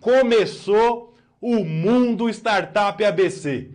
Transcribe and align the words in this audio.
começou 0.00 1.14
o 1.40 1.64
Mundo 1.64 2.28
Startup 2.28 3.02
ABC. 3.02 3.70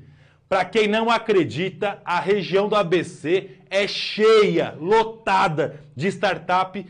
Para 0.48 0.66
quem 0.66 0.88
não 0.88 1.09
acredita, 1.09 2.00
a 2.05 2.20
região 2.20 2.68
do 2.70 2.76
ABC 2.76 3.52
é 3.70 3.88
cheia, 3.88 4.76
lotada 4.80 5.82
de 5.96 6.08
startup 6.08 6.86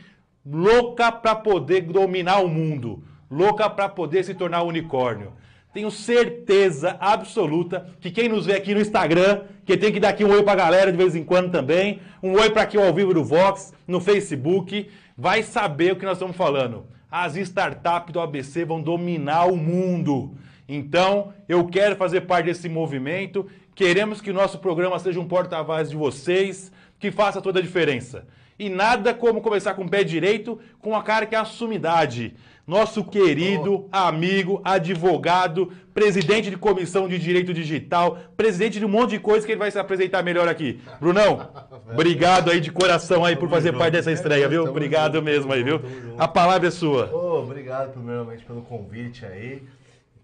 louca 0.46 1.12
para 1.12 1.36
poder 1.36 1.82
dominar 1.82 2.40
o 2.40 2.48
mundo, 2.48 3.04
louca 3.32 3.70
para 3.70 3.90
poder 3.90 4.24
se 4.24 4.36
tornar 4.36 4.62
unicórnio. 4.64 5.34
Tenho 5.74 5.90
certeza 5.90 6.96
absoluta 7.00 7.90
que 8.00 8.12
quem 8.12 8.30
nos 8.30 8.46
vê 8.46 8.54
aqui 8.54 8.74
no 8.74 8.80
Instagram, 8.80 9.42
que 9.66 9.76
tem 9.76 9.92
que 9.92 10.00
dar 10.00 10.10
aqui 10.10 10.24
um 10.24 10.32
oi 10.32 10.44
para 10.44 10.54
a 10.54 10.66
galera 10.66 10.92
de 10.92 10.98
vez 10.98 11.16
em 11.16 11.24
quando 11.24 11.52
também, 11.52 12.00
um 12.22 12.34
oi 12.34 12.50
para 12.50 12.62
aqui 12.62 12.78
ao 12.78 12.94
vivo 12.94 13.14
do 13.14 13.24
Vox, 13.24 13.74
no 13.88 14.00
Facebook, 14.00 14.90
vai 15.18 15.44
saber 15.44 15.94
o 15.94 15.96
que 15.96 16.06
nós 16.06 16.18
estamos 16.18 16.38
falando. 16.38 16.86
As 17.18 17.38
startups 17.38 18.12
do 18.12 18.20
ABC 18.20 18.66
vão 18.66 18.82
dominar 18.82 19.46
o 19.46 19.56
mundo. 19.56 20.36
Então, 20.68 21.32
eu 21.48 21.66
quero 21.66 21.96
fazer 21.96 22.20
parte 22.20 22.48
desse 22.48 22.68
movimento. 22.68 23.50
Queremos 23.74 24.20
que 24.20 24.34
nosso 24.34 24.60
programa 24.60 25.00
seja 25.00 25.18
um 25.22 25.26
porta-voz 25.26 25.90
de 25.90 25.96
vocês, 25.96 26.74
que 27.00 27.12
faça 27.12 27.42
toda 27.42 27.60
a 27.60 27.62
diferença. 27.62 28.28
E 28.60 28.68
nada 28.68 29.14
como 29.14 29.40
começar 29.40 29.76
com 29.76 29.86
o 29.86 29.90
pé 29.90 30.04
direito, 30.04 30.60
com 30.82 30.94
a 30.94 31.02
cara 31.02 31.26
que 31.26 31.36
é 31.36 31.38
a 31.38 31.46
sumidade. 31.46 32.36
Nosso 32.68 33.04
querido 33.04 33.88
amigo, 33.92 34.60
advogado, 34.64 35.72
presidente 35.94 36.50
de 36.50 36.58
comissão 36.58 37.08
de 37.08 37.20
direito 37.20 37.54
digital, 37.54 38.18
presidente 38.36 38.80
de 38.80 38.86
um 38.86 38.90
monte 38.90 39.12
de 39.12 39.20
coisa 39.20 39.46
que 39.46 39.52
ele 39.52 39.60
vai 39.60 39.70
se 39.70 39.78
apresentar 39.78 40.24
melhor 40.24 40.48
aqui. 40.48 40.82
Brunão, 41.00 41.48
obrigado 41.94 42.50
aí 42.50 42.60
de 42.60 42.72
coração 42.72 43.24
aí 43.24 43.36
por 43.36 43.48
fazer 43.52 43.72
parte 43.74 43.94
dessa 43.94 44.12
estreia, 44.12 44.50
viu? 44.50 44.64
Obrigado 44.66 45.22
mesmo 45.22 45.54
aí, 45.54 45.64
viu? 45.64 45.80
A 46.18 46.28
palavra 46.28 46.68
é 46.68 46.72
sua. 46.72 47.12
Oh, 47.14 47.44
obrigado 47.44 47.94
primeiramente 47.94 48.44
pelo 48.44 48.64
convite 48.64 49.28
aí. 49.28 49.62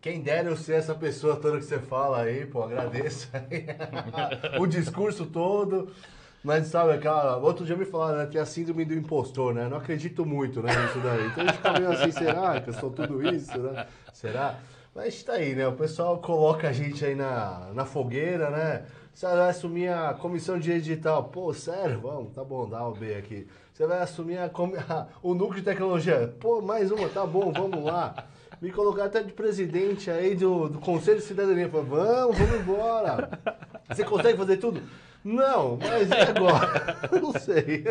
Quem 0.01 0.19
dera 0.19 0.49
eu 0.49 0.57
ser 0.57 0.73
essa 0.73 0.95
pessoa 0.95 1.35
toda 1.35 1.59
que 1.59 1.65
você 1.65 1.77
fala 1.77 2.21
aí, 2.21 2.47
pô, 2.47 2.63
agradeço 2.63 3.29
aí. 3.33 3.67
o 4.59 4.65
discurso 4.65 5.27
todo. 5.27 5.91
Mas 6.43 6.67
sabe, 6.67 6.93
aquela. 6.93 7.37
Outro 7.37 7.65
dia 7.65 7.75
me 7.75 7.85
falaram 7.85 8.17
né, 8.17 8.25
que 8.25 8.37
é 8.37 8.41
a 8.41 8.45
síndrome 8.45 8.83
do 8.83 8.93
impostor, 8.93 9.53
né? 9.53 9.67
Não 9.69 9.77
acredito 9.77 10.25
muito 10.25 10.61
né, 10.61 10.71
nisso 10.75 10.99
daí. 10.99 11.27
Então 11.27 11.43
a 11.43 11.47
gente 11.47 11.57
fica 11.57 11.73
meio 11.73 11.91
assim, 11.91 12.11
será 12.11 12.61
que 12.61 12.69
eu 12.69 12.73
sou 12.73 12.89
tudo 12.89 13.27
isso, 13.27 13.57
né? 13.59 13.85
Será? 14.11 14.59
Mas 14.93 15.21
tá 15.23 15.33
aí, 15.33 15.55
né? 15.55 15.67
O 15.67 15.73
pessoal 15.73 16.17
coloca 16.19 16.67
a 16.67 16.73
gente 16.73 17.05
aí 17.05 17.15
na, 17.15 17.69
na 17.73 17.85
fogueira, 17.85 18.49
né? 18.49 18.85
Você 19.13 19.25
vai 19.25 19.49
assumir 19.49 19.89
a 19.89 20.13
comissão 20.13 20.57
de 20.57 20.73
digital. 20.73 21.25
Pô, 21.25 21.53
sério? 21.53 22.01
Vamos, 22.01 22.33
tá 22.33 22.43
bom, 22.43 22.67
dá 22.67 22.85
o 22.87 22.93
B 22.93 23.15
aqui. 23.15 23.47
Você 23.73 23.85
vai 23.85 23.99
assumir 23.99 24.37
a, 24.37 24.45
a, 24.89 25.07
o 25.21 25.33
núcleo 25.33 25.59
de 25.59 25.65
tecnologia. 25.65 26.33
Pô, 26.39 26.61
mais 26.61 26.91
uma, 26.91 27.07
tá 27.07 27.25
bom, 27.25 27.51
vamos 27.51 27.83
lá. 27.83 28.15
Me 28.61 28.71
colocar 28.71 29.05
até 29.05 29.23
de 29.23 29.31
presidente 29.31 30.09
aí 30.09 30.35
do, 30.35 30.69
do 30.69 30.79
Conselho 30.79 31.17
de 31.17 31.23
Cidadania. 31.23 31.69
Falei, 31.69 31.85
vamos, 31.87 32.37
vamos 32.37 32.61
embora. 32.61 33.29
Você 33.89 34.03
consegue 34.03 34.37
fazer 34.37 34.57
tudo? 34.57 34.81
Não, 35.23 35.77
mas 35.77 36.09
e 36.09 36.13
agora? 36.13 36.97
Não 37.21 37.31
sei. 37.33 37.83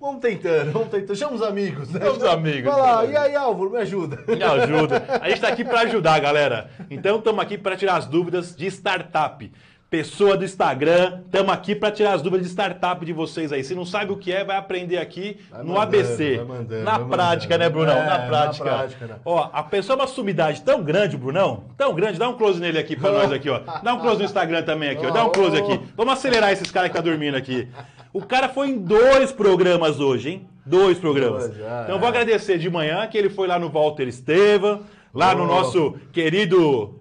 Vamos 0.00 0.20
tentando, 0.20 0.72
vamos 0.72 0.88
tentando. 0.88 1.16
Chama 1.16 1.34
os 1.34 1.42
amigos, 1.42 1.90
né? 1.90 2.00
Chama 2.00 2.12
os 2.12 2.24
amigos. 2.24 2.72
Vai 2.72 2.80
lá, 2.80 3.04
e 3.04 3.16
aí, 3.16 3.34
Álvaro, 3.34 3.70
me 3.70 3.78
ajuda. 3.78 4.22
Me 4.28 4.42
ajuda. 4.42 5.04
A 5.20 5.28
gente 5.28 5.34
está 5.34 5.48
aqui 5.48 5.64
para 5.64 5.80
ajudar, 5.80 6.20
galera. 6.20 6.70
Então, 6.88 7.18
estamos 7.18 7.42
aqui 7.42 7.58
para 7.58 7.76
tirar 7.76 7.96
as 7.96 8.06
dúvidas 8.06 8.54
de 8.54 8.66
startup 8.66 9.50
pessoa 9.90 10.36
do 10.36 10.44
Instagram. 10.44 11.20
Estamos 11.24 11.52
aqui 11.52 11.74
para 11.74 11.90
tirar 11.90 12.12
as 12.12 12.22
dúvidas 12.22 12.46
de 12.46 12.52
startup 12.52 13.04
de 13.04 13.12
vocês 13.12 13.52
aí. 13.52 13.64
Se 13.64 13.74
não 13.74 13.86
sabe 13.86 14.12
o 14.12 14.16
que 14.16 14.30
é, 14.30 14.44
vai 14.44 14.56
aprender 14.56 14.98
aqui 14.98 15.38
vai 15.50 15.62
no 15.62 15.74
mandando, 15.74 15.96
ABC. 15.96 16.44
Mandando, 16.46 16.84
na 16.84 16.98
prática, 16.98 17.58
né, 17.58 17.68
Brunão? 17.68 17.96
É, 17.96 18.06
na 18.06 18.18
prática. 18.20 18.64
Na 18.64 18.76
prática 18.78 19.06
né? 19.06 19.16
Ó, 19.24 19.48
a 19.50 19.62
pessoa 19.62 19.96
é 19.96 20.00
uma 20.00 20.06
sumidade 20.06 20.62
tão 20.62 20.82
grande, 20.82 21.16
Brunão. 21.16 21.64
Tão 21.76 21.94
grande. 21.94 22.18
Dá 22.18 22.28
um 22.28 22.36
close 22.36 22.60
nele 22.60 22.78
aqui 22.78 22.96
para 22.96 23.12
nós 23.12 23.32
aqui, 23.32 23.48
ó. 23.48 23.60
Dá 23.82 23.94
um 23.94 24.00
close 24.00 24.18
no 24.18 24.24
Instagram 24.24 24.62
também 24.62 24.90
aqui, 24.90 25.06
ó. 25.06 25.10
Dá 25.10 25.24
um 25.24 25.30
close 25.30 25.56
aqui. 25.56 25.80
Vamos 25.96 26.12
acelerar 26.12 26.52
esses 26.52 26.70
caras 26.70 26.90
que 26.90 26.96
tá 26.96 27.02
dormindo 27.02 27.36
aqui. 27.36 27.66
O 28.12 28.22
cara 28.22 28.48
foi 28.48 28.68
em 28.68 28.78
dois 28.78 29.32
programas 29.32 30.00
hoje, 30.00 30.30
hein? 30.30 30.48
Dois 30.66 30.98
programas. 30.98 31.46
então 31.46 31.94
eu 31.94 31.98
vou 31.98 32.08
é. 32.08 32.10
agradecer 32.10 32.58
de 32.58 32.68
manhã 32.68 33.06
que 33.06 33.16
ele 33.16 33.30
foi 33.30 33.48
lá 33.48 33.58
no 33.58 33.70
Walter 33.70 34.06
Estevam, 34.06 34.82
lá 35.14 35.34
no 35.34 35.46
nosso 35.46 35.94
querido 36.12 36.97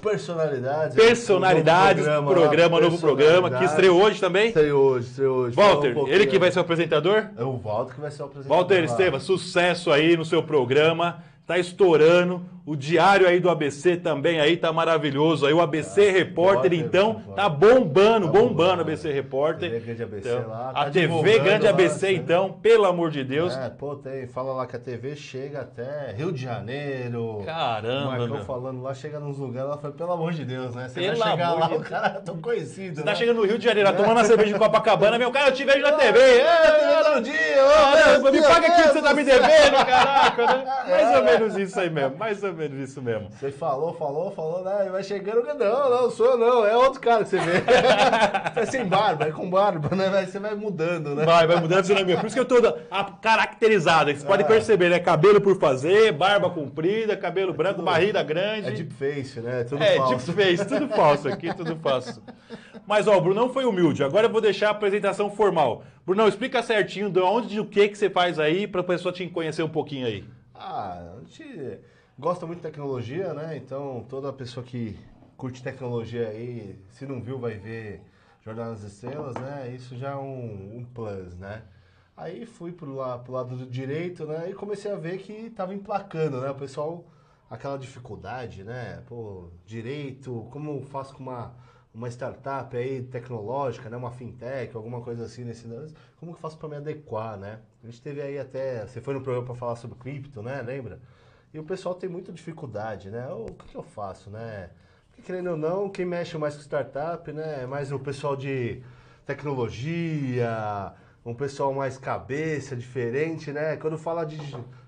Personalidades. 0.00 0.94
Personalidades, 0.96 2.06
novo 2.06 2.30
programa, 2.30 2.78
programa 2.78 2.80
novo 2.80 2.98
programa, 2.98 3.50
que 3.50 3.64
estreou 3.64 4.02
hoje 4.02 4.20
também. 4.20 4.48
Estreou 4.48 4.82
hoje, 4.82 5.08
estreou 5.08 5.36
hoje. 5.38 5.56
Walter, 5.56 5.98
um 5.98 6.08
ele 6.08 6.26
que 6.26 6.38
vai 6.38 6.50
ser 6.50 6.58
o 6.58 6.62
apresentador? 6.62 7.26
É 7.36 7.44
o 7.44 7.56
Walter 7.56 7.94
que 7.94 8.00
vai 8.00 8.10
ser 8.10 8.22
o 8.22 8.26
apresentador. 8.26 8.56
Walter 8.56 8.84
Estevam, 8.84 9.20
sucesso 9.20 9.90
aí 9.90 10.16
no 10.16 10.24
seu 10.24 10.42
programa 10.42 11.22
tá 11.50 11.58
estourando. 11.58 12.42
O 12.70 12.76
diário 12.76 13.26
aí 13.26 13.40
do 13.40 13.50
ABC 13.50 13.96
também 13.96 14.40
aí 14.40 14.56
tá 14.56 14.72
maravilhoso. 14.72 15.44
Aí 15.44 15.52
o 15.52 15.60
ABC 15.60 16.06
ah, 16.06 16.12
Repórter, 16.12 16.72
então, 16.72 17.20
tá 17.34 17.48
bombando, 17.48 18.28
tá 18.28 18.32
bombando 18.32 18.78
o 18.78 18.80
ABC 18.82 19.10
Repórter. 19.10 19.72
TV 19.72 19.80
Grande 19.86 20.02
ABC 20.04 20.28
então, 20.28 20.48
lá. 20.48 20.72
Tá 20.72 20.80
a 20.82 20.90
TV 20.90 21.38
Grande 21.40 21.66
ABC, 21.66 22.06
lá, 22.06 22.12
então, 22.12 22.52
pelo 22.52 22.84
amor 22.84 23.10
de 23.10 23.24
Deus. 23.24 23.56
É, 23.56 23.68
pô, 23.70 23.96
tem, 23.96 24.28
fala 24.28 24.52
lá 24.52 24.68
que 24.68 24.76
a 24.76 24.78
TV 24.78 25.16
chega 25.16 25.62
até 25.62 26.12
Rio 26.12 26.30
de 26.30 26.44
Janeiro. 26.44 27.42
Caramba, 27.44 28.18
Marcão 28.18 28.44
falando 28.44 28.82
lá, 28.82 28.94
chega 28.94 29.18
nos 29.18 29.36
lugares, 29.36 29.68
ela 29.68 29.76
foi, 29.76 29.90
pelo 29.90 30.12
amor 30.12 30.32
de 30.32 30.44
Deus, 30.44 30.72
né? 30.72 30.88
Você 30.88 31.00
pelo 31.00 31.18
vai 31.18 31.30
chegar 31.32 31.54
lá, 31.54 31.66
de... 31.66 31.74
o 31.74 31.80
cara 31.80 32.18
é 32.18 32.20
tão 32.20 32.40
conhecido, 32.40 32.94
Você 32.94 33.00
tá 33.02 33.06
né? 33.06 33.12
tá 33.12 33.18
chegando 33.18 33.38
no 33.38 33.46
Rio 33.46 33.58
de 33.58 33.64
Janeiro, 33.64 33.88
é. 33.88 33.92
tomando 33.92 34.20
a 34.20 34.24
cerveja 34.24 34.52
de 34.52 34.58
Copacabana, 34.60 35.18
meu 35.18 35.32
cara, 35.32 35.48
eu 35.48 35.54
te 35.54 35.64
vejo 35.64 35.82
na 35.82 35.90
TV. 35.90 36.20
É, 36.40 37.16
é, 37.16 37.20
dia, 37.20 38.30
me 38.30 38.42
paga 38.42 38.66
aqui 38.68 38.82
que 38.82 38.88
você 38.88 39.02
tá 39.02 39.12
me 39.12 39.24
devendo, 39.24 39.84
caraca, 39.84 40.46
né? 40.46 40.64
Mais 40.88 41.16
ou 41.16 41.24
menos 41.24 41.56
isso 41.56 41.80
aí 41.80 41.90
mesmo, 41.90 42.16
mais 42.16 42.42
ou 42.42 42.52
menos 42.52 42.59
isso 42.64 43.00
mesmo. 43.02 43.28
Você 43.30 43.50
falou, 43.50 43.94
falou, 43.94 44.30
falou, 44.32 44.64
né? 44.64 44.88
Vai 44.90 45.02
chegando, 45.02 45.42
não, 45.42 45.90
não, 45.90 46.10
sou 46.10 46.32
eu 46.32 46.38
não, 46.38 46.66
é 46.66 46.76
outro 46.76 47.00
cara 47.00 47.24
que 47.24 47.30
você 47.30 47.38
vê. 47.38 47.62
é 48.60 48.66
sem 48.66 48.84
barba, 48.84 49.26
é 49.26 49.30
com 49.30 49.48
barba, 49.48 49.94
né? 49.94 50.26
Você 50.26 50.38
vai 50.38 50.54
mudando, 50.54 51.14
né? 51.14 51.24
Vai, 51.24 51.46
vai 51.46 51.60
mudando, 51.60 51.84
você 51.84 51.94
não 51.94 52.00
é 52.00 52.16
Por 52.16 52.26
isso 52.26 52.34
que 52.34 52.40
eu 52.40 52.44
tô 52.44 52.60
caracterizado, 53.22 54.10
vocês 54.10 54.24
podem 54.24 54.44
é. 54.44 54.48
perceber, 54.48 54.90
né? 54.90 54.98
Cabelo 54.98 55.40
por 55.40 55.58
fazer, 55.58 56.12
barba 56.12 56.50
comprida, 56.50 57.16
cabelo 57.16 57.52
branco, 57.52 57.82
barriga 57.82 58.22
grande. 58.22 58.68
É 58.68 58.70
deep 58.72 58.92
face, 58.94 59.40
né? 59.40 59.64
Tudo 59.64 59.82
é, 59.82 59.96
falso. 59.96 60.32
deep 60.32 60.42
face, 60.42 60.68
tudo 60.68 60.88
falso 60.88 61.28
aqui, 61.28 61.54
tudo 61.54 61.76
falso. 61.76 62.22
Mas, 62.86 63.06
ó, 63.06 63.16
o 63.16 63.20
Brunão 63.20 63.48
foi 63.48 63.64
humilde. 63.64 64.02
Agora 64.02 64.26
eu 64.26 64.30
vou 64.30 64.40
deixar 64.40 64.68
a 64.68 64.72
apresentação 64.72 65.30
formal. 65.30 65.84
Brunão, 66.04 66.26
explica 66.26 66.62
certinho 66.62 67.08
de 67.08 67.20
onde, 67.20 67.48
de 67.48 67.60
o 67.60 67.64
que, 67.64 67.88
que 67.88 67.96
você 67.96 68.10
faz 68.10 68.38
aí, 68.38 68.66
para 68.66 68.80
a 68.80 68.84
pessoa 68.84 69.12
te 69.12 69.26
conhecer 69.28 69.62
um 69.62 69.68
pouquinho 69.68 70.06
aí. 70.06 70.24
Ah, 70.54 71.14
a 71.16 71.20
gente 71.20 71.78
gosta 72.20 72.46
muito 72.46 72.58
de 72.58 72.64
tecnologia, 72.64 73.32
né? 73.32 73.56
Então, 73.56 74.04
toda 74.06 74.30
pessoa 74.30 74.64
que 74.64 74.96
curte 75.38 75.62
tecnologia 75.62 76.28
aí, 76.28 76.78
se 76.90 77.06
não 77.06 77.22
viu, 77.22 77.38
vai 77.38 77.54
ver 77.54 78.02
Jornal 78.44 78.72
das 78.72 78.82
Estrelas, 78.82 79.34
né? 79.36 79.72
Isso 79.74 79.96
já 79.96 80.10
é 80.10 80.16
um, 80.16 80.76
um 80.76 80.84
plus, 80.84 81.34
né? 81.38 81.62
Aí 82.14 82.44
fui 82.44 82.72
pro, 82.72 82.94
lá, 82.94 83.18
pro 83.18 83.32
lado 83.32 83.56
do 83.56 83.66
direito, 83.66 84.26
né? 84.26 84.50
E 84.50 84.54
comecei 84.54 84.92
a 84.92 84.96
ver 84.96 85.16
que 85.18 85.48
tava 85.48 85.72
emplacando, 85.72 86.42
né? 86.42 86.50
O 86.50 86.54
pessoal, 86.54 87.06
aquela 87.48 87.78
dificuldade, 87.78 88.64
né? 88.64 89.02
Pô, 89.08 89.48
direito, 89.64 90.46
como 90.50 90.82
faço 90.82 91.14
com 91.14 91.22
uma, 91.22 91.54
uma 91.94 92.08
startup 92.10 92.76
aí 92.76 93.02
tecnológica, 93.02 93.88
né? 93.88 93.96
Uma 93.96 94.10
fintech, 94.10 94.76
alguma 94.76 95.00
coisa 95.00 95.24
assim 95.24 95.42
nesse... 95.42 95.66
Como 96.18 96.32
que 96.32 96.38
eu 96.38 96.42
faço 96.42 96.58
para 96.58 96.68
me 96.68 96.76
adequar, 96.76 97.38
né? 97.38 97.60
A 97.82 97.86
gente 97.86 98.02
teve 98.02 98.20
aí 98.20 98.38
até... 98.38 98.86
Você 98.86 99.00
foi 99.00 99.14
no 99.14 99.22
programa 99.22 99.46
para 99.46 99.54
falar 99.54 99.76
sobre 99.76 99.98
cripto, 99.98 100.42
né? 100.42 100.60
Lembra? 100.60 101.00
E 101.52 101.58
o 101.58 101.64
pessoal 101.64 101.94
tem 101.94 102.08
muita 102.08 102.32
dificuldade, 102.32 103.10
né? 103.10 103.28
O 103.28 103.46
que, 103.46 103.68
que 103.68 103.76
eu 103.76 103.82
faço, 103.82 104.30
né? 104.30 104.70
Porque, 105.08 105.22
querendo 105.22 105.50
ou 105.50 105.56
não, 105.56 105.88
quem 105.88 106.06
mexe 106.06 106.38
mais 106.38 106.54
com 106.54 106.62
startup, 106.62 107.32
né? 107.32 107.64
É 107.64 107.66
mais 107.66 107.90
o 107.90 107.98
pessoal 107.98 108.36
de 108.36 108.82
tecnologia, 109.26 110.94
um 111.24 111.34
pessoal 111.34 111.72
mais 111.72 111.98
cabeça, 111.98 112.76
diferente, 112.76 113.52
né? 113.52 113.76
Quando 113.76 113.98
fala 113.98 114.24
de 114.24 114.38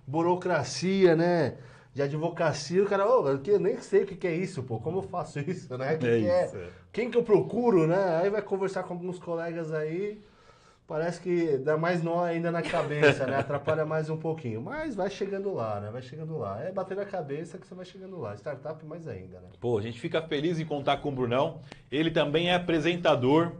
burocracia, 0.06 1.17
né? 1.17 1.56
De 1.93 2.00
advocacia, 2.00 2.82
o 2.82 2.87
cara, 2.87 3.06
oh, 3.06 3.29
eu 3.29 3.61
nem 3.61 3.81
sei 3.81 4.05
o 4.05 4.06
que 4.06 4.26
é 4.26 4.35
isso, 4.35 4.62
pô, 4.62 4.79
como 4.79 4.99
eu 4.99 5.03
faço 5.03 5.41
isso, 5.41 5.76
né? 5.76 5.97
Que 5.97 6.06
é 6.06 6.19
que 6.20 6.26
é? 6.26 6.44
é? 6.44 6.70
Quem 6.93 7.11
que 7.11 7.19
eu 7.19 7.25
procuro, 7.25 7.87
né? 7.87 8.20
Aí 8.23 8.31
vai 8.31 8.41
conversar 8.41 8.85
com 8.85 8.94
alguns 8.94 9.19
colegas 9.19 9.73
aí, 9.73 10.23
parece 10.87 11.20
que 11.20 11.58
dá 11.58 11.76
mais 11.76 12.02
nó 12.02 12.23
ainda 12.23 12.50
na 12.50 12.62
cabeça, 12.62 13.26
né? 13.26 13.37
Atrapalha 13.37 13.84
mais 13.84 14.11
um 14.11 14.17
pouquinho. 14.17 14.61
Mas 14.61 14.94
vai 14.94 15.11
chegando 15.11 15.52
lá, 15.52 15.81
né? 15.81 15.90
Vai 15.90 16.02
chegando 16.02 16.37
lá. 16.38 16.62
É 16.62 16.73
bater 16.73 16.96
na 16.96 17.05
cabeça 17.05 17.58
que 17.58 17.67
você 17.67 17.75
vai 17.75 17.84
chegando 17.84 18.19
lá. 18.19 18.34
Startup 18.34 18.84
mais 18.84 19.06
ainda, 19.08 19.40
né? 19.40 19.49
Pô, 19.61 19.79
a 19.79 19.82
gente 19.82 20.00
fica 20.00 20.20
feliz 20.23 20.61
em 20.61 20.64
contar 20.64 20.99
com 20.99 21.08
o 21.08 21.12
Brunão. 21.12 21.61
Ele 21.90 22.11
também 22.11 22.50
é 22.50 22.55
apresentador. 22.55 23.52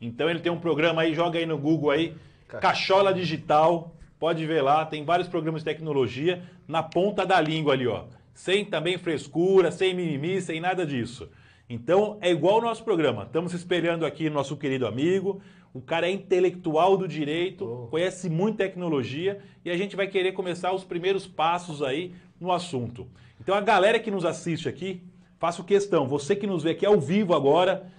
Então 0.00 0.28
ele 0.30 0.40
tem 0.40 0.50
um 0.50 0.58
programa 0.58 1.02
aí, 1.02 1.14
joga 1.14 1.38
aí 1.38 1.46
no 1.46 1.58
Google 1.58 1.90
aí, 1.90 2.16
Cachola 2.48 3.12
Digital. 3.12 3.94
Pode 4.18 4.46
ver 4.46 4.62
lá, 4.62 4.84
tem 4.84 5.04
vários 5.04 5.28
programas 5.28 5.62
de 5.62 5.66
tecnologia 5.66 6.42
na 6.66 6.82
ponta 6.82 7.24
da 7.24 7.40
língua 7.40 7.72
ali, 7.72 7.86
ó. 7.86 8.04
Sem 8.34 8.64
também 8.64 8.98
frescura, 8.98 9.70
sem 9.70 9.94
mimimi, 9.94 10.40
sem 10.40 10.60
nada 10.60 10.86
disso. 10.86 11.28
Então 11.68 12.18
é 12.20 12.30
igual 12.30 12.58
o 12.58 12.62
nosso 12.62 12.82
programa. 12.82 13.22
Estamos 13.22 13.54
esperando 13.54 14.04
aqui 14.04 14.28
nosso 14.28 14.56
querido 14.56 14.86
amigo, 14.86 15.40
o 15.72 15.80
cara 15.80 16.08
é 16.08 16.10
intelectual 16.10 16.96
do 16.96 17.06
direito, 17.06 17.64
oh. 17.64 17.86
conhece 17.88 18.28
muito 18.28 18.56
tecnologia 18.56 19.40
e 19.64 19.70
a 19.70 19.76
gente 19.76 19.94
vai 19.94 20.06
querer 20.08 20.32
começar 20.32 20.72
os 20.72 20.84
primeiros 20.84 21.26
passos 21.26 21.82
aí 21.82 22.14
no 22.40 22.50
assunto. 22.50 23.06
Então 23.40 23.54
a 23.54 23.60
galera 23.60 23.98
que 23.98 24.10
nos 24.10 24.24
assiste 24.24 24.68
aqui, 24.68 25.02
faço 25.38 25.64
questão, 25.64 26.06
você 26.06 26.34
que 26.34 26.46
nos 26.46 26.62
vê 26.62 26.70
aqui 26.70 26.84
ao 26.84 27.00
vivo 27.00 27.34
agora, 27.34 27.90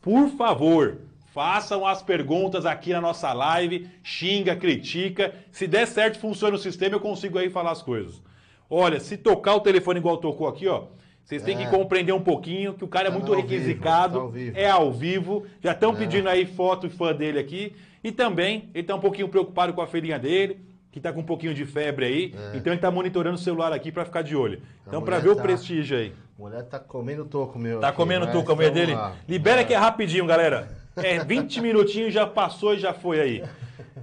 por 0.00 0.28
favor, 0.30 0.98
façam 1.32 1.86
as 1.86 2.02
perguntas 2.02 2.64
aqui 2.64 2.92
na 2.92 3.00
nossa 3.00 3.32
live, 3.32 3.90
xinga, 4.02 4.56
critica. 4.56 5.34
Se 5.52 5.66
der 5.66 5.86
certo, 5.86 6.18
funciona 6.18 6.56
o 6.56 6.58
sistema, 6.58 6.94
eu 6.94 7.00
consigo 7.00 7.38
aí 7.38 7.50
falar 7.50 7.72
as 7.72 7.82
coisas. 7.82 8.22
Olha, 8.70 8.98
se 8.98 9.16
tocar 9.16 9.54
o 9.54 9.60
telefone 9.60 10.00
igual 10.00 10.16
tocou 10.16 10.48
aqui, 10.48 10.66
ó, 10.66 10.84
vocês 11.26 11.42
têm 11.42 11.56
É. 11.60 11.64
que 11.64 11.70
compreender 11.70 12.12
um 12.12 12.22
pouquinho 12.22 12.72
que 12.72 12.84
o 12.84 12.88
cara 12.88 13.08
é 13.08 13.10
Tá 13.10 13.18
muito 13.18 13.30
ao 13.34 13.42
vivo, 13.42 13.48
requisicado, 13.52 14.14
tá 14.14 14.20
ao 14.20 14.30
vivo. 14.30 14.56
é 14.58 14.70
ao 14.70 14.92
vivo. 14.92 15.44
Já 15.60 15.72
estão 15.72 15.94
pedindo 15.94 16.28
aí 16.28 16.46
foto 16.46 16.86
e 16.86 16.90
fã 16.90 17.12
dele 17.14 17.38
aqui. 17.38 17.74
E 18.02 18.12
também, 18.12 18.70
ele 18.72 18.82
está 18.82 18.94
um 18.94 19.00
pouquinho 19.00 19.28
preocupado 19.28 19.72
com 19.74 19.82
a 19.82 19.86
filhinha 19.88 20.18
dele, 20.18 20.60
que 20.92 20.98
está 21.00 21.12
com 21.12 21.20
um 21.20 21.24
pouquinho 21.24 21.52
de 21.52 21.66
febre 21.66 22.06
aí. 22.06 22.34
Então 22.54 22.72
ele 22.72 22.76
está 22.76 22.90
monitorando 22.90 23.34
o 23.34 23.38
celular 23.38 23.72
aqui 23.72 23.90
para 23.92 24.04
ficar 24.04 24.22
de 24.22 24.34
olho. 24.36 24.62
Então, 24.86 25.02
para 25.02 25.18
ver 25.18 25.30
o 25.30 25.36
tá- 25.36 25.42
prestígio 25.42 25.98
aí. 25.98 26.12
A 26.38 26.42
mulher 26.42 26.62
tá 26.62 26.78
comendo 26.78 27.24
toco 27.24 27.58
meu. 27.58 27.80
Tá 27.80 27.88
aqui, 27.88 27.96
comendo 27.96 28.26
com 28.26 28.38
a 28.38 28.54
mulher 28.54 28.70
vamos 28.70 28.72
dele? 28.86 28.94
lá. 28.94 29.16
Libera 29.28 29.64
que 29.64 29.74
é 29.74 29.76
rapidinho, 29.76 30.24
galera. 30.26 30.68
É 30.94 31.18
20 31.24 31.60
minutinhos, 31.60 32.14
já 32.14 32.24
passou 32.26 32.74
e 32.74 32.78
já 32.78 32.94
foi 32.94 33.20
aí. 33.20 33.42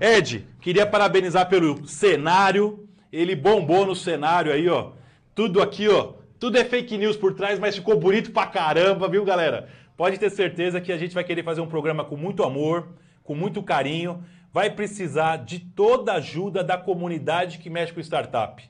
Ed, 0.01 0.45
queria 0.59 0.85
parabenizar 0.85 1.47
pelo 1.47 1.87
cenário. 1.87 2.87
Ele 3.11 3.35
bombou 3.35 3.85
no 3.85 3.95
cenário 3.95 4.51
aí, 4.51 4.67
ó. 4.67 4.91
Tudo 5.33 5.61
aqui, 5.61 5.87
ó. 5.87 6.13
Tudo 6.43 6.57
é 6.57 6.65
fake 6.65 6.97
news 6.97 7.15
por 7.15 7.33
trás, 7.33 7.57
mas 7.57 7.77
ficou 7.77 7.97
bonito 7.97 8.33
pra 8.33 8.45
caramba, 8.45 9.07
viu, 9.07 9.23
galera? 9.23 9.69
Pode 9.95 10.17
ter 10.17 10.29
certeza 10.29 10.81
que 10.81 10.91
a 10.91 10.97
gente 10.97 11.15
vai 11.15 11.23
querer 11.23 11.41
fazer 11.41 11.61
um 11.61 11.67
programa 11.67 12.03
com 12.03 12.17
muito 12.17 12.43
amor, 12.43 12.89
com 13.23 13.33
muito 13.33 13.63
carinho. 13.63 14.21
Vai 14.51 14.69
precisar 14.69 15.37
de 15.37 15.59
toda 15.59 16.11
a 16.11 16.15
ajuda 16.17 16.61
da 16.61 16.77
comunidade 16.77 17.59
que 17.59 17.69
mexe 17.69 17.93
com 17.93 18.01
startup 18.01 18.61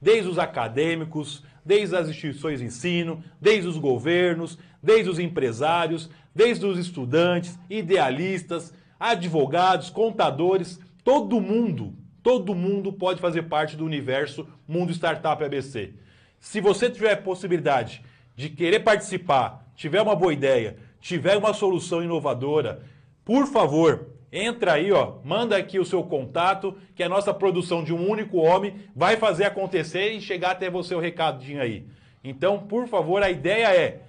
desde 0.00 0.30
os 0.30 0.38
acadêmicos, 0.38 1.42
desde 1.64 1.96
as 1.96 2.08
instituições 2.08 2.60
de 2.60 2.66
ensino, 2.66 3.20
desde 3.40 3.66
os 3.66 3.76
governos, 3.76 4.56
desde 4.80 5.10
os 5.10 5.18
empresários, 5.18 6.08
desde 6.32 6.64
os 6.64 6.78
estudantes, 6.78 7.58
idealistas, 7.68 8.72
advogados, 9.00 9.90
contadores, 9.90 10.78
todo 11.02 11.40
mundo, 11.40 11.92
todo 12.22 12.54
mundo 12.54 12.92
pode 12.92 13.20
fazer 13.20 13.42
parte 13.48 13.76
do 13.76 13.84
universo 13.84 14.46
Mundo 14.68 14.92
Startup 14.92 15.42
ABC. 15.42 16.05
Se 16.38 16.60
você 16.60 16.88
tiver 16.90 17.16
possibilidade 17.16 18.02
de 18.34 18.48
querer 18.48 18.80
participar, 18.80 19.66
tiver 19.74 20.00
uma 20.00 20.14
boa 20.14 20.32
ideia, 20.32 20.76
tiver 21.00 21.36
uma 21.36 21.54
solução 21.54 22.02
inovadora, 22.02 22.82
por 23.24 23.46
favor, 23.46 24.08
entra 24.30 24.74
aí, 24.74 24.92
ó, 24.92 25.14
manda 25.24 25.56
aqui 25.56 25.78
o 25.78 25.84
seu 25.84 26.02
contato, 26.02 26.76
que 26.94 27.02
a 27.02 27.08
nossa 27.08 27.32
produção 27.32 27.82
de 27.82 27.92
um 27.92 28.08
único 28.08 28.38
homem 28.38 28.76
vai 28.94 29.16
fazer 29.16 29.44
acontecer 29.44 30.12
e 30.12 30.20
chegar 30.20 30.52
até 30.52 30.70
você 30.70 30.94
o 30.94 31.00
recadinho 31.00 31.60
aí. 31.60 31.86
Então, 32.22 32.58
por 32.58 32.86
favor, 32.88 33.22
a 33.22 33.30
ideia 33.30 33.74
é: 33.74 34.02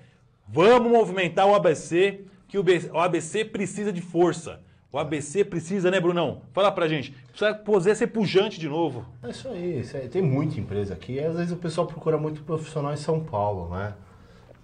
vamos 0.48 0.92
movimentar 0.92 1.48
o 1.48 1.56
ABC, 1.56 2.22
que 2.48 2.58
o 2.58 2.66
ABC 3.00 3.46
precisa 3.46 3.92
de 3.92 4.02
força. 4.02 4.62
O 4.98 5.00
ABC 5.00 5.46
precisa, 5.46 5.92
né, 5.92 6.00
Brunão? 6.00 6.42
Fala 6.52 6.72
pra 6.72 6.88
gente. 6.88 7.12
Precisa 7.28 7.54
poder 7.54 7.96
ser 7.96 8.08
pujante 8.08 8.60
de 8.60 8.68
novo. 8.68 9.06
É 9.22 9.30
isso 9.30 9.48
aí, 9.48 9.82
isso 9.82 9.96
aí. 9.96 10.10
tem 10.10 10.24
muita 10.24 10.60
empresa 10.60 10.96
aqui. 10.96 11.20
Às 11.20 11.36
vezes 11.36 11.52
o 11.52 11.56
pessoal 11.56 11.86
procura 11.86 12.18
muito 12.18 12.42
profissional 12.42 12.92
em 12.92 12.98
São 12.98 13.20
Paulo, 13.20 13.70
né? 13.76 13.94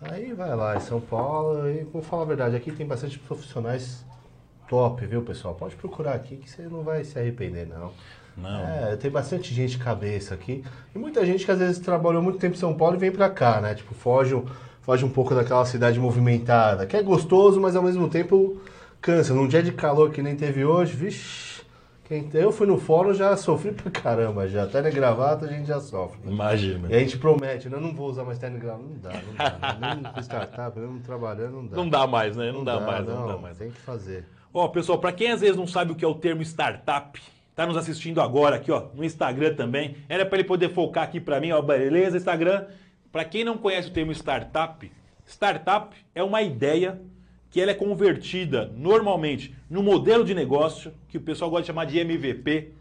Aí 0.01 0.33
vai 0.33 0.55
lá 0.55 0.75
em 0.75 0.79
São 0.79 0.99
Paulo 0.99 1.69
e 1.69 1.83
vou 1.83 2.01
falar 2.01 2.23
a 2.23 2.25
verdade, 2.25 2.55
aqui 2.55 2.71
tem 2.71 2.83
bastante 2.83 3.19
profissionais 3.19 4.03
top, 4.67 5.05
viu, 5.05 5.21
pessoal? 5.21 5.53
Pode 5.53 5.75
procurar 5.75 6.15
aqui 6.15 6.37
que 6.37 6.49
você 6.49 6.63
não 6.63 6.81
vai 6.81 7.03
se 7.03 7.19
arrepender, 7.19 7.67
não. 7.67 7.91
Não. 8.35 8.67
É, 8.67 8.95
tem 8.95 9.11
bastante 9.11 9.53
gente 9.53 9.77
cabeça 9.77 10.33
aqui. 10.33 10.63
E 10.95 10.97
muita 10.97 11.23
gente 11.27 11.45
que 11.45 11.51
às 11.51 11.59
vezes 11.59 11.77
trabalhou 11.77 12.23
muito 12.23 12.39
tempo 12.39 12.55
em 12.55 12.59
São 12.59 12.73
Paulo 12.73 12.95
e 12.95 12.99
vem 12.99 13.11
pra 13.11 13.29
cá, 13.29 13.61
né? 13.61 13.75
Tipo, 13.75 13.93
foge, 13.93 14.35
foge 14.81 15.05
um 15.05 15.11
pouco 15.11 15.35
daquela 15.35 15.63
cidade 15.63 15.99
movimentada, 15.99 16.87
que 16.87 16.97
é 16.97 17.03
gostoso, 17.03 17.61
mas 17.61 17.75
ao 17.75 17.83
mesmo 17.83 18.09
tempo 18.09 18.59
cansa. 19.03 19.33
Num 19.33 19.47
dia 19.47 19.61
de 19.61 19.73
calor 19.73 20.11
que 20.11 20.21
nem 20.23 20.35
teve 20.35 20.63
hoje, 20.63 20.95
vixi. 20.95 21.61
Quem, 22.05 22.29
eu 22.33 22.51
fui 22.51 22.67
no 22.67 22.77
fórum 22.77 23.13
já 23.13 23.35
sofri 23.37 23.71
pra 23.71 23.89
caramba 23.91 24.47
já. 24.47 24.63
Até 24.63 24.81
na 24.81 24.89
gravata 24.89 25.45
a 25.45 25.49
gente 25.49 25.67
já 25.67 25.79
sofre. 25.79 26.19
Imagina. 26.25 26.89
E 26.89 26.95
a 26.95 26.99
gente 26.99 27.17
promete, 27.17 27.69
né? 27.69 27.77
eu 27.77 27.81
não 27.81 27.93
vou 27.93 28.09
usar 28.09 28.23
mais 28.23 28.39
terno 28.39 28.57
e 28.57 28.59
gravata. 28.59 28.83
Não 28.83 28.97
dá, 28.99 29.11
não 29.11 29.33
dá. 29.37 29.95
Nem 29.95 30.03
com 30.03 30.19
startup, 30.21 30.79
mesmo 30.79 30.99
trabalhando, 31.01 31.53
não 31.53 31.67
dá. 31.67 31.77
Não 31.77 31.89
dá 31.89 32.07
mais, 32.07 32.35
né? 32.35 32.51
Não, 32.51 32.63
dá, 32.63 32.79
mais, 32.79 33.05
não, 33.05 33.27
dá 33.27 33.37
mais. 33.37 33.57
Tem 33.57 33.71
que 33.71 33.79
fazer. 33.79 34.25
Ó, 34.53 34.67
pessoal, 34.67 34.99
para 34.99 35.11
quem 35.11 35.31
às 35.31 35.41
vezes 35.41 35.55
não 35.55 35.67
sabe 35.67 35.91
o 35.91 35.95
que 35.95 36.03
é 36.03 36.07
o 36.07 36.13
termo 36.13 36.41
startup, 36.41 37.21
tá 37.55 37.65
nos 37.65 37.77
assistindo 37.77 38.21
agora 38.21 38.57
aqui, 38.57 38.71
ó, 38.71 38.87
no 38.93 39.03
Instagram 39.03 39.55
também. 39.55 39.95
Era 40.07 40.25
para 40.25 40.39
ele 40.39 40.47
poder 40.47 40.69
focar 40.69 41.05
aqui 41.05 41.19
para 41.19 41.39
mim, 41.39 41.51
ó, 41.51 41.61
beleza, 41.61 42.17
Instagram. 42.17 42.65
Para 43.11 43.25
quem 43.25 43.43
não 43.43 43.57
conhece 43.57 43.89
o 43.89 43.93
termo 43.93 44.11
startup, 44.11 44.91
startup 45.25 45.95
é 46.13 46.21
uma 46.21 46.41
ideia 46.41 47.01
que 47.53 47.61
ela 47.61 47.69
é 47.69 47.75
convertida 47.75 48.73
normalmente 48.75 49.55
no 49.69 49.83
modelo 49.83 50.25
de 50.25 50.33
negócio, 50.33 50.91
que 51.07 51.19
o 51.19 51.21
pessoal 51.21 51.51
gosta 51.51 51.61
de 51.61 51.67
chamar 51.67 51.85
de 51.85 51.99
MVP 51.99 52.71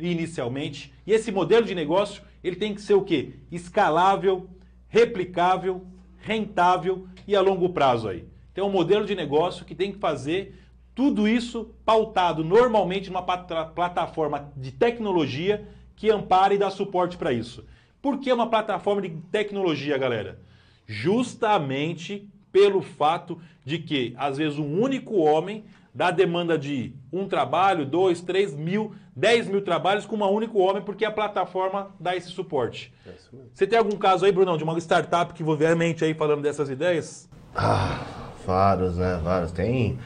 inicialmente. 0.00 0.92
E 1.06 1.12
esse 1.12 1.30
modelo 1.30 1.64
de 1.64 1.76
negócio, 1.76 2.24
ele 2.42 2.56
tem 2.56 2.74
que 2.74 2.82
ser 2.82 2.94
o 2.94 3.04
quê? 3.04 3.34
Escalável, 3.52 4.50
replicável, 4.88 5.86
rentável 6.18 7.06
e 7.24 7.36
a 7.36 7.40
longo 7.40 7.68
prazo 7.68 8.08
aí. 8.08 8.24
Tem 8.52 8.64
um 8.64 8.68
modelo 8.68 9.06
de 9.06 9.14
negócio 9.14 9.64
que 9.64 9.76
tem 9.76 9.92
que 9.92 10.00
fazer 10.00 10.60
tudo 10.92 11.28
isso 11.28 11.72
pautado 11.84 12.42
normalmente 12.42 13.08
numa 13.08 13.22
plataforma 13.22 14.52
de 14.56 14.72
tecnologia 14.72 15.68
que 15.94 16.10
ampare 16.10 16.56
e 16.56 16.58
dá 16.58 16.68
suporte 16.68 17.16
para 17.16 17.32
isso. 17.32 17.64
Por 18.02 18.18
que 18.18 18.32
uma 18.32 18.50
plataforma 18.50 19.02
de 19.02 19.10
tecnologia, 19.30 19.96
galera? 19.96 20.40
Justamente 20.84 22.28
pelo 22.56 22.80
fato 22.80 23.38
de 23.66 23.78
que, 23.78 24.14
às 24.16 24.38
vezes, 24.38 24.58
um 24.58 24.80
único 24.80 25.16
homem 25.16 25.66
dá 25.94 26.10
demanda 26.10 26.58
de 26.58 26.94
um 27.12 27.28
trabalho, 27.28 27.84
dois, 27.84 28.22
três 28.22 28.54
mil, 28.54 28.94
dez 29.14 29.46
mil 29.46 29.60
trabalhos 29.60 30.06
com 30.06 30.16
um 30.16 30.24
único 30.30 30.58
homem, 30.58 30.80
porque 30.80 31.04
a 31.04 31.10
plataforma 31.10 31.90
dá 32.00 32.16
esse 32.16 32.28
suporte. 32.28 32.94
É. 33.06 33.10
Você 33.52 33.66
tem 33.66 33.78
algum 33.78 33.98
caso 33.98 34.24
aí, 34.24 34.32
Brunão, 34.32 34.56
de 34.56 34.64
uma 34.64 34.78
startup 34.78 35.34
que 35.34 35.42
envolve 35.42 35.66
a 35.66 35.76
mente 35.76 36.02
aí 36.02 36.14
falando 36.14 36.40
dessas 36.40 36.70
ideias? 36.70 37.28
Ah, 37.54 38.06
vários, 38.46 38.96
né? 38.96 39.20
Vários. 39.22 39.52
Tem 39.52 39.98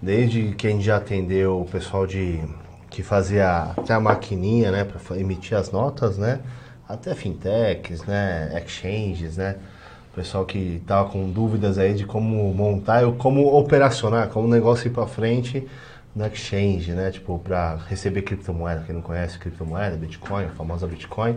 desde 0.00 0.54
quem 0.54 0.80
já 0.80 0.98
atendeu 0.98 1.62
o 1.62 1.64
pessoal 1.64 2.06
de 2.06 2.40
que 2.88 3.02
fazia 3.02 3.72
até 3.76 3.94
a 3.94 3.98
maquininha, 4.00 4.70
né, 4.70 4.84
para 4.84 5.18
emitir 5.18 5.58
as 5.58 5.72
notas, 5.72 6.16
né? 6.18 6.40
Até 6.88 7.16
fintechs, 7.16 8.04
né, 8.04 8.62
exchanges, 8.64 9.36
né? 9.36 9.56
Pessoal 10.16 10.46
que 10.46 10.82
tava 10.86 11.10
com 11.10 11.30
dúvidas 11.30 11.76
aí 11.76 11.92
de 11.92 12.06
como 12.06 12.50
montar, 12.54 13.04
ou 13.04 13.12
como 13.12 13.54
operacionar, 13.54 14.30
como 14.30 14.48
o 14.48 14.50
negócio 14.50 14.88
ir 14.88 14.90
para 14.90 15.06
frente 15.06 15.68
no 16.14 16.24
exchange, 16.24 16.92
né? 16.92 17.10
Tipo, 17.10 17.38
para 17.38 17.76
receber 17.86 18.22
criptomoeda, 18.22 18.82
quem 18.86 18.94
não 18.94 19.02
conhece 19.02 19.38
criptomoeda, 19.38 19.94
Bitcoin, 19.94 20.46
a 20.46 20.48
famosa 20.48 20.86
Bitcoin, 20.86 21.36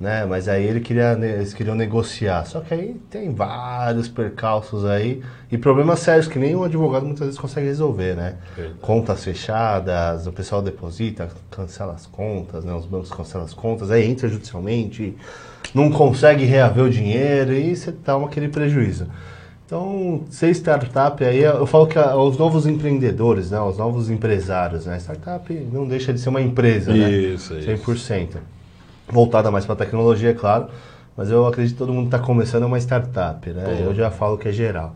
né? 0.00 0.24
Mas 0.24 0.48
aí 0.48 0.64
ele 0.64 0.80
queria, 0.80 1.12
eles 1.12 1.52
queriam 1.52 1.74
negociar. 1.76 2.46
Só 2.46 2.60
que 2.60 2.72
aí 2.72 2.96
tem 3.10 3.34
vários 3.34 4.08
percalços 4.08 4.84
aí 4.86 5.22
e 5.52 5.58
problemas 5.58 5.98
sérios 6.00 6.26
que 6.26 6.38
nem 6.38 6.56
um 6.56 6.64
advogado 6.64 7.04
muitas 7.04 7.26
vezes 7.26 7.38
consegue 7.38 7.66
resolver, 7.66 8.16
né? 8.16 8.36
Verdade. 8.56 8.78
Contas 8.80 9.22
fechadas, 9.22 10.26
o 10.26 10.32
pessoal 10.32 10.62
deposita, 10.62 11.28
cancela 11.50 11.92
as 11.92 12.06
contas, 12.06 12.64
né? 12.64 12.72
Os 12.72 12.86
bancos 12.86 13.10
cancelam 13.12 13.44
as 13.44 13.52
contas, 13.52 13.90
aí 13.90 14.08
entra 14.10 14.26
judicialmente, 14.28 15.14
não 15.74 15.90
consegue 15.90 16.44
reaver 16.44 16.84
o 16.84 16.90
dinheiro 16.90 17.52
e 17.52 17.76
você 17.76 17.92
toma 17.92 18.26
aquele 18.26 18.48
prejuízo. 18.48 19.06
Então, 19.66 20.24
ser 20.30 20.50
startup 20.50 21.22
aí, 21.24 21.42
eu 21.42 21.64
falo 21.64 21.86
que 21.86 21.96
a- 21.96 22.16
os 22.16 22.36
novos 22.36 22.66
empreendedores, 22.66 23.52
né, 23.52 23.60
os 23.60 23.78
novos 23.78 24.10
empresários, 24.10 24.86
né, 24.86 24.98
startup 24.98 25.52
não 25.72 25.86
deixa 25.86 26.12
de 26.12 26.18
ser 26.18 26.28
uma 26.28 26.40
empresa, 26.40 26.90
Isso, 26.92 27.52
né, 27.54 27.60
isso. 27.60 27.64
100%. 27.64 28.38
Voltada 29.12 29.50
mais 29.50 29.64
para 29.66 29.76
tecnologia, 29.76 30.30
é 30.30 30.34
claro, 30.34 30.66
mas 31.16 31.30
eu 31.30 31.46
acredito 31.46 31.72
que 31.74 31.78
todo 31.78 31.92
mundo 31.92 32.06
está 32.06 32.18
começando 32.18 32.62
é 32.62 32.66
uma 32.66 32.78
startup, 32.78 33.48
né, 33.50 33.64
Pô. 33.64 33.70
eu 33.70 33.94
já 33.94 34.10
falo 34.10 34.38
que 34.38 34.48
é 34.48 34.52
geral. 34.52 34.94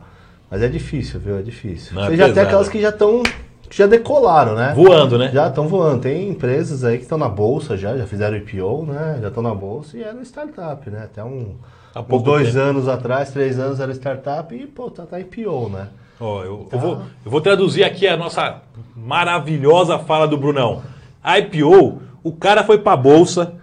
Mas 0.51 0.63
é 0.63 0.69
difícil, 0.69 1.19
viu, 1.19 1.39
é 1.39 1.43
difícil. 1.43 1.95
Não, 1.95 2.05
é 2.05 2.07
Você 2.11 2.17
já 2.17 2.25
tem 2.27 2.35
pesado. 2.35 2.47
aquelas 2.47 2.69
que 2.69 2.81
já 2.81 2.91
estão, 2.91 3.23
que 3.69 3.77
já 3.77 3.87
decolaram, 3.87 4.55
né? 4.55 4.73
Voando, 4.77 5.19
né? 5.19 5.31
Já 5.33 5.49
estão 5.49 5.67
voando. 5.67 6.03
Tem 6.03 6.29
empresas 6.29 6.85
aí 6.85 6.97
que 6.99 7.03
estão 7.03 7.19
na 7.19 7.29
bolsa 7.29 7.77
já, 7.77 7.97
já 7.97 8.07
fizeram 8.07 8.37
IPO, 8.37 8.85
né? 8.87 9.19
Já 9.21 9.29
estão 9.29 9.43
na 9.43 9.53
bolsa 9.55 9.97
e 9.99 10.03
eram 10.05 10.23
startup, 10.23 10.89
né? 10.91 11.05
Até 11.05 11.25
um, 11.25 11.55
Há 11.93 12.01
uns 12.09 12.23
dois 12.23 12.49
tempo. 12.53 12.61
anos 12.61 12.87
atrás, 12.89 13.31
três 13.33 13.59
anos 13.59 13.81
era 13.81 13.91
startup 13.93 14.55
e, 14.55 14.65
pô, 14.67 14.91
tá, 14.91 15.05
tá 15.07 15.19
IPO, 15.19 15.71
né? 15.71 15.89
Ó, 16.21 16.45
eu, 16.45 16.67
Tá. 16.71 16.77
eu 16.77 16.81
vou, 16.81 16.93
eu 17.25 17.31
vou 17.31 17.41
traduzir 17.41 17.83
aqui 17.83 18.07
a 18.07 18.17
nossa 18.17 18.61
maravilhosa 18.95 19.99
fala 19.99 20.29
do 20.29 20.37
Brunão. 20.37 20.83
IPO, 21.25 22.01
o 22.23 22.33
cara 22.33 22.63
foi 22.63 22.79
pra 22.79 22.97
bolsa, 22.97 23.55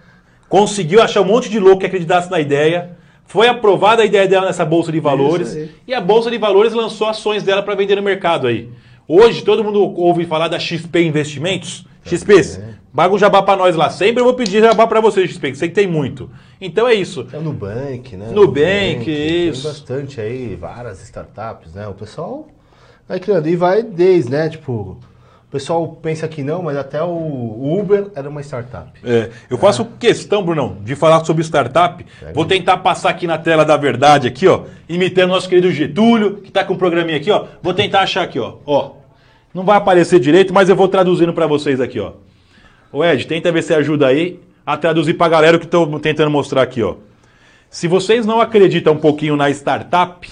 conseguiu 0.52 1.00
achar 1.00 1.22
um 1.22 1.24
monte 1.24 1.48
de 1.48 1.58
louco 1.58 1.78
que 1.78 1.86
acreditasse 1.86 2.30
na 2.30 2.38
ideia, 2.38 2.90
foi 3.24 3.48
aprovada 3.48 4.02
a 4.02 4.04
ideia 4.04 4.28
dela 4.28 4.44
nessa 4.44 4.66
bolsa 4.66 4.92
de 4.92 5.00
valores 5.00 5.56
e 5.88 5.94
a 5.94 6.00
bolsa 6.00 6.30
de 6.30 6.36
valores 6.36 6.74
lançou 6.74 7.06
ações 7.06 7.42
dela 7.42 7.62
para 7.62 7.74
vender 7.74 7.96
no 7.96 8.02
mercado 8.02 8.46
aí. 8.46 8.68
Hoje 9.08 9.40
todo 9.40 9.64
mundo 9.64 9.80
ouve 9.98 10.26
falar 10.26 10.48
da 10.48 10.58
XP 10.58 11.04
Investimentos. 11.04 11.86
XP, 12.04 12.34
paga 12.94 13.14
um 13.14 13.18
jabá 13.18 13.42
pra 13.42 13.56
nós 13.56 13.74
lá. 13.74 13.88
Sempre 13.88 14.20
eu 14.20 14.26
vou 14.26 14.34
pedir 14.34 14.60
jabá 14.60 14.86
pra 14.86 15.00
vocês, 15.00 15.30
XP, 15.30 15.52
que 15.52 15.56
sei 15.56 15.68
que 15.70 15.74
tem 15.74 15.86
muito. 15.86 16.28
Então 16.60 16.86
é 16.86 16.92
isso. 16.92 17.26
É 17.32 17.38
o 17.38 17.40
Nubank, 17.40 18.14
né? 18.14 18.28
Nubank, 18.30 19.10
isso. 19.10 19.62
Tem 19.62 19.70
bastante 19.70 20.20
aí, 20.20 20.54
várias 20.54 21.02
startups, 21.02 21.72
né? 21.72 21.88
O 21.88 21.94
pessoal 21.94 22.46
vai 23.08 23.18
criando 23.18 23.48
e 23.48 23.56
vai 23.56 23.82
desde, 23.82 24.30
né? 24.30 24.50
Tipo, 24.50 24.98
pessoal 25.52 25.86
pensa 25.86 26.26
que 26.26 26.42
não, 26.42 26.62
mas 26.62 26.78
até 26.78 27.02
o 27.02 27.78
Uber 27.78 28.06
era 28.14 28.26
uma 28.26 28.40
startup. 28.40 28.90
É, 29.04 29.28
eu 29.50 29.58
faço 29.58 29.84
questão, 30.00 30.42
Brunão, 30.42 30.78
de 30.82 30.96
falar 30.96 31.22
sobre 31.26 31.44
startup. 31.44 32.04
Vou 32.32 32.46
tentar 32.46 32.78
passar 32.78 33.10
aqui 33.10 33.26
na 33.26 33.36
tela 33.36 33.62
da 33.62 33.76
verdade, 33.76 34.26
aqui, 34.26 34.48
ó, 34.48 34.62
imitando 34.88 35.28
nosso 35.28 35.46
querido 35.46 35.70
Getúlio, 35.70 36.36
que 36.36 36.50
tá 36.50 36.64
com 36.64 36.72
um 36.72 36.78
programinha 36.78 37.18
aqui, 37.18 37.30
ó. 37.30 37.44
Vou 37.62 37.74
tentar 37.74 38.00
achar 38.00 38.22
aqui, 38.22 38.38
ó. 38.38 38.54
Ó. 38.64 38.92
Não 39.52 39.62
vai 39.62 39.76
aparecer 39.76 40.18
direito, 40.18 40.54
mas 40.54 40.70
eu 40.70 40.74
vou 40.74 40.88
traduzindo 40.88 41.34
pra 41.34 41.46
vocês 41.46 41.82
aqui, 41.82 42.00
ó. 42.00 42.12
Ô 42.90 43.04
Ed, 43.04 43.26
tenta 43.26 43.52
ver 43.52 43.62
se 43.62 43.74
ajuda 43.74 44.06
aí 44.06 44.40
a 44.64 44.78
traduzir 44.78 45.14
pra 45.14 45.28
galera 45.28 45.58
o 45.58 45.60
que 45.60 45.66
estou 45.66 46.00
tentando 46.00 46.30
mostrar 46.30 46.62
aqui, 46.62 46.82
ó. 46.82 46.94
Se 47.68 47.86
vocês 47.86 48.24
não 48.24 48.40
acreditam 48.40 48.94
um 48.94 48.98
pouquinho 48.98 49.36
na 49.36 49.50
startup, 49.50 50.26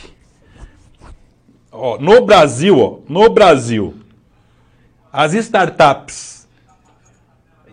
ó, 1.70 1.98
no 1.98 2.24
Brasil, 2.24 2.78
ó, 2.78 2.98
no 3.06 3.28
Brasil, 3.28 3.94
as 5.12 5.35
startups 5.35 6.49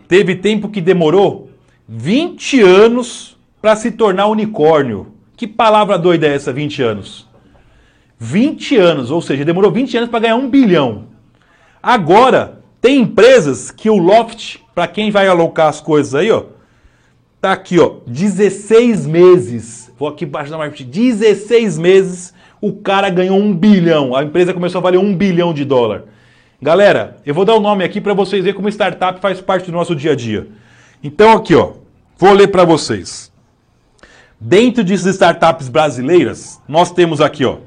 teve 0.08 0.34
tempo 0.34 0.68
que 0.68 0.80
demorou 0.80 1.50
20 1.88 2.60
anos 2.60 3.38
para 3.60 3.76
se 3.76 3.92
tornar 3.92 4.26
unicórnio. 4.26 5.14
Que 5.36 5.46
palavra 5.46 5.98
doida 5.98 6.26
é 6.26 6.34
essa, 6.34 6.52
20 6.52 6.82
anos? 6.82 7.28
20 8.18 8.76
anos, 8.76 9.10
ou 9.10 9.22
seja, 9.22 9.44
demorou 9.44 9.70
20 9.70 9.96
anos 9.96 10.10
para 10.10 10.20
ganhar 10.20 10.36
um 10.36 10.50
bilhão. 10.50 11.04
Agora, 11.80 12.60
tem 12.80 13.02
empresas 13.02 13.70
que 13.70 13.88
o 13.88 13.96
Loft, 13.96 14.58
para 14.74 14.88
quem 14.88 15.10
vai 15.10 15.28
alocar 15.28 15.68
as 15.68 15.80
coisas 15.80 16.14
aí, 16.14 16.30
ó, 16.30 16.44
tá 17.40 17.52
aqui, 17.52 17.78
ó, 17.78 17.98
16 18.06 19.06
meses. 19.06 19.92
Vou 19.96 20.08
aqui 20.08 20.24
embaixo 20.24 20.50
da 20.50 20.58
marketing, 20.58 20.90
16 20.90 21.78
meses, 21.78 22.34
o 22.60 22.72
cara 22.72 23.08
ganhou 23.08 23.38
um 23.38 23.54
bilhão. 23.54 24.16
A 24.16 24.24
empresa 24.24 24.52
começou 24.52 24.80
a 24.80 24.82
valer 24.82 24.98
um 24.98 25.14
bilhão 25.14 25.54
de 25.54 25.64
dólar. 25.64 26.04
Galera, 26.60 27.18
eu 27.24 27.32
vou 27.32 27.44
dar 27.44 27.54
o 27.54 27.58
um 27.58 27.60
nome 27.60 27.84
aqui 27.84 28.00
para 28.00 28.12
vocês 28.12 28.42
verem 28.42 28.56
como 28.56 28.68
startup 28.68 29.20
faz 29.20 29.40
parte 29.40 29.66
do 29.66 29.72
nosso 29.72 29.94
dia 29.94 30.10
a 30.10 30.16
dia. 30.16 30.48
Então 31.04 31.30
aqui, 31.30 31.54
ó, 31.54 31.74
vou 32.18 32.32
ler 32.32 32.48
para 32.48 32.64
vocês. 32.64 33.30
Dentro 34.40 34.82
dessas 34.82 35.14
startups 35.14 35.68
brasileiras, 35.68 36.60
nós 36.66 36.90
temos 36.90 37.20
aqui, 37.20 37.44
ó, 37.44 37.58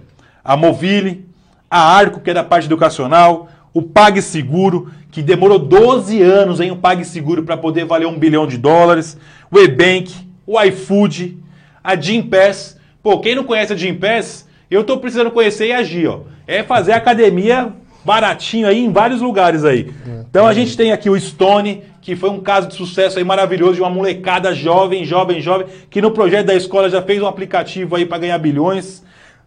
a 0.44 0.58
Movile, 0.58 1.26
a 1.70 1.80
Arco, 1.80 2.20
que 2.20 2.32
é 2.32 2.34
da 2.34 2.44
parte 2.44 2.66
educacional, 2.66 3.48
o 3.74 3.82
PagSeguro, 3.82 4.92
que 5.10 5.22
demorou 5.22 5.58
12 5.58 6.22
anos 6.22 6.60
em 6.60 6.70
um 6.70 6.78
PagSeguro 6.78 7.44
para 7.44 7.56
poder 7.56 7.86
valer 7.86 8.08
um 8.08 8.20
bilhão 8.20 8.46
de 8.46 8.58
dólares, 8.58 9.18
o 9.50 9.58
Ebank, 9.58 10.14
o 10.46 10.62
iFood, 10.64 11.38
a 11.82 11.96
Gympass. 11.96 12.78
Pô, 13.02 13.22
quem 13.22 13.36
não 13.36 13.46
conhece 13.46 13.72
a 13.72 13.78
Gympass, 13.78 14.50
eu 14.70 14.84
tô 14.84 14.98
precisando 14.98 15.32
conhecer 15.32 15.68
e 15.68 15.72
agir, 15.72 16.08
ó. 16.08 16.24
É 16.46 16.62
fazer 16.62 16.92
academia 16.92 17.74
baratinho 18.04 18.68
aí 18.68 18.84
em 18.84 18.92
vários 18.92 19.22
lugares 19.22 19.64
aí. 19.64 19.92
Então 20.30 20.48
a 20.48 20.54
gente 20.54 20.76
tem 20.76 20.92
aqui 20.92 21.10
o 21.10 21.20
Stone, 21.20 21.84
que 22.02 22.16
foi 22.16 22.30
um 22.30 22.40
caso 22.40 22.68
de 22.68 22.76
sucesso 22.76 23.18
aí 23.18 23.24
maravilhoso 23.24 23.76
de 23.76 23.82
uma 23.82 23.90
molecada 23.90 24.54
jovem, 24.54 25.06
jovem, 25.06 25.42
jovem, 25.42 25.68
que 25.90 26.02
no 26.02 26.12
projeto 26.12 26.48
da 26.48 26.56
escola 26.56 26.90
já 26.90 27.02
fez 27.02 27.22
um 27.22 27.28
aplicativo 27.28 27.96
aí 27.96 28.06
para 28.06 28.18
ganhar 28.18 28.38
bilhões. 28.38 29.04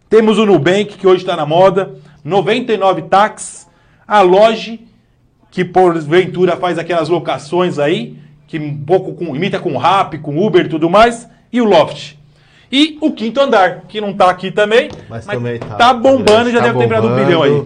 Temos 0.09 0.37
o 0.37 0.45
Nubank, 0.45 0.97
que 0.97 1.07
hoje 1.07 1.23
está 1.23 1.35
na 1.35 1.45
moda, 1.45 1.95
99 2.23 3.03
Tax, 3.03 3.67
a 4.07 4.21
Loge, 4.21 4.79
que 5.51 5.65
porventura 5.65 6.55
faz 6.57 6.77
aquelas 6.77 7.09
locações 7.09 7.79
aí, 7.79 8.17
que 8.47 8.59
um 8.59 8.77
pouco 8.77 9.13
com, 9.13 9.35
imita 9.35 9.59
com 9.59 9.77
Rap, 9.77 10.17
com 10.19 10.37
Uber 10.45 10.65
e 10.65 10.69
tudo 10.69 10.89
mais, 10.89 11.27
e 11.51 11.61
o 11.61 11.65
Loft. 11.65 12.17
E 12.71 12.97
o 13.01 13.11
quinto 13.11 13.39
andar, 13.39 13.81
que 13.87 14.01
não 14.01 14.09
está 14.11 14.29
aqui 14.29 14.51
também, 14.51 14.89
Mas 15.09 15.25
mas, 15.25 15.37
também 15.37 15.59
tá. 15.59 15.75
tá 15.75 15.93
bombando 15.93 16.49
e 16.49 16.51
já 16.51 16.59
Tá 16.59 16.67
deve 16.67 16.79
ter 16.79 16.87
virado 16.87 17.07
um 17.07 17.15
bilhão 17.15 17.43
aí. 17.43 17.63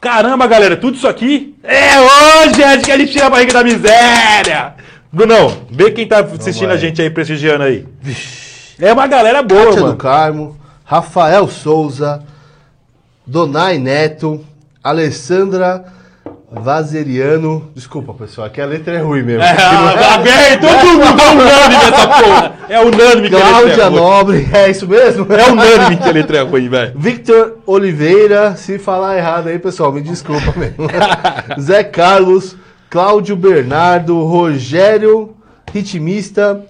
Caramba, 0.00 0.46
galera, 0.46 0.76
tudo 0.76 0.96
isso 0.96 1.08
aqui 1.08 1.56
é 1.62 1.98
hoje, 2.00 2.62
Ed, 2.62 2.84
que 2.84 2.92
a 2.92 2.98
gente 2.98 3.12
tira 3.12 3.26
a 3.26 3.30
barriga 3.30 3.52
da 3.52 3.64
miséria. 3.64 4.74
Brunão, 5.12 5.66
vê 5.70 5.90
quem 5.90 6.06
tá 6.06 6.20
assistindo 6.20 6.70
a 6.70 6.76
gente 6.76 7.02
aí, 7.02 7.10
prestigiando 7.10 7.64
aí. 7.64 7.84
É 8.78 8.92
uma 8.92 9.06
galera 9.06 9.42
boa, 9.42 9.64
Kátia 9.64 9.80
do 9.80 9.86
mano. 9.86 9.96
Carmo, 9.96 10.56
Rafael 10.84 11.48
Souza, 11.48 12.22
Donai 13.26 13.78
Neto, 13.78 14.44
Alessandra 14.82 15.84
Vazeriano. 16.50 17.70
Desculpa, 17.74 18.14
pessoal, 18.14 18.46
aqui 18.46 18.60
a 18.60 18.64
letra 18.64 18.94
é 18.94 19.02
ruim 19.02 19.22
mesmo. 19.22 19.42
É, 19.42 19.54
tá 19.54 20.18
bem, 20.18 20.56
todo 20.58 20.88
mundo 20.94 21.20
é 21.20 21.30
unânime 21.30 21.84
essa 21.84 22.08
porra. 22.08 22.54
É 22.68 22.80
unânime 22.80 23.28
que 23.28 23.36
a 23.36 23.60
letra 23.60 23.82
é 23.82 23.88
ruim. 23.88 23.96
Nobre, 23.96 24.48
é 24.52 24.70
isso 24.70 24.88
mesmo? 24.88 25.26
É 25.30 25.50
unânime 25.50 25.96
que 25.98 26.08
a 26.08 26.12
letra 26.12 26.38
é 26.38 26.40
ruim, 26.40 26.68
velho. 26.70 26.92
Victor 26.96 27.58
Oliveira, 27.66 28.56
se 28.56 28.78
falar 28.78 29.18
errado 29.18 29.48
aí, 29.48 29.58
pessoal, 29.58 29.92
me 29.92 30.00
desculpa 30.00 30.54
mesmo. 30.56 30.88
Zé 31.60 31.84
Carlos, 31.84 32.56
Cláudio 32.88 33.36
Bernardo, 33.36 34.24
Rogério, 34.24 35.36
ritmista, 35.70 36.64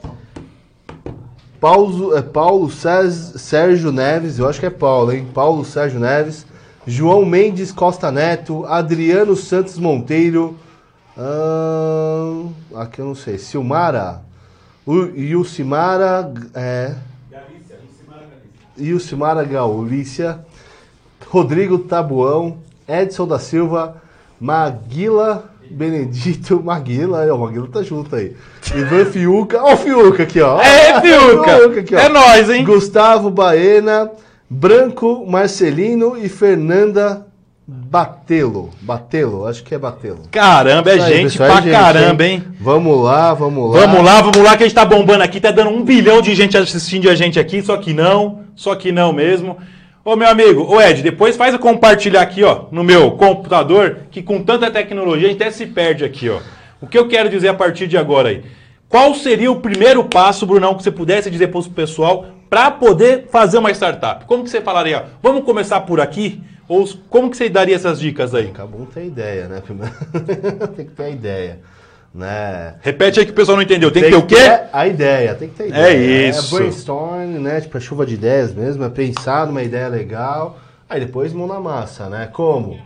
Paulo, 1.61 2.17
é, 2.17 2.23
Paulo 2.23 2.69
Sérgio 2.71 3.93
Neves, 3.93 4.41
eu 4.41 4.49
acho 4.49 4.59
que 4.59 4.67
é 4.67 4.71
Paulo, 4.71 5.13
hein? 5.13 5.27
Paulo 5.33 5.65
Sérgio 5.65 6.01
Neves, 6.01 6.45
João 6.89 7.23
Mendes 7.23 7.71
Costa 7.71 8.11
Neto, 8.11 8.65
Adriano 8.65 9.37
Santos 9.37 9.77
Monteiro, 9.79 10.57
aqui 12.75 13.01
eu 13.01 13.05
não 13.05 13.15
sei, 13.15 13.37
Silmara, 13.37 14.23
o 14.87 14.95
Yucimara, 14.95 16.33
é, 16.55 16.95
Ilcimara 18.79 19.45
Gaulícia, 19.45 20.41
Rodrigo 21.29 21.79
Tabuão, 21.81 22.57
Edson 22.89 23.27
da 23.27 23.39
Silva, 23.39 24.01
Maguila 24.41 25.45
Benedito, 25.71 26.59
Maguila, 26.65 27.23
é, 27.23 27.31
o 27.31 27.39
Maguila 27.39 27.69
tá 27.69 27.83
junto 27.83 28.17
aí. 28.17 28.35
Ivan 28.75 29.05
Fiuca, 29.05 29.63
ó 29.63 29.75
o 29.75 29.77
Fiuca 29.77 30.23
aqui, 30.23 30.41
ó. 30.41 30.59
É, 30.59 30.97
Ó, 30.97 31.01
Fiuca. 31.03 31.81
aqui, 31.81 31.95
ó. 31.95 31.99
É 31.99 32.09
nóis, 32.09 32.49
hein? 32.49 32.65
Gustavo 32.65 33.29
Baena, 33.31 34.11
Branco 34.51 35.27
Marcelino 35.27 36.17
e 36.17 36.29
Fernanda 36.29 37.27
Batelo. 37.67 38.71
Batelo, 38.81 39.47
acho 39.47 39.63
que 39.63 39.75
é 39.75 39.79
Batelo. 39.79 40.23
Caramba, 40.31 40.91
é 40.91 40.95
aí, 40.95 41.01
gente 41.01 41.33
pessoal, 41.33 41.51
pra 41.51 41.59
é 41.59 41.63
gente, 41.63 41.73
caramba, 41.73 42.25
hein? 42.25 42.45
Vamos 42.59 43.05
lá, 43.05 43.35
vamos 43.35 43.75
lá. 43.75 43.81
Vamos 43.81 44.05
lá, 44.05 44.23
vamos 44.23 44.39
lá, 44.39 44.57
que 44.57 44.63
a 44.63 44.67
gente 44.67 44.75
tá 44.75 44.87
bombando 44.87 45.23
aqui. 45.23 45.39
Tá 45.39 45.51
dando 45.51 45.69
um 45.69 45.85
bilhão 45.85 46.23
de 46.23 46.35
gente 46.35 46.57
assistindo 46.57 47.11
a 47.11 47.15
gente 47.15 47.39
aqui, 47.39 47.61
só 47.61 47.77
que 47.77 47.93
não, 47.93 48.41
só 48.57 48.75
que 48.75 48.91
não 48.91 49.13
mesmo. 49.13 49.59
Ô, 50.03 50.17
meu 50.17 50.31
amigo, 50.31 50.63
ô 50.63 50.81
Ed, 50.81 51.03
depois 51.03 51.37
faz 51.37 51.55
a 51.55 51.59
compartilhar 51.59 52.23
aqui, 52.23 52.43
ó, 52.43 52.65
no 52.73 52.83
meu 52.83 53.11
computador, 53.11 53.99
que 54.11 54.23
com 54.23 54.43
tanta 54.43 54.71
tecnologia 54.71 55.29
a 55.29 55.31
gente 55.31 55.43
até 55.43 55.51
se 55.51 55.67
perde 55.67 56.07
aqui, 56.07 56.31
ó. 56.31 56.39
O 56.81 56.87
que 56.87 56.97
eu 56.97 57.07
quero 57.07 57.29
dizer 57.29 57.49
a 57.49 57.55
partir 57.55 57.87
de 57.87 57.99
agora 57.99 58.31
aí? 58.31 58.43
Qual 58.89 59.15
seria 59.15 59.53
o 59.53 59.61
primeiro 59.61 60.05
passo, 60.05 60.47
Brunão, 60.47 60.75
que 60.75 60.83
você 60.83 60.91
pudesse 60.91 61.31
dizer 61.31 61.49
para 61.49 61.61
o 61.61 61.65
pessoal 61.65 62.25
para 62.49 62.71
poder 62.71 63.29
fazer 63.31 63.59
uma 63.59 63.71
startup? 63.71 64.25
Como 64.25 64.45
que 64.45 64.51
você 64.51 64.61
falaria? 64.61 65.07
Vamos 65.23 65.45
começar 65.45 65.81
por 65.83 66.01
aqui? 66.01 66.43
Ou 66.69 66.87
como 67.09 67.31
que 67.31 67.37
você 67.37 67.49
daria 67.49 67.75
essas 67.75 67.99
dicas 67.99 68.35
aí? 68.35 68.49
Acabou 68.49 68.83
de 68.87 68.93
ter 68.93 69.07
ideia, 69.07 69.49
né? 69.49 69.63
Tem 70.77 70.87
que 70.87 70.93
ter 70.93 71.03
a 71.03 71.11
ideia, 71.11 71.61
né? 72.15 72.75
Repete 72.83 73.21
aí 73.21 73.27
que 73.27 73.33
o 73.33 73.35
pessoal 73.35 73.57
não 73.57 73.63
entendeu. 73.63 73.91
Tem, 73.91 74.03
que 74.03 74.11
ter 74.11 74.17
o 74.17 74.27
quê? 74.27 74.61
A 74.73 74.87
ideia, 74.87 75.35
tem 75.35 75.49
que 75.49 75.55
ter 75.55 75.65
É 75.65 75.69
ideia. 75.69 76.29
isso. 76.29 76.55
É 76.55 76.59
brainstorm, 76.61 77.39
né? 77.41 77.61
Tipo, 77.61 77.79
é 77.79 77.81
chuva 77.81 78.05
de 78.05 78.15
ideias 78.15 78.53
mesmo, 78.53 78.85
é 78.85 78.89
pensar 78.91 79.47
numa 79.47 79.63
ideia 79.63 79.89
legal, 79.89 80.59
aí 80.89 81.01
depois 81.01 81.33
mão 81.33 81.47
na 81.47 81.59
massa, 81.59 82.09
né? 82.09 82.29
Como? 82.33 82.79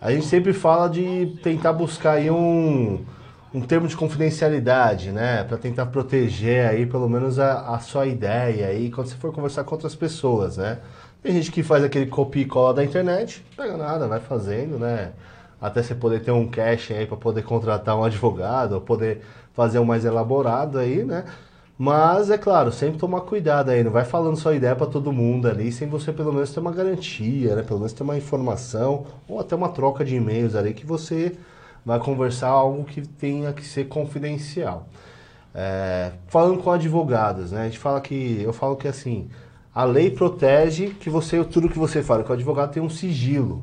A 0.00 0.10
gente 0.10 0.24
sempre 0.24 0.54
fala 0.54 0.88
de 0.88 1.36
tentar 1.42 1.74
buscar 1.74 2.12
aí 2.12 2.30
um, 2.30 3.04
um 3.52 3.60
termo 3.60 3.88
de 3.88 3.96
confidencialidade, 3.96 5.10
né? 5.10 5.44
Pra 5.44 5.58
tentar 5.58 5.86
proteger 5.86 6.68
aí 6.68 6.86
pelo 6.86 7.08
menos 7.08 7.38
a, 7.38 7.74
a 7.74 7.78
sua 7.80 8.06
ideia 8.06 8.68
aí 8.68 8.90
quando 8.90 9.08
você 9.08 9.16
for 9.16 9.32
conversar 9.32 9.64
com 9.64 9.74
outras 9.74 9.94
pessoas, 9.94 10.56
né? 10.56 10.78
Tem 11.22 11.32
gente 11.34 11.50
que 11.52 11.62
faz 11.62 11.84
aquele 11.84 12.06
copia 12.06 12.42
e 12.42 12.46
cola 12.46 12.72
da 12.74 12.84
internet, 12.84 13.44
pega 13.56 13.76
nada, 13.76 14.08
vai 14.08 14.20
fazendo, 14.20 14.78
né? 14.78 15.12
Até 15.60 15.82
você 15.82 15.94
poder 15.94 16.20
ter 16.22 16.30
um 16.30 16.48
cash 16.48 16.92
aí 16.92 17.06
para 17.06 17.16
poder 17.16 17.42
contratar 17.42 17.96
um 17.96 18.04
advogado, 18.04 18.72
ou 18.74 18.80
poder 18.80 19.20
fazer 19.52 19.78
um 19.78 19.84
mais 19.84 20.04
elaborado 20.04 20.78
aí, 20.78 21.04
né? 21.04 21.24
Mas 21.76 22.30
é 22.30 22.38
claro, 22.38 22.70
sempre 22.72 22.98
tomar 22.98 23.22
cuidado 23.22 23.70
aí, 23.70 23.82
não 23.82 23.90
vai 23.90 24.04
falando 24.04 24.36
sua 24.36 24.54
ideia 24.54 24.76
para 24.76 24.86
todo 24.86 25.12
mundo 25.12 25.48
ali, 25.48 25.72
sem 25.72 25.88
você 25.88 26.12
pelo 26.12 26.32
menos 26.32 26.52
ter 26.52 26.60
uma 26.60 26.72
garantia, 26.72 27.56
né? 27.56 27.62
Pelo 27.62 27.80
menos 27.80 27.92
ter 27.92 28.02
uma 28.02 28.16
informação 28.16 29.06
ou 29.28 29.40
até 29.40 29.56
uma 29.56 29.70
troca 29.70 30.04
de 30.04 30.14
e-mails 30.16 30.54
ali 30.54 30.72
que 30.72 30.86
você 30.86 31.36
vai 31.84 31.98
conversar 31.98 32.48
algo 32.48 32.84
que 32.84 33.02
tenha 33.02 33.52
que 33.52 33.64
ser 33.64 33.88
confidencial. 33.88 34.86
É, 35.54 36.12
falando 36.28 36.62
com 36.62 36.70
advogados, 36.70 37.52
né? 37.52 37.62
A 37.62 37.64
gente 37.64 37.78
fala 37.78 38.00
que 38.00 38.40
eu 38.42 38.52
falo 38.52 38.76
que 38.76 38.86
assim, 38.86 39.28
a 39.74 39.84
lei 39.84 40.10
protege 40.10 40.90
que 40.90 41.10
você 41.10 41.42
tudo 41.44 41.68
que 41.68 41.78
você 41.78 42.02
fala, 42.02 42.22
que 42.22 42.30
o 42.30 42.34
advogado 42.34 42.72
tem 42.72 42.82
um 42.82 42.90
sigilo. 42.90 43.62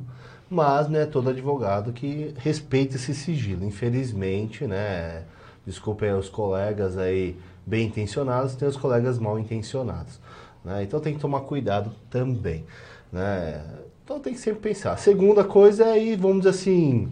mas 0.49 0.87
não 0.89 0.99
é 0.99 1.05
todo 1.05 1.29
advogado 1.29 1.91
que 1.91 2.33
respeita 2.37 2.95
esse 2.95 3.13
sigilo. 3.13 3.65
Infelizmente, 3.65 4.65
né? 4.65 5.23
Desculpem 5.65 6.13
os 6.13 6.29
colegas 6.29 6.97
aí 6.97 7.37
bem 7.65 7.87
intencionados, 7.87 8.55
tem 8.55 8.67
os 8.67 8.77
colegas 8.77 9.19
mal 9.19 9.37
intencionados. 9.37 10.19
Né? 10.63 10.83
Então 10.83 10.99
tem 11.01 11.13
que 11.13 11.19
tomar 11.19 11.41
cuidado 11.41 11.91
também. 12.09 12.65
Né? 13.11 13.61
Então 14.03 14.19
tem 14.19 14.33
que 14.33 14.39
sempre 14.39 14.61
pensar. 14.61 14.93
A 14.93 14.97
segunda 14.97 15.43
coisa 15.43 15.85
é 15.85 16.15
vamos 16.15 16.37
dizer 16.39 16.49
assim, 16.51 17.11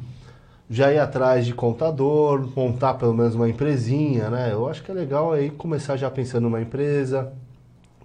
já 0.69 0.91
ir 0.91 0.99
atrás 0.99 1.45
de 1.45 1.53
contador, 1.53 2.49
montar 2.55 2.95
pelo 2.95 3.13
menos 3.13 3.35
uma 3.35 3.47
empresinha, 3.47 4.29
né? 4.29 4.51
Eu 4.51 4.67
acho 4.67 4.83
que 4.83 4.91
é 4.91 4.93
legal 4.93 5.31
aí 5.31 5.49
começar 5.49 5.95
já 5.95 6.09
pensando 6.09 6.43
numa 6.43 6.61
empresa, 6.61 7.31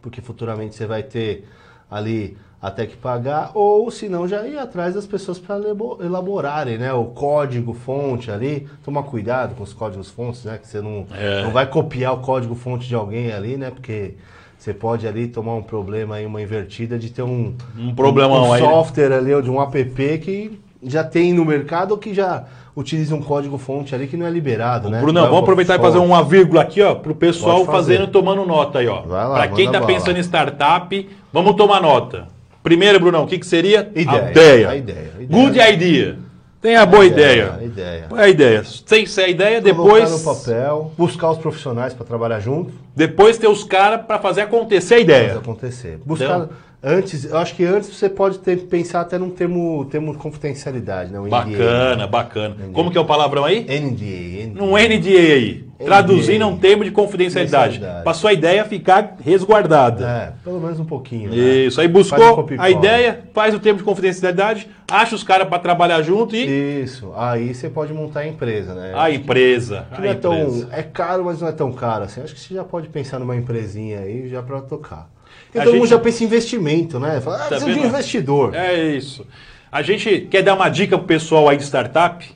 porque 0.02 0.20
futuramente 0.20 0.74
você 0.74 0.86
vai 0.86 1.02
ter 1.02 1.48
ali 1.90 2.36
até 2.60 2.86
que 2.86 2.94
pagar, 2.94 3.52
ou 3.54 3.90
se 3.90 4.06
não, 4.06 4.28
já 4.28 4.46
ir 4.46 4.58
atrás 4.58 4.94
das 4.94 5.06
pessoas 5.06 5.38
para 5.38 5.56
elaborarem 6.04 6.76
né, 6.76 6.92
o 6.92 7.06
código 7.06 7.72
fonte 7.72 8.30
ali. 8.30 8.68
Tomar 8.84 9.04
cuidado 9.04 9.54
com 9.54 9.62
os 9.62 9.72
códigos 9.72 10.10
fontes, 10.10 10.44
né? 10.44 10.58
Que 10.58 10.68
você 10.68 10.82
não, 10.82 11.06
é. 11.12 11.42
não 11.42 11.52
vai 11.52 11.66
copiar 11.66 12.12
o 12.12 12.18
código 12.18 12.54
fonte 12.54 12.86
de 12.86 12.94
alguém 12.94 13.32
ali, 13.32 13.56
né? 13.56 13.70
Porque 13.70 14.14
você 14.58 14.74
pode 14.74 15.08
ali 15.08 15.26
tomar 15.26 15.54
um 15.54 15.62
problema 15.62 16.16
aí, 16.16 16.26
uma 16.26 16.42
invertida 16.42 16.98
de 16.98 17.08
ter 17.10 17.22
um, 17.22 17.54
um, 17.78 17.94
problemão 17.94 18.50
um, 18.50 18.52
um 18.52 18.58
software 18.58 19.14
ali, 19.14 19.32
ou 19.32 19.40
de 19.40 19.50
um 19.50 19.58
app 19.62 20.18
que 20.18 20.60
já 20.82 21.04
tem 21.04 21.32
no 21.32 21.44
mercado 21.44 21.92
ou 21.92 21.98
que 21.98 22.14
já 22.14 22.44
utiliza 22.74 23.14
um 23.14 23.22
código 23.22 23.58
fonte 23.58 23.94
ali 23.94 24.06
que 24.06 24.16
não 24.16 24.26
é 24.26 24.30
liberado, 24.30 24.88
né? 24.88 25.00
Bruno, 25.00 25.20
vamos 25.20 25.40
aproveitar 25.40 25.78
e 25.78 25.82
fazer 25.82 25.98
uma 25.98 26.22
vírgula 26.22 26.62
aqui, 26.62 26.80
ó, 26.80 26.94
para 26.94 27.12
o 27.12 27.14
pessoal 27.14 27.64
fazendo, 27.64 28.06
tomando 28.06 28.44
nota 28.46 28.78
aí, 28.78 28.88
ó. 28.88 29.02
Para 29.02 29.48
quem 29.48 29.66
está 29.66 29.80
pensando 29.80 30.16
em 30.16 30.22
startup, 30.22 31.08
vamos 31.32 31.54
tomar 31.56 31.80
nota. 31.80 32.28
Primeiro, 32.62 33.00
Brunão, 33.00 33.24
o 33.24 33.26
que, 33.26 33.38
que 33.38 33.46
seria? 33.46 33.90
Ideia. 33.94 34.20
A 34.20 34.30
ideia. 34.30 34.68
A 34.68 34.76
ideia. 34.76 35.12
A 35.18 35.22
ideia. 35.22 35.42
Good 35.42 35.58
idea. 35.58 36.18
Tem 36.60 36.76
a 36.76 36.84
boa 36.84 37.06
ideia. 37.06 37.54
A 37.58 37.64
ideia. 37.64 38.06
A 38.14 38.28
ideia. 38.28 38.62
Sem 38.64 39.06
ser 39.06 39.22
a 39.22 39.28
ideia, 39.28 39.60
depois. 39.62 40.10
Colocar 40.10 40.30
no 40.30 40.36
papel, 40.36 40.92
buscar 40.96 41.30
os 41.30 41.38
profissionais 41.38 41.94
para 41.94 42.04
trabalhar 42.04 42.38
junto. 42.38 42.70
Depois 42.94 43.38
ter 43.38 43.48
os 43.48 43.64
caras 43.64 44.02
para 44.02 44.18
fazer 44.18 44.42
acontecer 44.42 44.96
a 44.96 45.00
ideia. 45.00 45.28
Fazer 45.28 45.38
acontecer. 45.38 46.00
Buscar. 46.04 46.24
Então, 46.24 46.48
Antes, 46.82 47.26
eu 47.26 47.36
acho 47.36 47.54
que 47.54 47.64
antes 47.64 47.94
você 47.94 48.08
pode 48.08 48.38
ter, 48.38 48.56
pensar 48.56 49.02
até 49.02 49.18
num 49.18 49.28
termo, 49.28 49.84
termo 49.90 50.12
de 50.12 50.18
confidencialidade, 50.18 51.12
né? 51.12 51.20
O 51.20 51.28
bacana, 51.28 52.06
bacana. 52.06 52.54
NDA. 52.54 52.72
Como 52.72 52.90
que 52.90 52.96
é 52.96 53.00
o 53.00 53.04
palavrão 53.04 53.44
aí? 53.44 53.64
NDA. 53.64 54.46
NDA. 54.46 54.64
Num 54.64 54.70
NDA 54.70 55.34
aí. 55.34 55.64
Traduzindo 55.78 56.46
um 56.46 56.56
termo 56.56 56.82
de 56.82 56.90
confidencialidade. 56.90 57.80
Para 57.80 58.14
sua 58.14 58.32
ideia 58.32 58.64
ficar 58.64 59.16
resguardada. 59.22 60.08
É, 60.08 60.32
pelo 60.42 60.58
menos 60.58 60.80
um 60.80 60.84
pouquinho. 60.86 61.30
Né? 61.30 61.36
Isso. 61.36 61.80
Aí 61.82 61.88
buscou 61.88 62.46
a 62.58 62.70
ideia, 62.70 63.24
faz 63.34 63.54
o 63.54 63.58
termo 63.58 63.78
de 63.78 63.84
confidencialidade, 63.84 64.66
acha 64.90 65.14
os 65.14 65.22
caras 65.22 65.48
para 65.48 65.58
trabalhar 65.58 66.00
junto 66.00 66.34
e. 66.34 66.82
Isso. 66.82 67.12
Aí 67.14 67.54
você 67.54 67.68
pode 67.68 67.92
montar 67.92 68.20
a 68.20 68.26
empresa, 68.26 68.74
né? 68.74 68.92
A 68.94 69.10
empresa. 69.10 69.86
Que, 69.90 70.00
que 70.00 70.08
a 70.08 70.10
é, 70.10 70.14
empresa. 70.14 70.66
Tão, 70.66 70.78
é 70.78 70.82
caro, 70.82 71.24
mas 71.26 71.42
não 71.42 71.48
é 71.48 71.52
tão 71.52 71.72
caro 71.72 72.04
assim. 72.04 72.22
Acho 72.22 72.34
que 72.34 72.40
você 72.40 72.54
já 72.54 72.64
pode 72.64 72.88
pensar 72.88 73.18
numa 73.18 73.36
empresinha 73.36 74.00
aí 74.00 74.30
já 74.30 74.42
para 74.42 74.62
tocar. 74.62 75.10
E 75.54 75.58
todo 75.58 75.64
gente... 75.64 75.78
mundo 75.78 75.88
já 75.88 75.98
pensa 75.98 76.22
em 76.22 76.26
investimento, 76.26 77.00
né? 77.00 77.20
Fala, 77.20 77.44
ah, 77.44 77.48
tá 77.48 77.58
de 77.58 77.70
investidor. 77.70 78.54
É 78.54 78.96
isso. 78.96 79.26
A 79.70 79.82
gente 79.82 80.22
quer 80.30 80.42
dar 80.42 80.54
uma 80.54 80.68
dica 80.68 80.96
pro 80.96 81.06
pessoal 81.06 81.48
aí 81.48 81.56
de 81.56 81.64
startup 81.64 82.28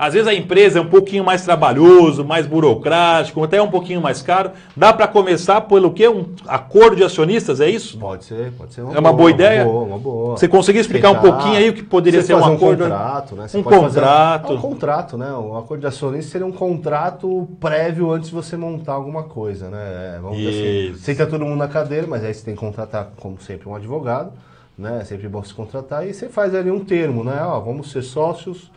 às 0.00 0.14
vezes 0.14 0.26
a 0.26 0.32
empresa 0.32 0.78
é 0.78 0.82
um 0.82 0.88
pouquinho 0.88 1.22
mais 1.22 1.44
trabalhoso, 1.44 2.24
mais 2.24 2.46
burocrático, 2.46 3.44
até 3.44 3.60
um 3.60 3.68
pouquinho 3.68 4.00
mais 4.00 4.22
caro. 4.22 4.52
Dá 4.74 4.94
para 4.94 5.06
começar 5.06 5.60
pelo 5.60 5.92
quê? 5.92 6.08
Um 6.08 6.24
acordo 6.48 6.96
de 6.96 7.04
acionistas, 7.04 7.60
é 7.60 7.68
isso? 7.68 7.98
Pode 7.98 8.24
ser, 8.24 8.50
pode 8.52 8.72
ser. 8.72 8.80
Uma 8.80 8.94
é 8.94 8.98
uma 8.98 9.10
boa, 9.10 9.16
boa 9.16 9.30
ideia? 9.30 9.62
Uma 9.62 9.70
boa, 9.70 9.84
uma 9.84 9.98
boa. 9.98 10.36
Você 10.38 10.48
conseguir 10.48 10.78
explicar 10.78 11.08
Tentar, 11.08 11.20
um 11.20 11.30
pouquinho 11.30 11.54
aí 11.54 11.68
o 11.68 11.74
que 11.74 11.82
poderia 11.82 12.22
ser 12.22 12.32
um 12.32 12.42
acordo? 12.42 12.84
Um 12.84 12.88
contrato, 12.88 13.36
né? 13.36 13.46
Você 13.46 13.58
um 13.58 13.62
contrato. 13.62 14.42
Fazer, 14.42 14.54
um 14.54 14.60
contrato, 14.62 15.18
né? 15.18 15.32
Um 15.34 15.58
acordo 15.58 15.82
de 15.82 15.86
acionistas 15.86 16.32
seria 16.32 16.46
um 16.46 16.52
contrato 16.52 17.46
prévio 17.60 18.10
antes 18.10 18.30
de 18.30 18.34
você 18.34 18.56
montar 18.56 18.94
alguma 18.94 19.24
coisa, 19.24 19.68
né? 19.68 20.14
É, 20.16 20.18
vamos 20.18 20.38
dizer 20.38 20.92
assim. 20.92 20.98
Senta 20.98 21.26
todo 21.26 21.44
mundo 21.44 21.58
na 21.58 21.68
cadeira, 21.68 22.06
mas 22.06 22.24
aí 22.24 22.32
você 22.32 22.42
tem 22.42 22.54
que 22.54 22.60
contratar, 22.60 23.10
como 23.20 23.38
sempre, 23.38 23.68
um 23.68 23.74
advogado, 23.74 24.32
né? 24.78 25.00
É 25.02 25.04
sempre 25.04 25.28
bom 25.28 25.44
se 25.44 25.52
contratar 25.52 26.08
e 26.08 26.14
você 26.14 26.30
faz 26.30 26.54
ali 26.54 26.70
um 26.70 26.82
termo, 26.82 27.22
né? 27.22 27.42
Ó, 27.42 27.60
vamos 27.60 27.90
ser 27.92 28.00
sócios 28.00 28.70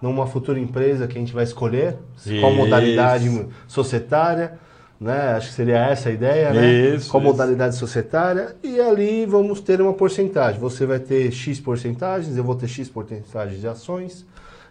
numa 0.00 0.26
futura 0.26 0.58
empresa 0.58 1.06
que 1.06 1.16
a 1.16 1.20
gente 1.20 1.32
vai 1.32 1.44
escolher, 1.44 1.96
Isso. 2.16 2.40
qual 2.40 2.52
modalidade 2.54 3.46
societária, 3.66 4.58
né? 5.00 5.34
Acho 5.36 5.48
que 5.48 5.54
seria 5.54 5.78
essa 5.78 6.08
a 6.08 6.12
ideia, 6.12 6.52
né? 6.52 6.94
Isso, 6.94 7.10
qual 7.10 7.22
isso. 7.22 7.32
modalidade 7.32 7.76
societária 7.76 8.56
e 8.62 8.80
ali 8.80 9.26
vamos 9.26 9.60
ter 9.60 9.80
uma 9.80 9.92
porcentagem. 9.92 10.60
Você 10.60 10.86
vai 10.86 10.98
ter 10.98 11.30
X 11.30 11.60
porcentagens, 11.60 12.36
eu 12.36 12.44
vou 12.44 12.54
ter 12.54 12.68
X 12.68 12.88
porcentagens 12.88 13.60
de 13.60 13.68
ações, 13.68 14.26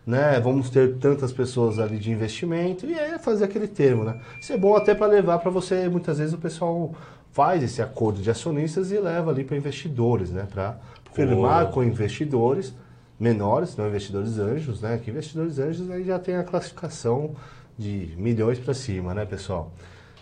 né? 0.06 0.40
Vamos 0.42 0.70
ter 0.70 0.96
tantas 0.96 1.32
pessoas 1.32 1.80
ali 1.80 1.98
de 1.98 2.12
investimento 2.12 2.86
e 2.86 2.98
aí 2.98 3.12
é 3.12 3.20
fazer 3.20 3.46
aquele 3.46 3.68
termo, 3.68 4.04
né? 4.04 4.20
Isso 4.40 4.52
é 4.52 4.58
bom 4.58 4.76
até 4.76 4.94
para 4.94 5.08
levar 5.08 5.40
para 5.40 5.52
você, 5.52 5.88
muitas 5.88 6.18
vezes 6.18 6.34
o 6.34 6.38
pessoal 6.38 6.94
faz 7.32 7.62
esse 7.64 7.82
acordo 7.82 8.22
de 8.22 8.30
acionistas 8.30 8.92
e 8.92 8.98
leva 8.98 9.32
ali 9.32 9.44
para 9.44 9.56
investidores, 9.56 10.32
né? 10.32 10.48
Para 10.52 10.78
firmar 11.14 11.68
com 11.68 11.84
investidores 11.84 12.74
menores, 13.20 13.76
não 13.76 13.88
investidores 13.88 14.38
anjos, 14.38 14.82
né? 14.82 15.00
Que 15.04 15.10
investidores 15.10 15.60
anjos 15.60 15.90
aí 15.90 16.04
já 16.04 16.20
tem 16.20 16.36
a 16.36 16.44
classificação 16.44 17.36
de 17.78 18.14
milhões 18.18 18.60
para 18.60 18.74
cima, 18.74 19.14
né, 19.14 19.26
pessoal? 19.26 19.72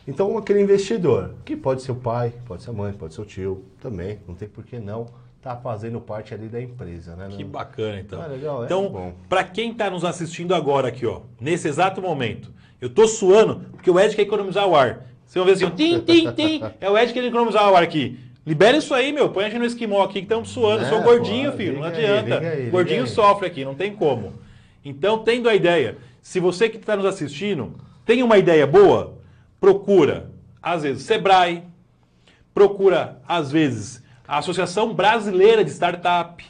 Então, 0.08 0.38
aquele 0.38 0.62
investidor, 0.62 1.34
que 1.44 1.56
pode 1.56 1.82
ser 1.82 1.92
o 1.92 1.96
pai, 1.96 2.34
pode 2.46 2.64
ser 2.64 2.70
a 2.70 2.74
mãe, 2.74 2.94
pode 2.94 3.14
ser 3.14 3.22
o 3.22 3.26
tio, 3.26 3.66
também, 3.82 4.20
não 4.28 4.36
tem 4.36 4.48
por 4.48 4.64
que 4.64 4.80
não 4.80 5.08
tá 5.46 5.56
fazendo 5.56 6.02
parte 6.02 6.34
ali 6.34 6.48
da 6.48 6.60
empresa, 6.60 7.16
né? 7.16 7.28
Que 7.30 7.44
bacana, 7.44 8.00
então. 8.00 8.20
Ah, 8.20 8.26
legal, 8.26 8.64
é 8.64 8.66
então, 8.66 9.14
para 9.30 9.44
quem 9.44 9.72
está 9.72 9.92
nos 9.92 10.04
assistindo 10.04 10.56
agora 10.56 10.88
aqui, 10.88 11.06
ó, 11.06 11.22
nesse 11.40 11.68
exato 11.68 12.02
momento, 12.02 12.52
eu 12.82 12.90
tô 12.90 13.08
suando 13.08 13.62
porque 13.72 13.92
o 13.92 14.00
Ed 14.00 14.16
quer 14.16 14.24
economizar 14.24 14.68
o 14.68 14.76
ar. 14.76 15.06
Vocês 15.24 15.36
vão 15.36 15.46
ver 15.46 15.52
assim, 15.52 15.70
tim, 15.76 16.00
tim, 16.00 16.32
tim, 16.32 16.64
é 16.82 16.90
o 16.90 16.98
Ed 16.98 17.14
que 17.14 17.20
quer 17.20 17.28
economizar 17.28 17.72
o 17.72 17.76
ar 17.76 17.84
aqui. 17.84 18.20
Libera 18.46 18.78
isso 18.78 18.94
aí, 18.94 19.12
meu. 19.12 19.30
Põe 19.30 19.46
a 19.46 19.50
gente 19.50 19.60
no 19.60 19.66
esquimó 19.66 20.04
aqui 20.04 20.14
que 20.14 20.20
estamos 20.20 20.50
suando. 20.50 20.84
É, 20.84 20.86
eu 20.86 20.90
sou 20.90 21.02
gordinho, 21.02 21.52
pô, 21.52 21.58
filho. 21.58 21.80
Não 21.80 21.84
adianta. 21.84 22.40
Aí, 22.40 22.48
aí, 22.48 22.70
gordinho 22.70 23.08
sofre 23.08 23.48
aqui, 23.48 23.66
não 23.66 23.74
tem 23.74 23.96
como. 23.96 24.34
Então, 24.84 25.20
tendo 25.20 25.50
a 25.50 25.56
ideia, 25.56 25.98
se 26.22 26.40
você 26.40 26.70
que 26.70 26.78
está 26.78 26.96
nos 26.96 27.06
assistindo 27.06 27.74
tem 28.06 28.22
uma 28.22 28.38
ideia 28.38 28.68
boa, 28.68 29.18
procura, 29.60 30.30
às 30.62 30.84
vezes, 30.84 31.04
Sebrae, 31.04 31.64
procura, 32.54 33.20
às 33.28 33.52
vezes, 33.52 34.04
a 34.28 34.38
Associação 34.38 34.94
Brasileira 34.94 35.66
de 35.66 35.72
Startup, 35.72 36.46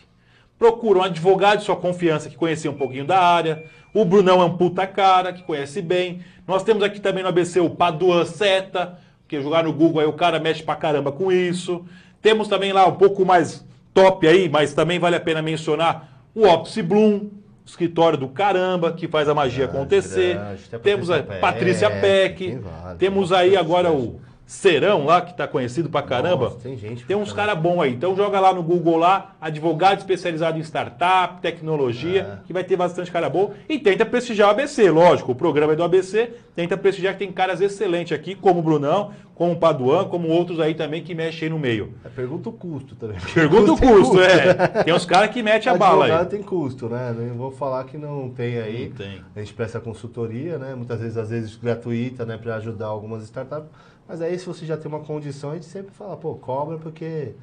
procura 0.59 0.99
um 0.99 1.03
advogado 1.03 1.59
de 1.59 1.65
sua 1.65 1.77
confiança 1.77 2.29
que 2.29 2.35
conhecia 2.35 2.69
um 2.69 2.75
pouquinho 2.75 3.05
da 3.05 3.19
área. 3.19 3.63
O 3.93 4.03
Brunão 4.03 4.41
é 4.41 4.45
um 4.45 4.57
puta 4.57 4.85
cara, 4.85 5.31
que 5.31 5.43
conhece 5.43 5.81
bem. 5.81 6.21
Nós 6.45 6.63
temos 6.63 6.83
aqui 6.83 6.99
também 6.99 7.23
no 7.23 7.29
ABC 7.29 7.61
o 7.61 7.69
Paduan 7.69 8.25
Seta, 8.25 8.99
porque 9.25 9.41
jogar 9.41 9.63
no 9.63 9.73
Google 9.73 10.01
aí 10.01 10.07
o 10.07 10.13
cara 10.13 10.39
mexe 10.39 10.61
pra 10.61 10.75
caramba 10.75 11.11
com 11.11 11.31
isso. 11.31 11.83
Temos 12.21 12.47
também 12.47 12.71
lá 12.71 12.85
um 12.87 12.93
pouco 12.93 13.25
mais 13.25 13.65
top 13.93 14.27
aí, 14.27 14.47
mas 14.47 14.73
também 14.73 14.99
vale 14.99 15.15
a 15.15 15.19
pena 15.19 15.41
mencionar 15.41 16.23
o 16.33 16.45
Opsi 16.47 16.83
Bloom, 16.83 17.29
escritório 17.65 18.19
do 18.19 18.27
caramba, 18.27 18.93
que 18.93 19.07
faz 19.07 19.27
a 19.27 19.33
magia 19.33 19.65
acontecer. 19.65 20.39
Temos 20.83 21.09
a 21.09 21.23
Patrícia 21.23 21.89
Peck. 21.89 22.59
Temos 22.99 23.31
aí 23.31 23.57
agora 23.57 23.91
o 23.91 24.21
Serão 24.45 25.05
lá, 25.05 25.21
que 25.21 25.31
está 25.31 25.47
conhecido 25.47 25.89
pra 25.89 26.03
caramba. 26.03 26.45
Nossa, 26.45 26.59
tem 26.59 26.77
gente. 26.77 27.03
Tem 27.03 27.17
uns 27.17 27.33
caras 27.33 27.57
bons 27.57 27.81
aí. 27.81 27.93
Então 27.93 28.15
joga 28.15 28.39
lá 28.39 28.53
no 28.53 28.61
Google 28.61 28.97
lá, 28.97 29.35
advogado 29.41 29.97
especializado 29.97 30.59
em 30.59 30.61
startup, 30.61 31.41
tecnologia, 31.41 32.39
é. 32.43 32.45
que 32.45 32.53
vai 32.53 32.63
ter 32.63 32.75
bastante 32.75 33.11
cara 33.11 33.27
bom. 33.27 33.53
E 33.67 33.79
tenta 33.79 34.05
prestigiar 34.05 34.49
o 34.49 34.51
ABC, 34.51 34.91
lógico. 34.91 35.31
O 35.31 35.35
programa 35.35 35.73
é 35.73 35.75
do 35.75 35.83
ABC, 35.83 36.31
tenta 36.55 36.77
prestigiar 36.77 37.13
que 37.13 37.19
tem 37.19 37.31
caras 37.31 37.59
excelentes 37.59 38.15
aqui, 38.15 38.35
como 38.35 38.59
o 38.59 38.63
Brunão, 38.63 39.11
como 39.33 39.53
o 39.53 39.57
Paduan, 39.57 40.05
como 40.05 40.27
outros 40.27 40.59
aí 40.59 40.75
também 40.75 41.01
que 41.01 41.15
mexem 41.15 41.47
aí 41.47 41.49
no 41.49 41.57
meio. 41.57 41.95
É, 42.05 42.09
pergunta 42.09 42.47
o 42.47 42.53
custo 42.53 42.95
também. 42.95 43.17
Pergunta 43.33 43.73
o 43.73 43.77
custo, 43.81 44.11
custo, 44.11 44.21
é. 44.21 44.83
Tem 44.83 44.93
uns 44.93 45.05
caras 45.05 45.31
que 45.31 45.41
metem 45.41 45.73
a 45.73 45.75
bala 45.75 46.05
aí. 46.05 46.25
Tem 46.27 46.43
custo, 46.43 46.87
né? 46.87 47.15
Não 47.17 47.33
vou 47.33 47.49
falar 47.49 47.83
que 47.85 47.97
não 47.97 48.29
tem 48.29 48.59
aí. 48.59 48.89
Não 48.89 48.95
tem. 48.95 49.21
A 49.35 49.39
gente 49.39 49.55
presta 49.55 49.79
consultoria, 49.79 50.59
né? 50.59 50.75
Muitas 50.75 50.99
vezes, 50.99 51.17
às 51.17 51.31
vezes 51.31 51.55
gratuita, 51.55 52.25
né? 52.25 52.37
Para 52.37 52.55
ajudar 52.57 52.85
algumas 52.85 53.23
startups. 53.23 53.69
Mas 54.07 54.21
aí, 54.21 54.37
se 54.37 54.45
você 54.45 54.65
já 54.65 54.77
tem 54.77 54.87
uma 54.87 54.99
condição, 54.99 55.51
a 55.51 55.53
gente 55.55 55.65
sempre 55.65 55.91
fala, 55.91 56.15
pô, 56.15 56.35
cobra 56.35 56.77
porque 56.77 57.33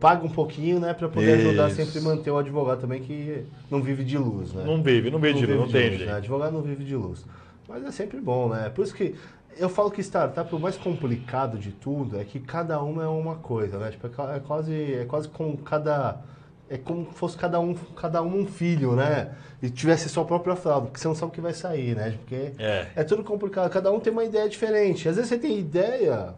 paga 0.00 0.24
um 0.24 0.30
pouquinho, 0.30 0.78
né, 0.78 0.94
para 0.94 1.08
poder 1.08 1.34
ajudar 1.34 1.70
sempre 1.70 2.00
manter 2.00 2.30
o 2.30 2.38
advogado 2.38 2.80
também 2.80 3.02
que 3.02 3.44
não 3.70 3.82
vive 3.82 4.04
de 4.04 4.16
luz, 4.16 4.52
né? 4.52 4.64
Não 4.64 4.82
vive, 4.82 5.10
não 5.10 5.18
vive, 5.18 5.32
não 5.34 5.40
de, 5.40 5.46
vive 5.46 5.58
luz, 5.58 5.72
não 5.72 5.80
tem 5.80 5.90
luz, 5.90 6.06
Né? 6.06 6.12
Advogado 6.12 6.52
não 6.52 6.62
vive 6.62 6.84
de 6.84 6.96
luz. 6.96 7.24
Mas 7.68 7.84
é 7.84 7.90
sempre 7.90 8.20
bom, 8.20 8.48
né? 8.48 8.70
Por 8.70 8.84
isso 8.84 8.94
que 8.94 9.14
eu 9.56 9.68
falo 9.68 9.90
que 9.90 10.00
startup, 10.00 10.54
o 10.54 10.58
mais 10.58 10.76
complicado 10.76 11.58
de 11.58 11.72
tudo 11.72 12.18
é 12.18 12.24
que 12.24 12.38
cada 12.38 12.80
uma 12.82 13.02
é 13.02 13.08
uma 13.08 13.36
coisa, 13.36 13.78
né? 13.78 13.90
Tipo, 13.90 14.06
é 14.06 14.40
quase, 14.40 14.94
é 14.94 15.04
quase 15.04 15.28
com 15.28 15.56
cada 15.56 16.20
é 16.68 16.78
como 16.78 17.06
se 17.06 17.14
fosse 17.14 17.36
cada 17.36 17.60
um, 17.60 17.74
cada 17.74 18.22
um 18.22 18.40
um 18.40 18.46
filho, 18.46 18.96
né? 18.96 19.32
E 19.62 19.70
tivesse 19.70 20.08
sua 20.08 20.24
própria 20.24 20.56
fralda, 20.56 20.86
porque 20.86 20.98
você 20.98 21.08
não 21.08 21.14
sabe 21.14 21.30
o 21.30 21.34
que 21.34 21.40
vai 21.40 21.52
sair, 21.52 21.94
né? 21.94 22.16
Porque 22.18 22.52
é. 22.58 22.88
é 22.96 23.04
tudo 23.04 23.22
complicado, 23.22 23.70
cada 23.70 23.92
um 23.92 24.00
tem 24.00 24.12
uma 24.12 24.24
ideia 24.24 24.48
diferente. 24.48 25.08
Às 25.08 25.16
vezes 25.16 25.28
você 25.28 25.38
tem 25.38 25.58
ideia, 25.58 26.34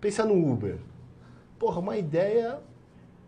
pensa 0.00 0.24
no 0.24 0.34
Uber. 0.34 0.76
Porra, 1.58 1.80
uma 1.80 1.96
ideia 1.96 2.58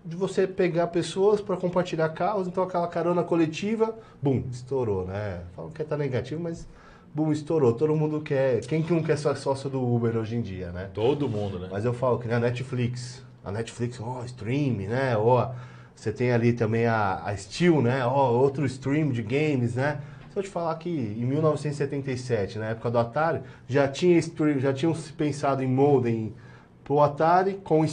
de 0.04 0.16
você 0.16 0.46
pegar 0.46 0.86
pessoas 0.88 1.40
para 1.40 1.56
compartilhar 1.56 2.08
carros, 2.10 2.46
então 2.46 2.62
aquela 2.62 2.86
carona 2.88 3.22
coletiva, 3.22 3.94
bum, 4.22 4.44
estourou, 4.50 5.06
né? 5.06 5.42
Falam 5.54 5.70
que 5.70 5.84
tá 5.84 5.96
negativo, 5.96 6.40
mas 6.42 6.66
bum, 7.14 7.32
estourou. 7.32 7.74
Todo 7.74 7.94
mundo 7.94 8.20
quer. 8.20 8.60
Quem 8.60 8.82
que 8.82 8.92
não 8.92 9.02
quer 9.02 9.18
ser 9.18 9.36
sócio 9.36 9.68
do 9.68 9.82
Uber 9.82 10.16
hoje 10.16 10.36
em 10.36 10.42
dia, 10.42 10.70
né? 10.70 10.88
Todo 10.94 11.28
mundo, 11.28 11.58
né? 11.58 11.68
Mas 11.70 11.84
eu 11.84 11.92
falo 11.92 12.18
que 12.18 12.28
na 12.28 12.38
Netflix, 12.38 13.22
a 13.44 13.50
Netflix, 13.50 14.00
ó, 14.00 14.24
stream, 14.24 14.76
né? 14.88 15.16
Ó, 15.16 15.50
você 16.00 16.10
tem 16.10 16.32
ali 16.32 16.54
também 16.54 16.86
a, 16.86 17.22
a 17.26 17.36
Steel, 17.36 17.82
né? 17.82 18.06
Ó, 18.06 18.32
outro 18.32 18.64
stream 18.64 19.10
de 19.10 19.20
games, 19.22 19.74
né? 19.74 20.00
Se 20.32 20.38
eu 20.38 20.42
te 20.42 20.48
falar 20.48 20.74
que 20.76 20.88
em 20.88 21.26
1977, 21.26 22.58
na 22.58 22.68
época 22.68 22.90
do 22.90 22.98
Atari, 22.98 23.42
já 23.68 23.86
tinha 23.86 24.16
stream, 24.16 24.58
já 24.60 24.72
tinham 24.72 24.94
pensado 25.18 25.62
em 25.62 25.66
modem 25.66 26.32
pro 26.82 27.00
Atari 27.00 27.60
com 27.62 27.84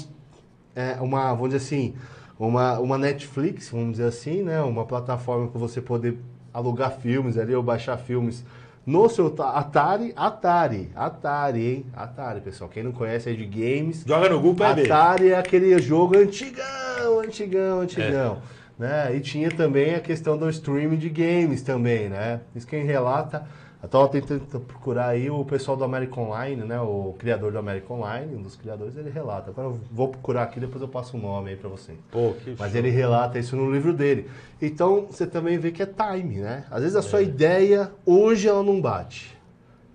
é, 0.73 0.93
uma, 1.01 1.33
vamos 1.33 1.49
dizer 1.49 1.57
assim, 1.57 1.95
uma, 2.39 2.79
uma 2.79 2.97
Netflix, 2.97 3.71
vamos 3.71 3.97
dizer 3.97 4.05
assim, 4.05 4.41
né? 4.41 4.61
Uma 4.61 4.85
plataforma 4.85 5.49
para 5.49 5.59
você 5.59 5.81
poder 5.81 6.17
alugar 6.53 6.91
filmes 6.91 7.37
ali 7.37 7.53
ou 7.53 7.61
baixar 7.61 7.97
filmes 7.97 8.45
no 8.87 9.09
seu 9.09 9.35
Atari, 9.37 10.13
Atari, 10.15 10.89
Atari, 10.95 11.67
hein? 11.67 11.85
Atari, 11.93 12.39
pessoal. 12.39 12.69
Quem 12.69 12.83
não 12.83 12.93
conhece 12.93 13.27
aí 13.27 13.35
de 13.35 13.45
games. 13.45 14.05
Joga 14.07 14.29
no 14.29 14.39
Google 14.39 14.65
Atari 14.65 14.83
ver. 14.83 14.91
Atari 14.91 15.29
é 15.31 15.37
aquele 15.37 15.77
jogo 15.77 16.17
antigão, 16.17 17.19
antigão, 17.19 17.81
antigão. 17.81 18.41
É. 18.79 18.81
Né? 18.81 19.15
E 19.17 19.19
tinha 19.19 19.51
também 19.51 19.93
a 19.93 19.99
questão 19.99 20.37
do 20.37 20.49
streaming 20.49 20.95
de 20.95 21.09
games 21.09 21.61
também, 21.63 22.07
né? 22.07 22.39
Isso 22.55 22.65
quem 22.65 22.85
relata 22.85 23.45
Estava 23.83 24.07
tentando 24.09 24.41
procurar 24.61 25.09
aí 25.09 25.29
o 25.29 25.45
pessoal 25.45 25.77
do 25.77 25.83
American 25.83 26.25
Online, 26.25 26.63
né? 26.63 26.79
O 26.81 27.15
criador 27.17 27.51
do 27.51 27.59
American 27.59 27.97
Online, 27.97 28.35
um 28.35 28.41
dos 28.41 28.55
criadores, 28.55 28.97
ele 28.97 29.09
relata. 29.09 29.51
Agora 29.51 29.67
eu 29.67 29.79
vou 29.91 30.07
procurar 30.07 30.43
aqui, 30.43 30.59
depois 30.59 30.81
eu 30.81 30.87
passo 30.87 31.15
o 31.15 31.19
um 31.19 31.23
nome 31.23 31.51
aí 31.51 31.55
para 31.55 31.69
você. 31.69 31.93
Pô, 32.11 32.33
que 32.43 32.55
Mas 32.57 32.71
show. 32.71 32.79
ele 32.79 32.89
relata 32.89 33.37
isso 33.37 33.55
no 33.55 33.71
livro 33.71 33.93
dele. 33.93 34.29
Então 34.59 35.05
você 35.09 35.27
também 35.27 35.59
vê 35.59 35.71
que 35.71 35.83
é 35.83 35.85
time, 35.85 36.37
né? 36.37 36.65
Às 36.71 36.81
vezes 36.81 36.95
a 36.95 37.03
sua 37.03 37.19
é. 37.19 37.23
ideia 37.23 37.91
hoje 38.03 38.47
ela 38.47 38.63
não 38.63 38.81
bate. 38.81 39.36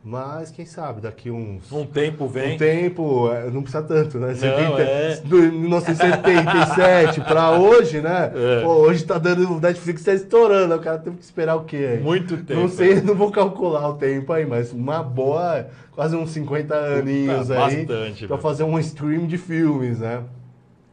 Mas 0.05 0.51
quem 0.51 0.67
sabe, 0.67 1.01
daqui 1.01 1.31
uns. 1.31 1.71
Um 1.71 1.87
tempo 1.87 2.27
vem. 2.27 2.55
Um 2.55 2.59
tempo, 2.59 3.31
é, 3.33 3.49
não 3.51 3.63
precisa 3.63 3.85
tanto, 3.85 4.19
né? 4.19 4.35
70, 4.35 4.83
é... 4.83 5.21
1977 5.25 7.21
para 7.21 7.53
hoje, 7.53 8.01
né? 8.01 8.33
É. 8.35 8.63
Pô, 8.63 8.75
hoje 8.79 9.05
tá 9.05 9.17
dando. 9.17 9.49
O 9.49 9.61
Netflix 9.61 10.03
tá 10.03 10.13
estourando, 10.13 10.75
o 10.75 10.81
cara 10.81 10.99
teve 10.99 11.19
que 11.19 11.23
esperar 11.23 11.55
o 11.55 11.63
quê? 11.63 12.01
Muito 12.03 12.37
tempo. 12.39 12.61
Não 12.63 12.69
sei, 12.69 12.99
não 13.03 13.15
vou 13.15 13.31
calcular 13.31 13.89
o 13.89 13.95
tempo 13.95 14.33
aí, 14.33 14.45
mas 14.45 14.73
uma 14.73 15.05
boa. 15.05 15.69
Quase 15.93 16.17
uns 16.17 16.31
50 16.31 16.75
aninhos 16.75 17.51
aí. 17.51 17.87
Bastante. 17.87 18.27
Pra 18.27 18.39
fazer 18.39 18.65
um 18.65 18.79
stream 18.81 19.27
de 19.27 19.39
filmes, 19.39 20.01
né? 20.01 20.25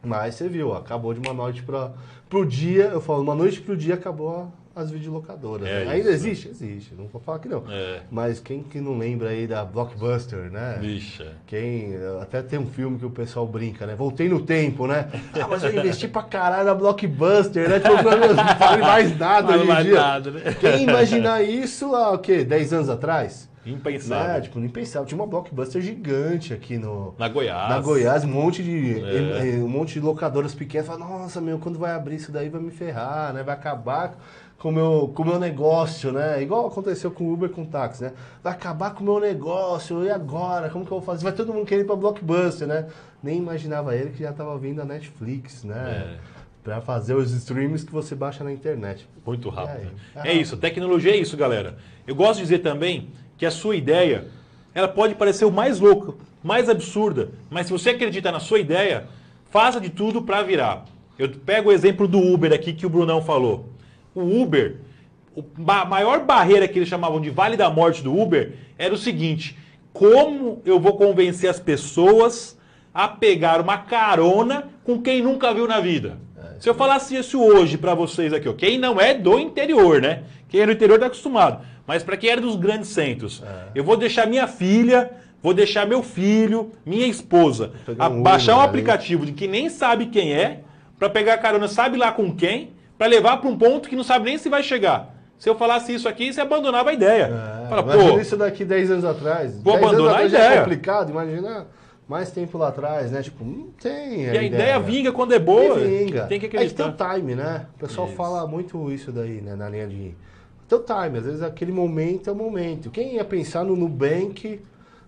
Mas 0.04 0.36
você 0.36 0.48
viu, 0.48 0.72
acabou 0.72 1.12
de 1.12 1.20
uma 1.20 1.34
noite 1.34 1.64
para 1.64 1.90
pro 2.28 2.46
dia. 2.46 2.84
Eu 2.84 3.00
falo, 3.00 3.22
uma 3.22 3.34
noite 3.34 3.60
pro 3.60 3.76
dia 3.76 3.94
acabou 3.94 4.52
as 4.80 4.90
videolocadoras. 4.90 5.66
É 5.66 5.84
né? 5.84 5.92
Ainda 5.92 6.10
existe? 6.10 6.48
Existe, 6.48 6.94
não 6.94 7.06
vou 7.06 7.20
falar 7.20 7.38
que 7.38 7.48
não. 7.48 7.64
É. 7.70 8.00
Mas 8.10 8.40
quem 8.40 8.62
que 8.62 8.80
não 8.80 8.98
lembra 8.98 9.30
aí 9.30 9.46
da 9.46 9.64
Blockbuster, 9.64 10.50
né? 10.50 10.78
Bicha. 10.80 11.32
Quem, 11.46 11.94
até 12.20 12.42
tem 12.42 12.58
um 12.58 12.66
filme 12.66 12.98
que 12.98 13.06
o 13.06 13.10
pessoal 13.10 13.46
brinca, 13.46 13.86
né? 13.86 13.94
Voltei 13.94 14.28
no 14.28 14.40
tempo, 14.40 14.86
né? 14.86 15.08
Ah, 15.34 15.46
mas 15.48 15.62
eu 15.62 15.74
investi 15.74 16.08
pra 16.08 16.22
caralho 16.22 16.66
na 16.66 16.74
Blockbuster, 16.74 17.68
né? 17.68 17.80
Tipo, 17.80 17.94
não 17.94 18.56
fale 18.56 18.82
mais 18.82 19.18
nada 19.18 19.56
hoje 19.56 19.70
em 19.70 19.82
dia. 19.84 19.94
Nada, 19.94 20.30
né? 20.30 20.56
Quem 20.58 20.82
imaginar 20.82 21.42
isso 21.42 21.94
há 21.94 22.12
o 22.12 22.18
quê? 22.18 22.44
10 22.44 22.72
anos 22.72 22.88
atrás? 22.88 23.50
Impensável. 23.64 24.34
Né? 24.34 24.40
Tipo, 24.40 24.58
impensável. 24.60 25.06
Tinha 25.06 25.20
uma 25.20 25.26
blockbuster 25.26 25.82
gigante 25.82 26.54
aqui 26.54 26.78
no. 26.78 27.14
Na 27.18 27.28
Goiás. 27.28 27.68
Na 27.68 27.80
Goiás, 27.80 28.24
um 28.24 28.28
monte 28.28 28.62
de. 28.62 29.00
É. 29.00 29.56
Um 29.58 29.68
monte 29.68 29.94
de 29.94 30.00
locadoras 30.00 30.54
pequenas. 30.54 30.86
Fala, 30.86 30.98
nossa, 31.00 31.40
meu, 31.40 31.58
quando 31.58 31.78
vai 31.78 31.92
abrir 31.92 32.16
isso 32.16 32.32
daí 32.32 32.48
vai 32.48 32.60
me 32.60 32.70
ferrar, 32.70 33.34
né? 33.34 33.42
Vai 33.42 33.54
acabar 33.54 34.16
com 34.60 34.68
o 34.68 34.72
meu, 34.72 35.10
com 35.14 35.24
meu 35.24 35.38
negócio, 35.38 36.12
né? 36.12 36.42
Igual 36.42 36.66
aconteceu 36.66 37.10
com 37.10 37.24
o 37.24 37.32
Uber 37.32 37.48
com 37.48 37.62
o 37.62 37.66
táxi, 37.66 38.04
né? 38.04 38.12
Vai 38.42 38.52
acabar 38.52 38.94
com 38.94 39.02
o 39.02 39.04
meu 39.04 39.18
negócio, 39.18 40.04
e 40.04 40.10
agora? 40.10 40.68
Como 40.68 40.84
que 40.84 40.92
eu 40.92 40.98
vou 40.98 41.04
fazer? 41.04 41.24
Vai 41.24 41.32
todo 41.32 41.52
mundo 41.52 41.64
querer 41.64 41.80
ir 41.80 41.86
pra 41.86 41.96
Blockbuster, 41.96 42.68
né? 42.68 42.86
Nem 43.22 43.38
imaginava 43.38 43.96
ele 43.96 44.10
que 44.10 44.22
já 44.22 44.34
tava 44.34 44.56
vindo 44.58 44.82
a 44.82 44.84
Netflix, 44.84 45.64
né? 45.64 46.14
É. 46.14 46.18
Pra 46.62 46.82
fazer 46.82 47.14
os 47.14 47.32
streams 47.32 47.86
que 47.86 47.92
você 47.92 48.14
baixa 48.14 48.44
na 48.44 48.52
internet. 48.52 49.08
Muito 49.24 49.48
rápido. 49.48 49.92
É, 50.14 50.28
é, 50.28 50.32
é 50.32 50.34
isso, 50.34 50.58
tecnologia 50.58 51.12
é 51.12 51.16
isso, 51.16 51.38
galera. 51.38 51.78
Eu 52.06 52.14
gosto 52.14 52.36
de 52.36 52.42
dizer 52.42 52.58
também 52.58 53.08
que 53.38 53.46
a 53.46 53.50
sua 53.50 53.76
ideia, 53.76 54.26
ela 54.74 54.88
pode 54.88 55.14
parecer 55.14 55.46
o 55.46 55.50
mais 55.50 55.80
louco, 55.80 56.18
mais 56.42 56.68
absurda, 56.68 57.30
mas 57.48 57.66
se 57.66 57.72
você 57.72 57.90
acredita 57.90 58.30
na 58.30 58.40
sua 58.40 58.58
ideia, 58.58 59.06
faça 59.48 59.80
de 59.80 59.88
tudo 59.88 60.20
para 60.20 60.42
virar. 60.42 60.84
Eu 61.18 61.30
pego 61.30 61.70
o 61.70 61.72
exemplo 61.72 62.06
do 62.06 62.18
Uber 62.18 62.52
aqui 62.52 62.74
que 62.74 62.84
o 62.84 62.90
Brunão 62.90 63.22
falou 63.22 63.79
o 64.14 64.42
Uber, 64.42 64.76
a 65.66 65.84
maior 65.84 66.20
barreira 66.20 66.66
que 66.66 66.78
eles 66.78 66.88
chamavam 66.88 67.20
de 67.20 67.30
Vale 67.30 67.56
da 67.56 67.70
Morte 67.70 68.02
do 68.02 68.18
Uber 68.18 68.52
era 68.78 68.92
o 68.92 68.98
seguinte: 68.98 69.56
como 69.92 70.60
eu 70.64 70.78
vou 70.78 70.96
convencer 70.96 71.48
as 71.48 71.60
pessoas 71.60 72.58
a 72.92 73.06
pegar 73.06 73.60
uma 73.60 73.78
carona 73.78 74.68
com 74.84 75.00
quem 75.00 75.22
nunca 75.22 75.54
viu 75.54 75.66
na 75.66 75.80
vida? 75.80 76.18
É, 76.36 76.60
Se 76.60 76.68
eu 76.68 76.74
falasse 76.74 77.16
isso 77.16 77.40
hoje 77.40 77.78
para 77.78 77.94
vocês 77.94 78.32
aqui, 78.32 78.48
ó, 78.48 78.52
quem 78.52 78.78
não 78.78 79.00
é 79.00 79.14
do 79.14 79.38
interior, 79.38 80.00
né? 80.00 80.24
Quem 80.48 80.60
é 80.60 80.66
do 80.66 80.72
interior 80.72 80.96
está 80.96 81.06
acostumado. 81.06 81.64
Mas 81.86 82.02
para 82.02 82.16
quem 82.16 82.30
era 82.30 82.40
dos 82.40 82.56
grandes 82.56 82.90
centros, 82.90 83.42
é. 83.44 83.68
eu 83.74 83.84
vou 83.84 83.96
deixar 83.96 84.26
minha 84.26 84.46
filha, 84.46 85.10
vou 85.42 85.54
deixar 85.54 85.86
meu 85.86 86.02
filho, 86.02 86.72
minha 86.84 87.06
esposa, 87.06 87.72
um 88.10 88.22
baixar 88.22 88.56
um 88.56 88.60
aplicativo 88.60 89.26
de 89.26 89.32
que 89.32 89.48
nem 89.48 89.68
sabe 89.68 90.06
quem 90.06 90.32
é, 90.32 90.60
para 90.98 91.08
pegar 91.08 91.38
carona, 91.38 91.66
sabe 91.66 91.96
lá 91.96 92.12
com 92.12 92.34
quem, 92.34 92.70
para 93.00 93.06
levar 93.06 93.38
para 93.38 93.48
um 93.48 93.56
ponto 93.56 93.88
que 93.88 93.96
não 93.96 94.04
sabe 94.04 94.26
nem 94.26 94.36
se 94.36 94.50
vai 94.50 94.62
chegar. 94.62 95.14
Se 95.38 95.48
eu 95.48 95.54
falasse 95.54 95.94
isso 95.94 96.06
aqui, 96.06 96.30
você 96.30 96.42
abandonava 96.42 96.90
a 96.90 96.92
ideia. 96.92 97.30
É, 97.64 97.66
Fala, 97.66 97.94
imagina 97.94 98.20
isso 98.20 98.36
daqui 98.36 98.62
10 98.62 98.90
anos 98.90 99.04
atrás. 99.06 99.58
Vou 99.62 99.74
abandonar 99.74 100.16
a 100.16 100.24
ideia. 100.26 100.42
É 100.42 100.58
complicado, 100.58 101.08
imagina 101.08 101.66
mais 102.06 102.30
tempo 102.30 102.58
lá 102.58 102.68
atrás, 102.68 103.10
né? 103.10 103.22
Tipo, 103.22 103.42
não 103.42 103.68
tem. 103.80 104.28
A 104.28 104.34
e 104.34 104.38
a 104.38 104.42
ideia, 104.42 104.46
ideia 104.48 104.78
vinga 104.78 105.12
quando 105.12 105.32
é 105.32 105.38
boa. 105.38 105.78
Vinga. 105.78 106.26
Tem 106.26 106.38
que 106.38 106.44
acreditar. 106.44 106.88
É 106.88 106.90
que 106.90 106.98
tem 106.98 107.06
o 107.06 107.14
time, 107.14 107.34
né? 107.34 107.68
O 107.74 107.78
pessoal 107.78 108.06
isso. 108.06 108.16
fala 108.16 108.46
muito 108.46 108.92
isso 108.92 109.10
daí, 109.10 109.40
né? 109.40 109.56
Na 109.56 109.70
linha 109.70 109.86
de. 109.88 110.14
Teu 110.68 110.84
time, 110.84 111.16
às 111.16 111.24
vezes 111.24 111.40
aquele 111.40 111.72
momento 111.72 112.28
é 112.28 112.32
o 112.34 112.36
momento. 112.36 112.90
Quem 112.90 113.14
ia 113.14 113.24
pensar 113.24 113.64
no 113.64 113.74
Nubank 113.74 114.60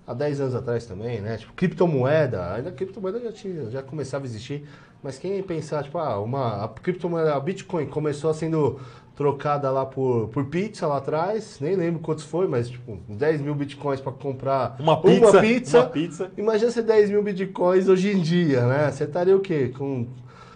há 0.07 0.15
10 0.15 0.41
anos 0.41 0.55
atrás 0.55 0.87
também, 0.87 1.21
né? 1.21 1.37
Tipo, 1.37 1.53
criptomoeda, 1.53 2.55
ainda 2.55 2.71
a 2.71 2.73
criptomoeda 2.73 3.21
já, 3.21 3.33
tinha, 3.33 3.69
já 3.69 3.83
começava 3.83 4.25
a 4.25 4.27
existir. 4.27 4.67
Mas 5.03 5.19
quem 5.19 5.43
pensar, 5.43 5.83
tipo, 5.83 5.99
ah, 5.99 6.21
uma, 6.21 6.65
a 6.65 6.69
criptomoeda, 6.69 7.35
a 7.35 7.41
Bitcoin 7.41 7.87
começou 7.87 8.33
sendo 8.33 8.81
trocada 9.17 9.71
lá 9.71 9.85
por, 9.85 10.29
por 10.29 10.47
pizza 10.47 10.87
lá 10.87 10.99
atrás, 10.99 11.59
nem 11.61 11.77
lembro 11.77 12.01
quantos 12.01 12.25
foi, 12.25 12.47
mas 12.49 12.71
tipo, 12.71 12.99
10 13.09 13.43
mil 13.43 13.55
bitcoins 13.55 14.01
para 14.01 14.13
comprar 14.13 14.77
uma 14.79 15.01
pizza, 15.01 15.31
uma 15.31 15.41
pizza. 15.41 15.79
Uma 15.81 15.89
pizza. 15.89 16.33
Imagina 16.37 16.71
ser 16.71 16.83
10 16.83 17.11
mil 17.11 17.23
bitcoins 17.23 17.89
hoje 17.89 18.11
em 18.11 18.21
dia, 18.21 18.67
né? 18.67 18.91
Você 18.91 19.05
estaria 19.05 19.37
o 19.37 19.41
quê? 19.41 19.73
Com 19.77 20.07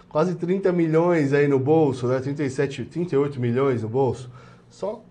quase 0.09 0.35
30 0.35 0.71
milhões 0.71 1.33
aí 1.33 1.47
no 1.47 1.59
bolso, 1.59 2.07
né? 2.07 2.19
37, 2.19 2.85
38 2.85 3.39
milhões 3.39 3.83
no 3.83 3.89
bolso. 3.89 4.31
Só 4.69 5.03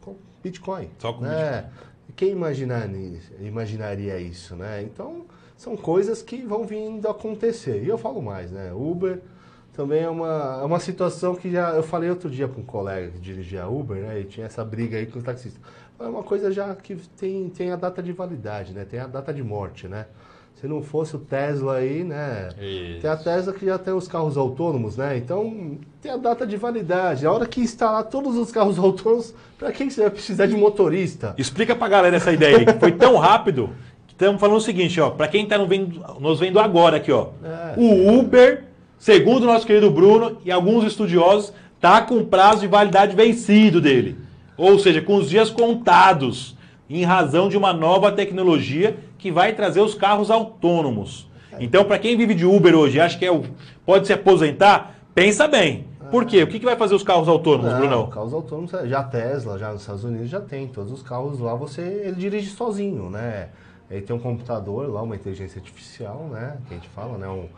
com 0.00 0.16
Bitcoin. 0.42 0.90
Só 0.98 1.12
com 1.12 1.22
né? 1.22 1.62
Bitcoin. 1.62 1.90
Quem 2.16 2.30
imaginar, 2.32 2.88
imaginaria 3.40 4.18
isso, 4.18 4.54
né? 4.54 4.82
Então, 4.82 5.24
são 5.60 5.76
coisas 5.76 6.22
que 6.22 6.38
vão 6.38 6.64
vindo 6.64 7.06
a 7.06 7.10
acontecer. 7.10 7.82
E 7.84 7.88
eu 7.88 7.98
falo 7.98 8.22
mais, 8.22 8.50
né? 8.50 8.72
Uber 8.72 9.20
também 9.74 10.02
é 10.02 10.08
uma, 10.08 10.58
é 10.62 10.64
uma 10.64 10.80
situação 10.80 11.34
que 11.34 11.50
já. 11.50 11.72
Eu 11.72 11.82
falei 11.82 12.08
outro 12.08 12.30
dia 12.30 12.48
com 12.48 12.62
um 12.62 12.64
colega 12.64 13.10
que 13.10 13.18
dirigia 13.18 13.68
Uber, 13.68 13.98
né? 13.98 14.20
E 14.20 14.24
tinha 14.24 14.46
essa 14.46 14.64
briga 14.64 14.96
aí 14.96 15.04
com 15.04 15.18
os 15.18 15.24
taxistas. 15.24 15.60
É 15.98 16.04
uma 16.04 16.22
coisa 16.22 16.50
já 16.50 16.74
que 16.74 16.96
tem, 16.96 17.50
tem 17.50 17.70
a 17.72 17.76
data 17.76 18.02
de 18.02 18.10
validade, 18.10 18.72
né? 18.72 18.86
Tem 18.86 19.00
a 19.00 19.06
data 19.06 19.34
de 19.34 19.42
morte, 19.42 19.86
né? 19.86 20.06
Se 20.58 20.66
não 20.66 20.82
fosse 20.82 21.16
o 21.16 21.18
Tesla 21.18 21.76
aí, 21.76 22.04
né? 22.04 22.48
Isso. 22.58 23.02
Tem 23.02 23.10
a 23.10 23.16
Tesla 23.18 23.52
que 23.52 23.66
já 23.66 23.78
tem 23.78 23.92
os 23.92 24.08
carros 24.08 24.38
autônomos, 24.38 24.96
né? 24.96 25.18
Então 25.18 25.78
tem 26.00 26.10
a 26.10 26.16
data 26.16 26.46
de 26.46 26.56
validade. 26.56 27.26
A 27.26 27.32
hora 27.32 27.46
que 27.46 27.60
instalar 27.60 28.04
todos 28.04 28.34
os 28.34 28.50
carros 28.50 28.76
autônomos, 28.80 29.34
para 29.58 29.70
que 29.72 29.90
você 29.90 30.00
vai 30.00 30.10
precisar 30.10 30.46
de 30.46 30.56
motorista? 30.56 31.34
Explica 31.36 31.76
pra 31.76 31.86
galera 31.86 32.16
essa 32.16 32.32
ideia 32.32 32.58
aí, 32.58 32.64
que 32.64 32.78
foi 32.78 32.92
tão 32.92 33.18
rápido 33.18 33.68
Estamos 34.20 34.38
falando 34.38 34.58
o 34.58 34.60
seguinte, 34.60 35.00
ó, 35.00 35.08
para 35.08 35.28
quem 35.28 35.44
está 35.44 35.56
nos 35.56 36.40
vendo 36.40 36.60
agora 36.60 36.98
aqui, 36.98 37.10
ó, 37.10 37.28
é, 37.42 37.72
o 37.78 38.18
Uber, 38.18 38.64
segundo 38.98 39.44
o 39.44 39.46
nosso 39.46 39.66
querido 39.66 39.90
Bruno 39.90 40.36
e 40.44 40.52
alguns 40.52 40.84
estudiosos, 40.84 41.54
tá 41.80 42.02
com 42.02 42.22
prazo 42.26 42.60
de 42.60 42.66
validade 42.66 43.16
vencido 43.16 43.80
dele. 43.80 44.18
Ou 44.58 44.78
seja, 44.78 45.00
com 45.00 45.16
os 45.16 45.30
dias 45.30 45.48
contados, 45.48 46.54
em 46.90 47.02
razão 47.02 47.48
de 47.48 47.56
uma 47.56 47.72
nova 47.72 48.12
tecnologia 48.12 48.98
que 49.16 49.32
vai 49.32 49.54
trazer 49.54 49.80
os 49.80 49.94
carros 49.94 50.30
autônomos. 50.30 51.26
Então, 51.58 51.82
para 51.84 51.98
quem 51.98 52.14
vive 52.14 52.34
de 52.34 52.44
Uber 52.44 52.74
hoje, 52.74 53.00
acha 53.00 53.18
que 53.18 53.24
é 53.24 53.32
o, 53.32 53.42
pode 53.86 54.06
se 54.06 54.12
aposentar, 54.12 54.96
pensa 55.14 55.48
bem. 55.48 55.86
Por 56.10 56.26
quê? 56.26 56.42
O 56.42 56.46
que, 56.46 56.58
que 56.58 56.66
vai 56.66 56.76
fazer 56.76 56.94
os 56.94 57.02
carros 57.02 57.26
autônomos, 57.26 57.72
Não, 57.72 57.78
Brunão? 57.78 58.06
Carros 58.08 58.34
autônomos, 58.34 58.70
já 58.84 58.98
a 58.98 59.04
Tesla, 59.04 59.58
já 59.58 59.72
nos 59.72 59.80
Estados 59.80 60.04
Unidos 60.04 60.28
já 60.28 60.40
tem. 60.42 60.68
Todos 60.68 60.92
os 60.92 61.02
carros 61.02 61.40
lá 61.40 61.54
você 61.54 61.80
ele 61.80 62.16
dirige 62.16 62.50
sozinho, 62.50 63.08
né? 63.08 63.48
Ele 63.90 64.02
tem 64.02 64.14
um 64.14 64.20
computador 64.20 64.88
lá, 64.88 65.02
uma 65.02 65.16
inteligência 65.16 65.58
artificial, 65.58 66.28
né? 66.30 66.58
Que 66.68 66.74
a 66.74 66.76
gente 66.76 66.88
fala, 66.90 67.18
né? 67.18 67.28
Um, 67.28 67.48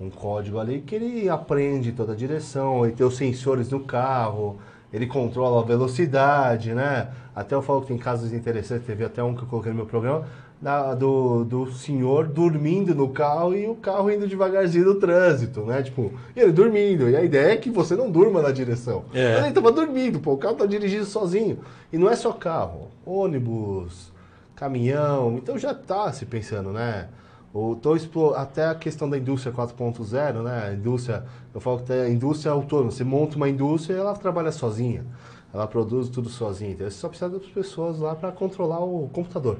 um 0.00 0.10
código 0.10 0.58
ali 0.58 0.80
que 0.80 0.94
ele 0.94 1.28
aprende 1.28 1.92
toda 1.92 2.12
a 2.12 2.16
direção, 2.16 2.84
ele 2.84 2.94
tem 2.94 3.06
os 3.06 3.16
sensores 3.16 3.70
no 3.70 3.80
carro, 3.80 4.58
ele 4.92 5.06
controla 5.06 5.60
a 5.60 5.64
velocidade, 5.64 6.74
né? 6.74 7.08
Até 7.34 7.54
eu 7.54 7.62
falo 7.62 7.82
que 7.82 7.88
tem 7.88 7.98
casos 7.98 8.32
interessantes, 8.32 8.86
teve 8.86 9.04
até 9.04 9.22
um 9.22 9.34
que 9.34 9.42
eu 9.42 9.48
coloquei 9.48 9.70
no 9.70 9.76
meu 9.76 9.86
programa, 9.86 10.26
da, 10.62 10.94
do, 10.94 11.44
do 11.44 11.72
senhor 11.72 12.28
dormindo 12.28 12.94
no 12.94 13.08
carro 13.08 13.52
e 13.52 13.66
o 13.66 13.74
carro 13.74 14.12
indo 14.12 14.28
devagarzinho 14.28 14.84
no 14.84 14.94
trânsito, 14.94 15.62
né? 15.62 15.82
Tipo, 15.82 16.12
ele 16.36 16.52
dormindo. 16.52 17.10
E 17.10 17.16
a 17.16 17.22
ideia 17.22 17.54
é 17.54 17.56
que 17.56 17.68
você 17.68 17.96
não 17.96 18.08
durma 18.08 18.40
na 18.40 18.52
direção. 18.52 19.04
É. 19.12 19.34
Mas 19.34 19.44
ele 19.46 19.54
tava 19.54 19.72
dormindo, 19.72 20.20
pô, 20.20 20.34
o 20.34 20.38
carro 20.38 20.54
tá 20.54 20.64
dirigindo 20.64 21.04
sozinho. 21.04 21.58
E 21.92 21.98
não 21.98 22.08
é 22.08 22.14
só 22.14 22.32
carro, 22.32 22.90
ônibus, 23.04 24.12
caminhão, 24.54 25.36
então 25.36 25.58
já 25.58 25.74
tá 25.74 26.12
se 26.12 26.26
pensando, 26.26 26.72
né? 26.72 27.08
O, 27.54 27.76
tô 27.76 28.34
até 28.34 28.66
a 28.66 28.74
questão 28.74 29.08
da 29.10 29.18
indústria 29.18 29.52
4.0, 29.52 30.42
né? 30.42 30.68
A 30.68 30.72
indústria, 30.72 31.24
eu 31.54 31.60
falo 31.60 31.80
que 31.80 31.92
a 31.92 32.08
indústria 32.08 32.48
é 32.48 32.52
autônoma. 32.52 32.90
Você 32.90 33.04
monta 33.04 33.36
uma 33.36 33.48
indústria 33.48 33.94
e 33.94 33.98
ela 33.98 34.14
trabalha 34.14 34.50
sozinha. 34.50 35.04
Ela 35.52 35.66
produz 35.66 36.08
tudo 36.08 36.30
sozinha. 36.30 36.70
Então 36.70 36.88
você 36.88 36.96
só 36.96 37.08
precisa 37.08 37.28
das 37.28 37.44
pessoas 37.44 37.98
lá 37.98 38.14
para 38.14 38.32
controlar 38.32 38.80
o 38.80 39.06
computador. 39.12 39.58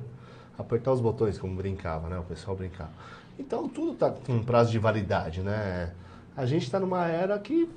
Apertar 0.59 0.93
os 0.93 1.01
botões, 1.03 1.39
como 1.39 1.55
brincava, 1.55 2.09
né? 2.09 2.19
O 2.19 2.23
pessoal 2.23 2.57
brincava. 2.57 2.91
Então 3.39 3.69
tudo 3.69 3.93
tá 3.95 4.11
com 4.11 4.33
um 4.33 4.43
prazo 4.43 4.71
de 4.71 4.79
validade, 4.79 5.43
né? 5.43 5.91
A 6.35 6.47
gente 6.47 6.63
está 6.63 6.81
numa 6.81 7.07
era 7.07 7.39
que 7.39 7.69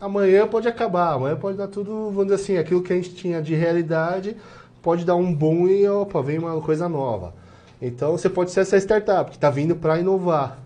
amanhã 0.00 0.48
pode 0.48 0.66
acabar, 0.66 1.12
amanhã 1.12 1.36
pode 1.36 1.56
dar 1.56 1.68
tudo, 1.68 2.10
vamos 2.10 2.24
dizer 2.24 2.34
assim, 2.34 2.56
aquilo 2.56 2.82
que 2.82 2.92
a 2.92 2.96
gente 2.96 3.14
tinha 3.14 3.40
de 3.40 3.54
realidade 3.54 4.36
pode 4.82 5.04
dar 5.04 5.14
um 5.14 5.32
boom 5.32 5.68
e 5.68 5.88
opa, 5.88 6.20
vem 6.20 6.38
uma 6.38 6.60
coisa 6.60 6.88
nova. 6.88 7.32
Então 7.80 8.12
você 8.12 8.28
pode 8.28 8.50
ser 8.50 8.60
essa 8.60 8.76
startup 8.76 9.30
que 9.30 9.36
está 9.36 9.50
vindo 9.50 9.76
para 9.76 9.98
inovar. 9.98 10.58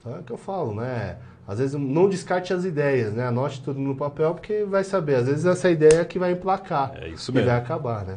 Então 0.00 0.16
é 0.16 0.20
o 0.20 0.22
que 0.22 0.32
eu 0.32 0.38
falo, 0.38 0.74
né? 0.74 1.16
Às 1.46 1.58
vezes 1.58 1.74
não 1.78 2.08
descarte 2.08 2.52
as 2.52 2.64
ideias, 2.64 3.12
né? 3.12 3.26
Anote 3.26 3.60
tudo 3.62 3.80
no 3.80 3.94
papel 3.94 4.34
porque 4.34 4.64
vai 4.64 4.84
saber. 4.84 5.16
Às 5.16 5.26
vezes 5.26 5.46
essa 5.46 5.70
ideia 5.70 6.00
é 6.00 6.04
que 6.04 6.18
vai 6.18 6.32
emplacar. 6.32 6.92
É 7.00 7.08
isso 7.08 7.30
E 7.30 7.34
mesmo. 7.34 7.48
vai 7.48 7.58
acabar, 7.58 8.04
né? 8.04 8.16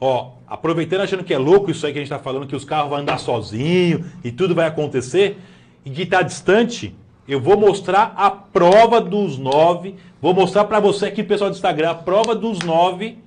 Ó, 0.00 0.32
aproveitando 0.46 1.00
achando 1.00 1.24
que 1.24 1.34
é 1.34 1.38
louco 1.38 1.70
isso 1.70 1.84
aí 1.84 1.92
que 1.92 1.98
a 1.98 2.02
gente 2.02 2.10
tá 2.10 2.20
falando, 2.20 2.46
que 2.46 2.54
os 2.54 2.64
carros 2.64 2.88
vão 2.90 2.98
andar 2.98 3.18
sozinho 3.18 4.04
e 4.22 4.30
tudo 4.30 4.54
vai 4.54 4.66
acontecer, 4.66 5.38
e 5.84 5.90
que 5.90 6.06
tá 6.06 6.22
distante, 6.22 6.94
eu 7.26 7.40
vou 7.40 7.58
mostrar 7.58 8.12
a 8.16 8.30
prova 8.30 9.00
dos 9.00 9.38
nove, 9.38 9.96
vou 10.22 10.32
mostrar 10.32 10.66
para 10.66 10.78
você 10.78 11.06
aqui, 11.06 11.24
pessoal 11.24 11.50
do 11.50 11.56
Instagram, 11.56 11.90
a 11.90 11.94
prova 11.96 12.32
dos 12.34 12.60
nove 12.60 13.18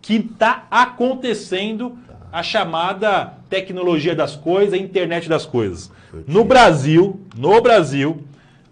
que 0.00 0.20
tá 0.20 0.66
acontecendo 0.70 1.98
a 2.32 2.42
chamada 2.42 3.34
tecnologia 3.48 4.14
das 4.14 4.36
coisas, 4.36 4.74
a 4.74 4.78
internet 4.78 5.28
das 5.28 5.44
coisas. 5.44 5.90
No 6.26 6.44
Brasil, 6.44 7.20
no 7.36 7.60
Brasil, 7.60 8.22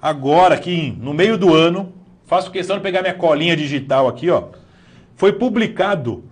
agora 0.00 0.54
aqui 0.54 0.96
no 1.00 1.12
meio 1.12 1.36
do 1.36 1.54
ano, 1.54 1.92
faço 2.26 2.50
questão 2.50 2.76
de 2.76 2.82
pegar 2.82 3.02
minha 3.02 3.14
colinha 3.14 3.56
digital 3.56 4.08
aqui, 4.08 4.30
ó. 4.30 4.44
Foi 5.16 5.32
publicado 5.32 6.22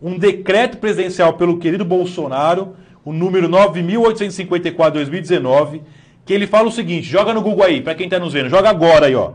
um 0.00 0.16
decreto 0.16 0.78
presidencial 0.78 1.32
pelo 1.32 1.58
querido 1.58 1.84
Bolsonaro, 1.84 2.76
o 3.04 3.12
número 3.12 3.48
9854/2019, 3.48 5.82
que 6.24 6.32
ele 6.32 6.46
fala 6.46 6.68
o 6.68 6.72
seguinte, 6.72 7.08
joga 7.08 7.34
no 7.34 7.42
Google 7.42 7.64
aí, 7.64 7.80
para 7.80 7.96
quem 7.96 8.06
está 8.06 8.18
nos 8.18 8.32
vendo, 8.32 8.48
joga 8.48 8.70
agora 8.70 9.06
aí, 9.06 9.14
ó. 9.14 9.32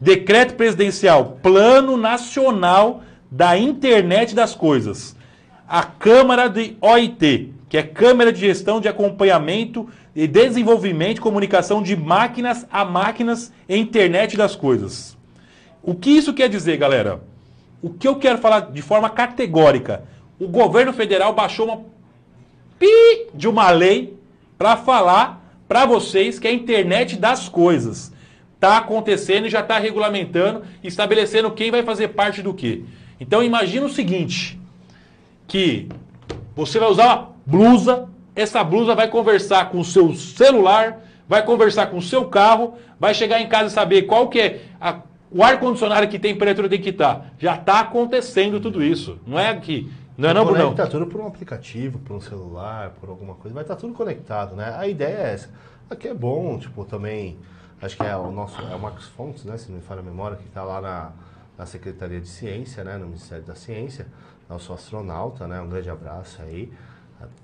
Decreto 0.00 0.54
presidencial, 0.54 1.38
Plano 1.42 1.96
Nacional 1.96 3.02
da 3.30 3.56
Internet 3.56 4.34
das 4.34 4.54
Coisas. 4.54 5.14
A 5.68 5.82
Câmara 5.82 6.48
de 6.48 6.76
OIT, 6.80 7.52
que 7.68 7.78
é 7.78 7.82
Câmara 7.82 8.32
de 8.32 8.40
Gestão 8.40 8.80
de 8.80 8.88
Acompanhamento 8.88 9.88
e 10.14 10.26
Desenvolvimento 10.26 11.18
e 11.18 11.20
Comunicação 11.20 11.82
de 11.82 11.96
Máquinas 11.96 12.66
a 12.72 12.84
Máquinas 12.84 13.52
e 13.68 13.76
Internet 13.76 14.36
das 14.36 14.56
Coisas. 14.56 15.16
O 15.82 15.94
que 15.94 16.10
isso 16.10 16.34
quer 16.34 16.48
dizer, 16.48 16.76
galera? 16.76 17.22
O 17.80 17.90
que 17.90 18.08
eu 18.08 18.16
quero 18.16 18.38
falar 18.38 18.72
de 18.72 18.82
forma 18.82 19.08
categórica? 19.08 20.02
O 20.38 20.48
governo 20.48 20.92
federal 20.92 21.32
baixou 21.32 21.66
uma 21.66 21.82
pi 22.78 23.28
de 23.32 23.48
uma 23.48 23.70
lei 23.70 24.18
para 24.58 24.76
falar 24.76 25.40
para 25.68 25.86
vocês 25.86 26.38
que 26.38 26.48
a 26.48 26.52
internet 26.52 27.16
das 27.16 27.48
coisas 27.48 28.12
está 28.54 28.78
acontecendo 28.78 29.46
e 29.46 29.50
já 29.50 29.60
está 29.60 29.78
regulamentando, 29.78 30.62
estabelecendo 30.82 31.50
quem 31.52 31.70
vai 31.70 31.82
fazer 31.82 32.08
parte 32.08 32.42
do 32.42 32.52
quê. 32.52 32.82
Então 33.20 33.42
imagina 33.42 33.84
o 33.86 33.90
seguinte, 33.90 34.58
que 35.46 35.88
você 36.56 36.78
vai 36.78 36.88
usar 36.88 37.04
uma 37.06 37.30
blusa, 37.46 38.08
essa 38.34 38.64
blusa 38.64 38.94
vai 38.94 39.08
conversar 39.08 39.70
com 39.70 39.78
o 39.80 39.84
seu 39.84 40.14
celular, 40.14 41.00
vai 41.28 41.44
conversar 41.44 41.88
com 41.88 41.98
o 41.98 42.02
seu 42.02 42.24
carro, 42.26 42.74
vai 42.98 43.12
chegar 43.12 43.40
em 43.40 43.48
casa 43.48 43.68
e 43.68 43.70
saber 43.70 44.02
qual 44.02 44.28
que 44.28 44.40
é 44.40 44.62
a- 44.80 45.00
o 45.30 45.44
ar-condicionado 45.44 46.08
que 46.08 46.18
temperatura 46.18 46.68
tem 46.68 46.80
que 46.80 46.88
estar. 46.90 47.32
Já 47.38 47.54
está 47.56 47.80
acontecendo 47.80 48.58
tudo 48.58 48.82
isso. 48.82 49.18
Não 49.26 49.38
é 49.38 49.48
aqui. 49.50 49.92
Não 50.16 50.28
é 50.28 50.34
não, 50.34 50.44
Brunão? 50.44 50.70
Conecta 50.72 50.86
tudo 50.88 51.06
por 51.06 51.20
um 51.20 51.26
aplicativo, 51.26 51.98
por 52.00 52.16
um 52.16 52.20
celular, 52.20 52.90
por 53.00 53.08
alguma 53.08 53.34
coisa. 53.34 53.54
Vai 53.54 53.62
estar 53.62 53.76
tudo 53.76 53.92
conectado, 53.94 54.56
né? 54.56 54.74
A 54.76 54.88
ideia 54.88 55.16
é 55.16 55.32
essa. 55.34 55.50
Aqui 55.88 56.08
é 56.08 56.14
bom, 56.14 56.58
tipo, 56.58 56.84
também... 56.84 57.36
Acho 57.80 57.96
que 57.96 58.02
é 58.02 58.14
o 58.16 58.30
nosso... 58.30 58.60
É 58.60 58.74
o 58.74 58.78
Marcos 58.78 59.06
Fontes, 59.06 59.44
né? 59.44 59.56
Se 59.56 59.70
não 59.70 59.76
me 59.76 59.82
falha 59.82 60.00
a 60.00 60.02
memória, 60.02 60.36
que 60.36 60.46
está 60.46 60.62
lá 60.62 60.80
na, 60.80 61.10
na 61.60 61.66
Secretaria 61.66 62.18
de 62.22 62.26
Ciência, 62.28 62.82
né? 62.82 62.96
No 62.96 63.04
Ministério 63.04 63.44
da 63.44 63.54
Ciência. 63.54 64.06
Eu 64.48 64.58
sou 64.58 64.74
astronauta, 64.74 65.46
né? 65.46 65.60
Um 65.60 65.68
grande 65.68 65.90
abraço 65.90 66.40
aí. 66.40 66.72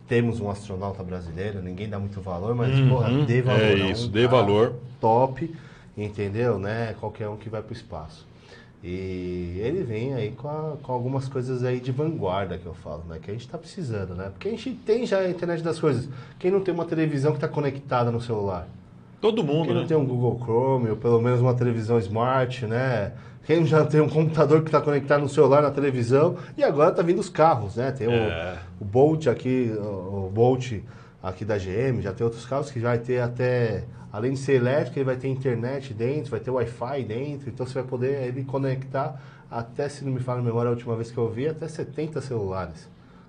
Temos 0.09 0.40
um 0.40 0.48
astronauta 0.48 1.02
brasileiro, 1.02 1.61
ninguém 1.61 1.87
dá 1.87 1.98
muito 1.98 2.18
valor, 2.22 2.55
mas, 2.55 2.81
porra, 2.88 3.11
dê 3.26 3.42
valor. 3.42 3.61
é 3.61 3.83
a 3.83 3.85
um 3.85 3.90
isso, 3.90 4.09
dê 4.09 4.26
valor. 4.26 4.72
Top, 4.98 5.55
entendeu? 5.94 6.59
Né? 6.59 6.94
Qualquer 6.98 7.29
um 7.29 7.37
que 7.37 7.50
vai 7.50 7.61
para 7.61 7.74
o 7.74 7.76
espaço. 7.76 8.26
E 8.83 9.59
ele 9.62 9.83
vem 9.83 10.14
aí 10.14 10.31
com, 10.33 10.48
a- 10.48 10.76
com 10.83 10.92
algumas 10.92 11.29
coisas 11.29 11.62
aí 11.62 11.79
de 11.79 11.92
vanguarda 11.92 12.57
que 12.57 12.64
eu 12.64 12.72
falo, 12.74 13.05
né? 13.07 13.18
Que 13.20 13.31
a 13.31 13.35
gente 13.35 13.44
está 13.44 13.59
precisando, 13.59 14.14
né? 14.14 14.31
Porque 14.31 14.48
a 14.48 14.50
gente 14.52 14.70
tem 14.70 15.05
já 15.05 15.18
a 15.18 15.29
internet 15.29 15.62
das 15.62 15.79
coisas. 15.79 16.09
Quem 16.38 16.50
não 16.50 16.61
tem 16.61 16.72
uma 16.72 16.87
televisão 16.87 17.33
que 17.33 17.37
está 17.37 17.48
conectada 17.48 18.11
no 18.11 18.20
celular? 18.20 18.66
Todo 19.20 19.42
mundo, 19.42 19.66
Quem 19.66 19.74
não 19.74 19.81
né? 19.83 19.87
tem 19.88 19.96
um 19.96 20.05
Google 20.07 20.38
Chrome 20.42 20.90
ou 20.90 20.96
pelo 20.96 21.20
menos 21.20 21.40
uma 21.40 21.55
televisão 21.55 21.98
smart, 21.98 22.66
né? 22.66 23.12
Quem 23.44 23.64
já 23.64 23.85
tem 23.85 24.00
um 24.00 24.09
computador 24.09 24.61
que 24.62 24.68
está 24.68 24.81
conectado 24.81 25.20
no 25.22 25.29
celular, 25.29 25.62
na 25.62 25.70
televisão. 25.70 26.37
E 26.57 26.64
agora 26.64 26.90
tá 26.92 27.00
vindo 27.02 27.20
os 27.20 27.29
carros, 27.29 27.76
né? 27.76 27.92
Tem 27.92 28.09
o, 28.09 28.11
É. 28.12 28.59
o 28.81 28.85
Bolt 28.85 29.26
aqui, 29.29 29.72
o 29.79 30.26
o 30.26 30.31
Bolt 30.33 30.72
aqui 31.22 31.44
da 31.44 31.57
GM, 31.57 32.02
já 32.02 32.12
tem 32.12 32.24
outros 32.24 32.44
carros 32.44 32.70
que 32.70 32.79
vai 32.81 32.98
ter 32.98 33.20
até, 33.20 33.85
além 34.12 34.33
de 34.33 34.38
ser 34.38 34.55
elétrico, 34.55 34.98
ele 34.98 35.05
vai 35.07 35.16
ter 35.16 35.29
internet 35.29 35.94
dentro, 35.94 36.31
vai 36.31 36.40
ter 36.40 36.50
Wi-Fi 36.50 37.02
dentro, 37.05 37.48
então 37.48 37.64
você 37.66 37.74
vai 37.74 37.85
poder 37.85 38.26
ele 38.29 38.44
conectar 38.44 39.20
até, 39.50 39.88
se 39.88 40.05
não 40.05 40.12
me 40.12 40.20
falha 40.20 40.40
a 40.40 40.42
memória, 40.42 40.68
a 40.68 40.72
última 40.72 40.94
vez 40.96 41.11
que 41.11 41.18
eu 41.18 41.29
vi, 41.31 41.48
até 41.48 41.66
70 41.68 42.20
celulares 42.20 42.88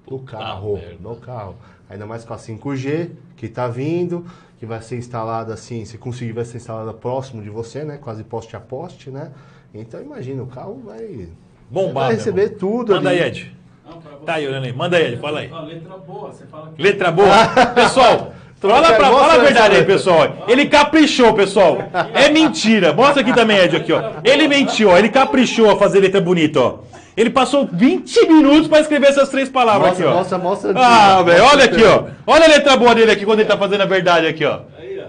no 0.10 0.20
carro, 0.20 0.74
merda. 0.74 0.96
no 1.00 1.16
carro. 1.16 1.56
Ainda 1.90 2.06
mais 2.06 2.24
com 2.24 2.34
a 2.34 2.38
5G 2.38 3.12
que 3.36 3.46
está 3.46 3.68
vindo, 3.68 4.26
que 4.60 4.66
vai 4.66 4.82
ser 4.82 4.98
instalada 4.98 5.54
assim, 5.54 5.86
se 5.86 5.98
conseguir 5.98 6.34
vai 6.34 6.46
ser 6.46 6.58
instalada 6.58 6.94
próximo 6.94 7.42
de 7.42 7.50
você, 7.50 7.84
né? 7.84 7.98
Quase 7.98 8.24
poste 8.24 8.56
a 8.56 8.60
poste, 8.60 9.10
né? 9.10 9.32
Então 9.74 10.02
imagina, 10.02 10.42
o 10.42 10.48
carro 10.48 10.82
vai 10.86 11.30
Bombado, 11.70 12.08
vai 12.08 12.16
receber 12.16 12.50
tudo 12.50 12.94
Manda 12.94 13.10
ali. 13.10 13.20
aí, 13.22 13.28
Ed. 13.28 13.56
Não. 13.86 14.02
Tá 14.26 14.36
aí, 14.36 14.48
olhando 14.48 14.66
aí. 14.66 14.74
Manda 14.74 14.98
aí, 14.98 15.14
Ed. 15.14 15.18
Fala 15.18 15.40
aí. 15.42 15.50
Letra 15.50 15.98
boa, 15.98 16.32
você 16.32 16.46
fala 16.46 16.72
que... 16.76 16.82
Letra 16.82 17.12
boa. 17.12 17.48
Pessoal, 17.76 18.34
fala, 18.60 18.94
pra, 18.94 19.06
fala 19.06 19.34
a 19.34 19.36
essa 19.36 19.44
verdade 19.44 19.76
aí, 19.76 19.86
pessoal. 19.86 20.46
Ele 20.48 20.66
caprichou, 20.68 21.34
pessoal. 21.34 21.78
É 22.14 22.30
mentira. 22.30 22.94
Mostra 22.94 23.22
aqui 23.22 23.34
também, 23.34 23.58
Ed, 23.58 23.76
aqui, 23.76 23.92
ó. 23.92 24.02
Ele 24.24 24.48
mentiu, 24.48 24.90
ó. 24.90 24.98
Ele 24.98 25.10
caprichou 25.10 25.70
a 25.70 25.78
fazer 25.78 26.00
letra 26.00 26.22
bonita, 26.22 26.60
ó. 26.60 26.80
Ele 27.18 27.32
passou 27.32 27.68
20 27.74 28.28
minutos 28.28 28.68
pra 28.68 28.80
escrever 28.80 29.08
essas 29.08 29.30
três 29.30 29.50
palavras 29.50 29.90
Mostra, 29.90 30.06
aqui, 30.06 30.14
ó. 30.14 30.18
mostra, 30.20 30.38
mostra. 30.38 30.74
Ah, 30.76 31.24
velho, 31.24 31.44
olha 31.46 31.66
aqui, 31.66 31.84
ó. 31.84 32.04
Olha 32.28 32.46
a 32.46 32.48
letra 32.48 32.78
boa 32.78 32.94
dele 32.94 33.12
aqui 33.12 33.26
quando 33.26 33.40
ele 33.40 33.50
tá 33.50 33.58
fazendo 33.58 33.82
a 33.82 33.86
verdade 33.88 34.28
aqui, 34.28 34.46
ó. 34.46 34.60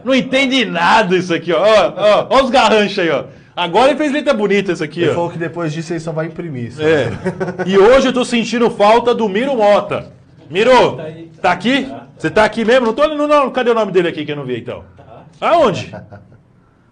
Não 0.02 0.14
entende 0.14 0.64
nada 0.64 1.14
isso 1.14 1.34
aqui, 1.34 1.52
ó. 1.52 1.60
Ó, 1.60 1.92
ó, 1.96 2.26
ó 2.30 2.42
os 2.42 2.48
garranchos 2.48 2.98
aí, 2.98 3.10
ó. 3.10 3.24
Agora 3.54 3.90
ele 3.90 3.98
fez 3.98 4.10
letra 4.10 4.32
bonita 4.32 4.72
isso 4.72 4.82
aqui, 4.82 5.02
Ele 5.02 5.10
ó. 5.10 5.14
falou 5.14 5.30
que 5.30 5.36
depois 5.36 5.70
disso 5.70 5.92
ele 5.92 6.00
só 6.00 6.10
vai 6.10 6.26
imprimir. 6.26 6.72
só. 6.72 6.82
É. 6.82 7.10
E 7.66 7.76
hoje 7.76 8.06
eu 8.06 8.12
tô 8.12 8.24
sentindo 8.24 8.70
falta 8.70 9.14
do 9.14 9.28
Miro 9.28 9.54
Mota. 9.54 10.06
Miro, 10.48 10.96
tá 11.42 11.52
aqui? 11.52 11.92
Você 12.16 12.30
tá 12.30 12.44
aqui 12.44 12.64
mesmo? 12.64 12.86
Não 12.86 12.94
tô 12.94 13.06
não, 13.06 13.28
não, 13.28 13.50
cadê 13.50 13.70
o 13.70 13.74
nome 13.74 13.92
dele 13.92 14.08
aqui 14.08 14.24
que 14.24 14.32
eu 14.32 14.36
não 14.36 14.44
vi 14.44 14.60
então? 14.60 14.82
Aonde? 15.38 15.94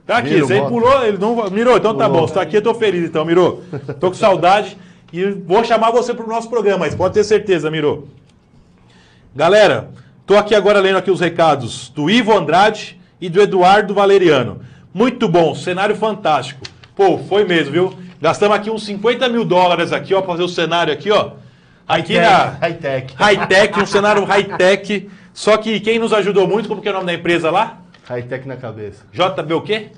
Tá 0.06 0.18
aqui, 0.18 0.34
Miro 0.34 0.46
você 0.46 0.60
pulou, 0.60 1.04
ele 1.06 1.16
não 1.16 1.48
Miro, 1.50 1.74
então 1.74 1.94
tá 1.94 2.06
bom, 2.06 2.26
você 2.26 2.34
tá 2.34 2.42
aqui, 2.42 2.56
eu 2.56 2.62
tô 2.62 2.74
feliz 2.74 3.08
então, 3.08 3.24
Miro. 3.24 3.62
Tô 3.98 4.08
com 4.08 4.14
saudade 4.14 4.76
e 5.16 5.30
vou 5.32 5.64
chamar 5.64 5.90
você 5.90 6.12
pro 6.14 6.26
nosso 6.26 6.48
programa, 6.48 6.78
mas 6.80 6.94
pode 6.94 7.14
ter 7.14 7.24
certeza, 7.24 7.70
Miro. 7.70 8.08
Galera, 9.34 9.90
tô 10.26 10.36
aqui 10.36 10.54
agora 10.54 10.80
lendo 10.80 10.98
aqui 10.98 11.10
os 11.10 11.20
recados 11.20 11.88
do 11.90 12.08
Ivo 12.10 12.36
Andrade 12.36 13.00
e 13.20 13.28
do 13.28 13.40
Eduardo 13.40 13.94
Valeriano. 13.94 14.60
Muito 14.92 15.28
bom, 15.28 15.54
cenário 15.54 15.94
fantástico. 15.96 16.62
Pô, 16.94 17.18
foi 17.18 17.44
mesmo, 17.44 17.72
viu? 17.72 17.94
Gastamos 18.20 18.56
aqui 18.56 18.70
uns 18.70 18.84
50 18.84 19.28
mil 19.28 19.44
dólares 19.44 19.92
aqui, 19.92 20.14
ó, 20.14 20.22
pra 20.22 20.32
fazer 20.32 20.42
o 20.42 20.48
cenário 20.48 20.92
aqui, 20.92 21.10
ó. 21.10 21.32
Aqui 21.86 22.18
na 22.18 22.56
High-tech. 22.60 23.14
high-tech, 23.14 23.80
um 23.80 23.86
cenário 23.86 24.24
high-tech. 24.26 25.08
Só 25.32 25.56
que 25.58 25.78
quem 25.80 25.98
nos 25.98 26.12
ajudou 26.12 26.48
muito, 26.48 26.68
como 26.68 26.80
que 26.80 26.88
é 26.88 26.90
o 26.90 26.94
nome 26.94 27.06
da 27.06 27.14
empresa 27.14 27.50
lá? 27.50 27.78
High-tech 28.08 28.48
na 28.48 28.56
cabeça. 28.56 29.04
JB 29.12 29.54
o 29.54 29.60
quê? 29.60 29.90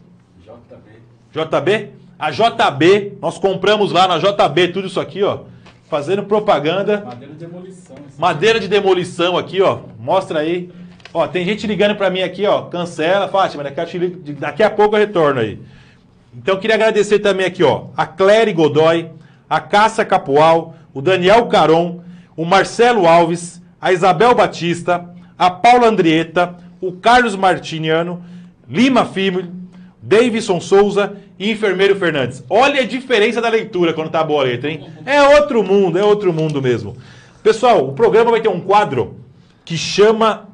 JB? 1.33 1.91
A 2.19 2.31
JB, 2.31 3.19
nós 3.21 3.39
compramos 3.39 3.93
lá 3.93 4.09
na 4.09 4.19
JB 4.19 4.69
tudo 4.69 4.87
isso 4.89 5.01
aqui, 5.01 5.23
ó. 5.23 5.41
Fazendo 5.89 6.25
propaganda. 6.25 7.03
Madeira 7.05 7.33
de 7.33 7.39
demolição. 7.39 7.97
Madeira 8.19 8.61
de 8.61 8.69
demolição 8.69 9.37
aqui, 9.39 9.63
ó. 9.63 9.81
Mostra 9.99 10.41
aí. 10.41 10.71
Ó, 11.15 11.27
tem 11.27 11.45
gente 11.45 11.67
ligando 11.67 11.97
pra 11.97 12.11
mim 12.11 12.23
aqui, 12.23 12.45
ó. 12.47 12.63
Cancela, 12.63 13.29
Fátima, 13.29 13.63
daqui 13.63 14.63
a, 14.63 14.71
pouco 14.71 14.97
eu 14.97 15.01
retorno 15.01 15.41
aí. 15.41 15.59
Então 16.37 16.55
eu 16.55 16.61
queria 16.61 16.77
agradecer 16.77 17.19
também 17.19 17.47
aqui, 17.47 17.65
ó, 17.65 17.87
a 17.97 18.07
Cléry 18.07 18.53
Godoy, 18.53 19.11
a 19.49 19.61
Cássia 19.61 20.05
Capoal, 20.05 20.77
o 20.93 21.01
Daniel 21.01 21.47
Caron, 21.47 22.03
o 22.37 22.45
Marcelo 22.45 23.09
Alves, 23.09 23.61
a 23.81 23.93
Isabel 23.93 24.35
Batista, 24.35 25.09
a 25.39 25.51
Paula 25.51 25.89
Andrieta, 25.89 26.55
o 26.81 26.93
Carlos 26.93 27.35
Martiniano, 27.35 28.23
Lima 28.69 29.05
Filho, 29.05 29.51
Davidson 30.01 30.61
Souza 30.61 31.17
e 31.39 31.51
Enfermeiro 31.51 31.97
Fernandes. 31.97 32.45
Olha 32.49 32.83
a 32.83 32.87
diferença 32.87 33.41
da 33.41 33.49
leitura 33.49 33.93
quando 33.93 34.11
tá 34.11 34.23
boa 34.23 34.43
a 34.43 34.47
letra, 34.47 34.71
hein? 34.71 34.87
É 35.05 35.23
outro 35.39 35.63
mundo, 35.63 35.99
é 35.99 36.05
outro 36.05 36.33
mundo 36.33 36.63
mesmo. 36.63 36.97
Pessoal, 37.43 37.87
o 37.87 37.93
programa 37.93 38.31
vai 38.31 38.41
ter 38.41 38.49
um 38.49 38.61
quadro 38.61 39.17
que 39.65 39.77
chama 39.77 40.49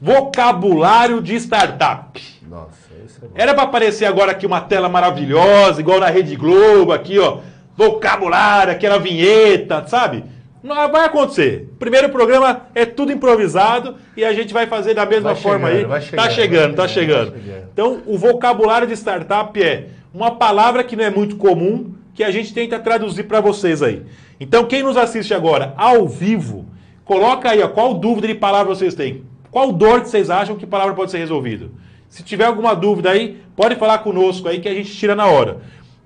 Vocabulário 0.00 1.20
de 1.20 1.34
Startup. 1.36 2.20
Nossa, 2.48 2.90
esse 3.04 3.18
é 3.18 3.28
bom. 3.28 3.34
Era 3.34 3.54
para 3.54 3.64
aparecer 3.64 4.04
agora 4.04 4.32
aqui 4.32 4.46
uma 4.46 4.60
tela 4.60 4.88
maravilhosa, 4.88 5.80
igual 5.80 6.00
na 6.00 6.08
Rede 6.08 6.36
Globo, 6.36 6.92
aqui, 6.92 7.18
ó. 7.18 7.38
Vocabulário, 7.76 8.72
aquela 8.72 8.98
vinheta, 8.98 9.86
sabe? 9.86 10.24
Não 10.62 10.74
vai 10.90 11.04
acontecer. 11.04 11.68
Primeiro 11.78 12.08
programa 12.08 12.62
é 12.74 12.84
tudo 12.84 13.12
improvisado 13.12 13.96
e 14.16 14.24
a 14.24 14.32
gente 14.32 14.52
vai 14.52 14.66
fazer 14.66 14.94
da 14.94 15.06
mesma 15.06 15.34
Vai 15.34 15.42
forma 15.42 15.68
chegando, 15.68 15.80
aí. 15.80 15.86
vai 15.86 16.00
tá 16.00 16.06
chegando, 16.06 16.34
chegando, 16.34 16.74
tá 16.76 16.88
chegando. 16.88 17.24
chegando, 17.26 17.44
chegando. 17.44 17.68
Então, 17.72 18.02
o 18.06 18.18
vocabulário 18.18 18.86
de 18.88 18.94
startup 18.94 19.62
é 19.62 19.88
uma 20.12 20.32
palavra 20.32 20.82
que 20.82 20.96
não 20.96 21.04
é 21.04 21.10
muito 21.10 21.36
comum, 21.36 21.94
que 22.14 22.24
a 22.24 22.30
gente 22.30 22.52
tenta 22.52 22.78
traduzir 22.78 23.24
para 23.24 23.40
vocês 23.40 23.82
aí. 23.82 24.02
Então, 24.40 24.64
quem 24.64 24.82
nos 24.82 24.96
assiste 24.96 25.32
agora 25.34 25.74
ao 25.76 26.08
vivo, 26.08 26.66
coloca 27.04 27.50
aí, 27.50 27.62
ó, 27.62 27.68
qual 27.68 27.94
dúvida 27.94 28.26
de 28.26 28.34
palavra 28.34 28.74
vocês 28.74 28.94
têm? 28.94 29.22
Qual 29.50 29.70
dor 29.72 30.00
que 30.00 30.08
vocês 30.08 30.30
acham 30.30 30.56
que 30.56 30.66
palavra 30.66 30.94
pode 30.94 31.10
ser 31.10 31.18
resolvida? 31.18 31.68
Se 32.08 32.22
tiver 32.22 32.44
alguma 32.46 32.74
dúvida 32.74 33.10
aí, 33.10 33.40
pode 33.54 33.76
falar 33.76 33.98
conosco 33.98 34.48
aí 34.48 34.60
que 34.60 34.68
a 34.68 34.74
gente 34.74 34.90
tira 34.94 35.14
na 35.14 35.26
hora. 35.26 35.58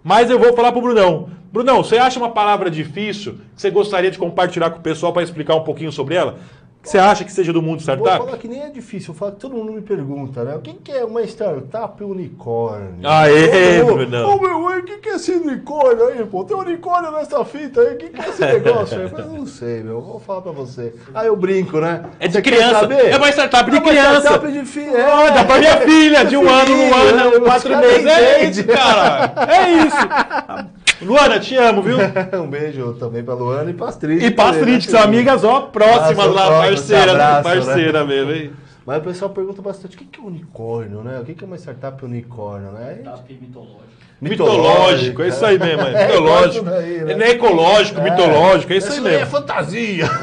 Mas 0.03 0.31
eu 0.31 0.39
vou 0.39 0.55
falar 0.55 0.73
pro 0.73 0.81
Brunão. 0.81 1.29
Brunão, 1.53 1.83
você 1.83 1.99
acha 1.99 2.19
uma 2.19 2.31
palavra 2.31 2.71
difícil 2.71 3.33
que 3.55 3.61
você 3.63 3.71
gostaria 3.71 4.11
de 4.11 4.19
compartilhar 4.19 4.71
com 4.71 4.79
o 4.79 4.83
pessoal 4.83 5.13
para 5.13 5.23
explicar 5.23 5.57
um 5.57 5.65
pouquinho 5.65 5.91
sobre 5.91 6.15
ela? 6.15 6.37
Que 6.83 6.89
você 6.89 6.97
acha 6.97 7.25
que 7.25 7.33
seja 7.33 7.53
do 7.53 7.61
mundo 7.61 7.81
Vou 7.85 7.95
startup? 7.95 8.25
falar 8.25 8.39
que 8.39 8.49
nem 8.49 8.63
é 8.63 8.71
difícil, 8.71 9.13
eu 9.13 9.19
falo 9.19 9.33
que 9.33 9.39
todo 9.41 9.55
mundo 9.55 9.71
me 9.71 9.83
pergunta, 9.83 10.43
né? 10.45 10.57
O 10.57 10.61
que, 10.61 10.73
que 10.73 10.91
é 10.91 11.05
uma 11.05 11.23
startup 11.25 12.03
unicórnio? 12.03 13.07
Aê, 13.07 13.83
Ô, 13.83 13.91
ô, 13.91 13.95
Brunão. 13.97 14.31
Ô 14.37 14.41
meu, 14.41 14.79
o 14.79 14.83
que, 14.83 14.97
que 14.97 15.11
é 15.11 15.17
esse 15.17 15.33
unicórnio 15.33 16.07
aí, 16.07 16.25
pô? 16.25 16.43
Tem 16.43 16.57
unicórnio 16.57 17.11
nessa 17.13 17.45
fita 17.45 17.83
aí, 17.83 17.97
o 17.97 17.99
que, 17.99 18.09
que 18.09 18.19
é 18.23 18.29
esse 18.31 18.41
negócio 18.41 18.99
aí? 18.99 19.11
Eu 19.13 19.27
não 19.29 19.47
sei, 19.47 19.83
meu, 19.83 20.01
vou 20.01 20.21
falar 20.21 20.41
pra 20.41 20.53
você. 20.53 20.95
Aí 21.13 21.27
eu 21.27 21.37
brinco, 21.37 21.81
né? 21.81 22.03
É 22.19 22.27
de 22.29 22.33
Você 22.33 22.41
criança. 22.43 22.87
É 22.95 23.17
uma 23.19 23.29
startup 23.29 23.71
de 23.71 23.77
É 23.77 23.81
uma 23.81 23.91
criança. 23.91 24.21
startup 24.21 24.51
de 24.53 24.65
fi... 24.65 24.81
é. 24.89 25.07
Ó, 25.07 25.31
dá 25.33 25.45
pra 25.45 25.59
minha 25.59 25.77
filha 25.83 26.25
de 26.25 26.37
um 26.39 26.49
ano, 26.49 26.75
um 26.75 26.95
ano, 26.95 27.31
Filho, 27.33 27.43
quatro 27.43 27.77
meses. 27.77 28.07
É 28.07 28.45
isso, 28.45 28.65
cara. 28.67 29.35
É 29.53 29.71
isso. 29.85 30.71
Luana, 31.03 31.41
te 31.41 31.57
amo, 31.57 31.83
viu? 31.83 31.97
um 32.43 32.49
beijo 32.49 32.95
também 32.95 33.23
pra 33.23 33.35
Luana 33.35 33.71
e 33.71 33.75
pra 33.75 33.89
Astrid. 33.89 34.25
E 34.25 34.31
pra 34.31 34.51
Astrid, 34.51 34.85
que 34.85 34.91
são 34.91 35.03
amigas, 35.03 35.45
ó, 35.45 35.63
próximas 35.63 36.17
Nossa, 36.17 36.29
lá, 36.29 36.47
próximas, 36.47 36.81
parceira, 36.81 37.05
se 37.05 37.11
abraçam, 37.11 37.43
parceira 37.43 38.05
mesmo, 38.05 38.33
hein? 38.33 38.53
Mas 38.85 38.99
o 38.99 39.05
pessoal 39.05 39.31
pergunta 39.31 39.63
bastante, 39.63 39.97
o 39.97 39.99
que 39.99 40.21
é 40.21 40.23
unicórnio, 40.23 41.03
né? 41.03 41.21
O 41.21 41.25
que 41.25 41.35
que 41.35 41.45
é 41.45 41.47
uma 41.47 41.57
startup 41.57 42.05
unicórnio, 42.05 42.73
né? 42.73 42.99
Startup 43.01 43.39
mitológico. 43.41 43.85
Mitológico, 44.21 45.23
é 45.23 45.29
isso 45.29 45.45
aí 45.47 45.59
mesmo, 45.59 45.83
é. 45.83 46.07
Mitológico. 46.09 46.55
isso 46.57 46.65
daí, 46.65 46.99
né? 47.05 47.13
Ele 47.13 47.25
é 47.25 47.31
ecológico, 47.31 48.03
mitológico, 48.03 48.73
é 48.73 48.77
isso 48.77 48.93
aí 48.93 49.01
daí 49.01 49.15
É 49.15 49.19
mesmo. 49.19 49.31
fantasia. 49.31 50.05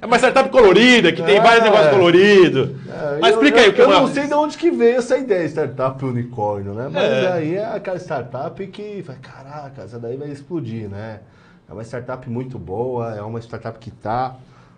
É 0.00 0.06
uma 0.06 0.16
startup 0.18 0.48
colorida, 0.50 1.10
que 1.12 1.22
tem 1.22 1.36
É. 1.36 1.40
vários 1.40 1.64
negócios 1.64 1.90
coloridos. 1.90 2.70
Mas 3.20 3.30
Eu- 3.32 3.36
explica 3.36 3.60
aí 3.60 3.66
eu, 3.66 3.70
o 3.70 3.74
que 3.74 3.80
é 3.80 3.84
Eu 3.84 3.88
uma... 3.88 4.00
não 4.00 4.08
sei 4.08 4.26
de 4.26 4.34
onde 4.34 4.56
que 4.58 4.70
veio 4.70 4.98
essa 4.98 5.16
ideia, 5.16 5.44
startup 5.48 6.04
unicórnio, 6.04 6.72
né? 6.74 6.88
Mas 6.92 7.02
É. 7.02 7.32
aí 7.32 7.56
é 7.56 7.64
aquela 7.64 7.98
startup 7.98 8.66
que, 8.66 9.02
vai, 9.06 9.16
caraca, 9.16 9.82
essa 9.82 9.98
daí 9.98 10.16
vai 10.16 10.28
explodir, 10.28 10.88
né? 10.88 11.20
É 11.68 11.72
uma 11.72 11.82
startup 11.82 12.28
muito 12.30 12.58
boa, 12.58 13.14
é 13.16 13.22
uma 13.22 13.40
startup 13.40 13.78
que 13.78 13.90
tá 13.90 14.34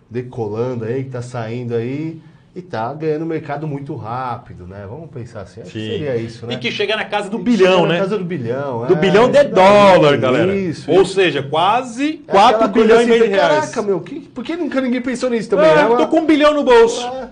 decolando 0.09 0.85
aí, 0.85 1.03
que 1.03 1.09
tá 1.11 1.21
saindo 1.21 1.75
aí 1.75 2.19
e 2.55 2.61
tá 2.61 2.91
ganhando 2.93 3.25
mercado 3.25 3.67
muito 3.67 3.95
rápido, 3.95 4.65
né? 4.65 4.85
Vamos 4.89 5.09
pensar 5.11 5.41
assim, 5.41 5.61
acho 5.61 5.71
que 5.71 5.79
Sim. 5.79 5.87
seria 5.91 6.15
isso, 6.17 6.47
né? 6.47 6.55
E 6.55 6.57
que 6.57 6.71
chega 6.71 6.95
na 6.95 7.05
casa 7.05 7.29
do 7.29 7.37
bilhão, 7.37 7.71
chega 7.75 7.81
na 7.83 7.93
né? 7.93 7.99
casa 7.99 8.17
do 8.17 8.23
bilhão, 8.25 8.85
Do 8.87 8.93
é, 8.95 8.97
bilhão 8.97 9.29
de 9.31 9.43
dólar, 9.43 10.17
galera. 10.17 10.55
Isso, 10.55 10.89
Ou 10.91 11.05
seja, 11.05 11.43
quase 11.43 12.21
É 12.27 12.31
4 12.31 12.55
aquela 12.55 12.69
coisa 12.69 12.87
bilhões 12.87 13.07
e 13.07 13.11
assim, 13.11 13.19
meio 13.19 13.23
de 13.23 13.29
reais. 13.37 13.59
Caraca, 13.59 13.81
meu, 13.83 13.99
que, 14.01 14.19
por 14.19 14.43
que 14.43 14.55
nunca 14.55 14.81
ninguém 14.81 15.01
pensou 15.01 15.29
nisso 15.29 15.49
também? 15.49 15.67
É, 15.67 15.81
É 15.81 15.85
uma- 15.85 15.97
tô 15.97 16.07
com 16.07 16.19
um 16.21 16.25
bilhão 16.25 16.53
no 16.53 16.63
bolso. 16.63 17.05
É, 17.05 17.29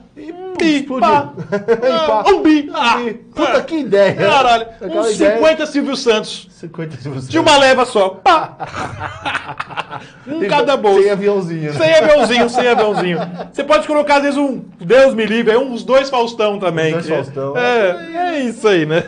explodiu. 0.65 1.07
pá. 1.09 1.33
Ah, 2.25 2.29
um 2.29 2.41
bi. 2.41 2.69
Ah, 2.73 2.97
Um 2.97 3.05
bi. 3.05 3.13
Puta 3.13 3.61
que 3.63 3.75
ideia. 3.79 4.15
Caralho, 4.15 4.63
Aquela 4.81 5.01
uns 5.01 5.15
ideia- 5.15 5.35
50 5.37 5.65
Silvio 5.65 5.95
Santos. 5.95 6.47
50 6.51 6.97
se 6.97 7.07
você... 7.09 7.29
De 7.29 7.37
uma 7.39 7.57
leva 7.57 7.85
só. 7.85 8.09
Pá. 8.09 8.57
um 10.27 10.39
Sem- 10.39 10.49
cada 10.49 10.75
bolso. 10.77 11.01
Sem 11.03 11.11
aviãozinho. 11.11 11.73
né? 11.73 11.77
Sem 11.79 11.93
aviãozinho, 11.95 12.49
sem 12.49 12.67
aviãozinho. 12.67 13.17
Você 13.51 13.63
pode 13.63 13.87
colocar, 13.87 14.17
às 14.17 14.23
vezes, 14.23 14.37
um 14.37 14.61
Deus 14.79 15.13
me 15.13 15.25
livre, 15.25 15.51
aí 15.51 15.57
uns 15.57 15.83
dois 15.83 16.09
Faustão 16.09 16.59
também. 16.59 16.95
Uns 16.95 17.05
dois 17.07 17.25
Faustão. 17.27 17.57
É, 17.57 18.35
é 18.35 18.39
isso 18.41 18.67
aí, 18.67 18.85
né? 18.85 19.03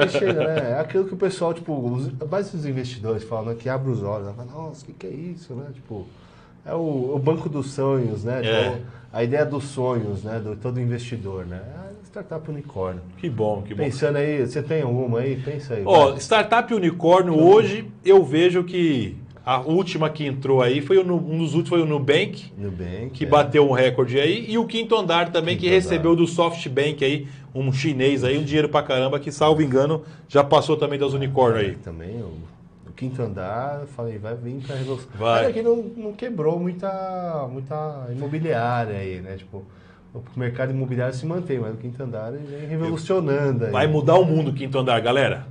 Aí 0.00 0.08
chega, 0.08 0.32
né? 0.46 0.74
É 0.76 0.80
aquilo 0.80 1.04
que 1.04 1.14
o 1.14 1.16
pessoal, 1.16 1.54
tipo, 1.54 1.72
os, 1.72 2.10
mais 2.30 2.52
os 2.52 2.66
investidores 2.66 3.22
falam, 3.24 3.46
né? 3.46 3.56
Que 3.58 3.68
abre 3.68 3.90
os 3.90 4.02
olhos. 4.02 4.26
Né? 4.26 4.32
Fala, 4.36 4.48
Nossa, 4.52 4.82
o 4.82 4.86
que, 4.86 4.92
que 4.92 5.06
é 5.06 5.10
isso, 5.10 5.54
né? 5.54 5.66
Tipo, 5.74 6.06
é 6.66 6.74
o, 6.74 7.12
o 7.14 7.18
banco 7.22 7.48
dos 7.48 7.72
sonhos, 7.72 8.24
né? 8.24 8.40
É. 8.44 8.70
Tipo, 8.70 8.76
a 9.12 9.24
ideia 9.24 9.44
dos 9.44 9.64
sonhos, 9.64 10.22
né? 10.22 10.38
Do 10.38 10.56
todo 10.56 10.80
investidor, 10.80 11.46
né? 11.46 11.60
É 11.86 11.90
startup 12.10 12.50
unicórnio. 12.50 13.02
Que 13.16 13.30
bom, 13.30 13.62
que 13.62 13.74
bom. 13.74 13.84
Pensando 13.84 14.16
aí, 14.16 14.44
você 14.44 14.62
tem 14.62 14.82
alguma 14.82 15.20
aí? 15.20 15.36
Pensa 15.36 15.74
aí. 15.74 15.82
Ó, 15.84 16.16
startup 16.16 16.72
unicórnio, 16.74 17.38
hoje 17.38 17.86
eu 18.04 18.24
vejo 18.24 18.64
que 18.64 19.16
a 19.44 19.60
última 19.60 20.10
que 20.10 20.26
entrou 20.26 20.60
aí 20.60 20.80
foi 20.80 20.98
o, 20.98 21.02
um 21.02 21.38
dos 21.38 21.54
últimos 21.54 21.68
foi 21.68 21.82
o 21.82 21.86
Nubank, 21.86 22.52
Nubank. 22.58 23.10
que 23.10 23.24
é. 23.24 23.28
bateu 23.28 23.68
um 23.68 23.72
recorde 23.72 24.18
aí, 24.18 24.44
e 24.48 24.58
o 24.58 24.66
Quinto 24.66 24.96
Andar 24.96 25.30
também, 25.30 25.56
que 25.56 25.62
Quinto 25.62 25.74
Andar. 25.74 25.82
recebeu 25.82 26.16
do 26.16 26.26
SoftBank 26.26 27.04
aí, 27.04 27.28
um 27.54 27.72
chinês 27.72 28.22
aí, 28.22 28.36
um 28.36 28.44
dinheiro 28.44 28.68
pra 28.68 28.82
caramba, 28.82 29.18
que 29.18 29.32
salvo 29.32 29.62
engano, 29.62 30.02
já 30.28 30.44
passou 30.44 30.76
também 30.76 30.98
das 30.98 31.12
unicórnios 31.12 31.64
aí. 31.64 31.76
Também, 31.76 32.20
o 32.20 32.49
quinto 33.00 33.22
andar, 33.22 33.86
falei, 33.96 34.18
vai 34.18 34.34
vir 34.34 34.60
pra 34.60 34.76
revolução. 34.76 35.08
Vai. 35.14 35.40
Mas 35.40 35.50
aqui 35.50 35.62
não, 35.62 35.76
não 35.76 36.12
quebrou 36.12 36.60
muita, 36.60 37.48
muita 37.50 38.06
imobiliária 38.10 38.98
aí, 38.98 39.22
né? 39.22 39.36
Tipo, 39.38 39.64
o 40.14 40.38
mercado 40.38 40.70
imobiliário 40.70 41.14
se 41.14 41.24
mantém, 41.24 41.58
mas 41.58 41.72
o 41.72 41.78
quinto 41.78 42.02
andar 42.02 42.34
ele 42.34 42.44
vem 42.46 42.68
revolucionando 42.68 43.64
aí. 43.64 43.72
Vai 43.72 43.86
mudar 43.86 44.16
o 44.16 44.24
mundo 44.24 44.50
o 44.50 44.52
Quinto 44.52 44.78
Andar, 44.78 45.00
galera. 45.00 45.46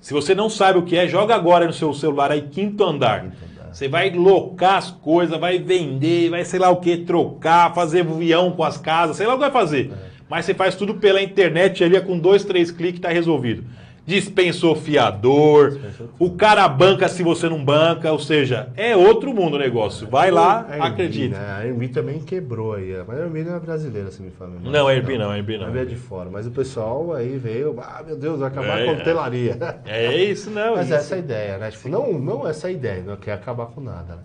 Se 0.00 0.12
você 0.12 0.34
não 0.34 0.50
sabe 0.50 0.80
o 0.80 0.82
que 0.82 0.96
é, 0.96 1.06
joga 1.06 1.32
agora 1.32 1.64
no 1.64 1.72
seu 1.72 1.94
celular 1.94 2.32
aí, 2.32 2.42
Quinto 2.42 2.82
Andar. 2.82 3.22
Quinto 3.22 3.36
andar. 3.44 3.72
Você 3.72 3.86
vai 3.86 4.10
locar 4.10 4.78
as 4.78 4.90
coisas, 4.90 5.38
vai 5.38 5.60
vender, 5.60 6.30
vai 6.30 6.44
sei 6.44 6.58
lá 6.58 6.70
o 6.70 6.80
que, 6.80 6.96
trocar, 6.96 7.72
fazer 7.72 8.00
avião 8.00 8.50
com 8.50 8.64
as 8.64 8.76
casas, 8.76 9.16
sei 9.16 9.28
lá 9.28 9.34
o 9.34 9.36
que 9.36 9.42
vai 9.42 9.52
fazer. 9.52 9.92
Mas 10.28 10.44
você 10.44 10.54
faz 10.54 10.74
tudo 10.74 10.94
pela 10.94 11.22
internet 11.22 11.84
ali, 11.84 12.00
com 12.00 12.18
dois, 12.18 12.44
três 12.44 12.72
cliques, 12.72 13.00
tá 13.00 13.10
resolvido. 13.10 13.64
Dispensou 14.10 14.74
fiador, 14.74 15.70
Dispensou 15.70 16.08
o 16.18 16.30
cara 16.32 16.66
banca 16.68 17.08
se 17.08 17.22
você 17.22 17.48
não 17.48 17.64
banca, 17.64 18.10
ou 18.10 18.18
seja, 18.18 18.68
é 18.76 18.96
outro 18.96 19.32
mundo 19.32 19.54
o 19.54 19.58
negócio. 19.58 20.08
Vai 20.08 20.30
lá, 20.32 20.66
A 20.68 20.72
Airbnb, 20.72 20.86
acredita. 20.86 21.38
Né? 21.38 21.44
A 21.50 21.56
Airbnb 21.58 21.88
também 21.88 22.18
quebrou 22.18 22.74
aí, 22.74 22.92
é. 22.92 23.04
mas 23.06 23.18
a 23.18 23.22
Airbnb 23.22 23.44
não 23.50 23.56
é 23.56 23.60
brasileira, 23.60 24.10
se 24.10 24.20
me 24.20 24.30
fala. 24.30 24.50
a 24.50 24.54
memória. 24.54 24.78
Não, 24.78 24.88
a 24.88 24.90
Airbnb 24.90 25.18
não, 25.18 25.30
a 25.30 25.34
Airbnb 25.34 25.58
não. 25.58 25.72
A 25.72 25.78
é 25.80 25.84
de 25.84 25.94
fora, 25.96 26.28
mas 26.28 26.46
o 26.46 26.50
pessoal 26.50 27.12
aí 27.12 27.38
veio, 27.38 27.76
ah, 27.80 28.02
meu 28.04 28.16
Deus, 28.16 28.40
vai 28.40 28.48
acabar 28.48 28.80
É, 28.80 28.84
com 28.84 28.90
a 28.90 28.94
é. 28.94 28.96
hotelaria. 28.96 29.58
É 29.86 30.14
isso, 30.16 30.50
não. 30.50 30.74
Mas 30.74 30.86
isso. 30.86 30.94
essa 30.96 31.14
é 31.14 31.16
a 31.16 31.20
ideia, 31.20 31.58
né? 31.58 31.70
Tipo, 31.70 31.88
não, 31.88 32.12
não 32.18 32.48
essa 32.48 32.66
é 32.66 32.70
a 32.70 32.72
ideia, 32.72 33.02
não 33.06 33.16
quer 33.16 33.32
acabar 33.34 33.66
com 33.66 33.80
nada. 33.80 34.16
Né? 34.16 34.22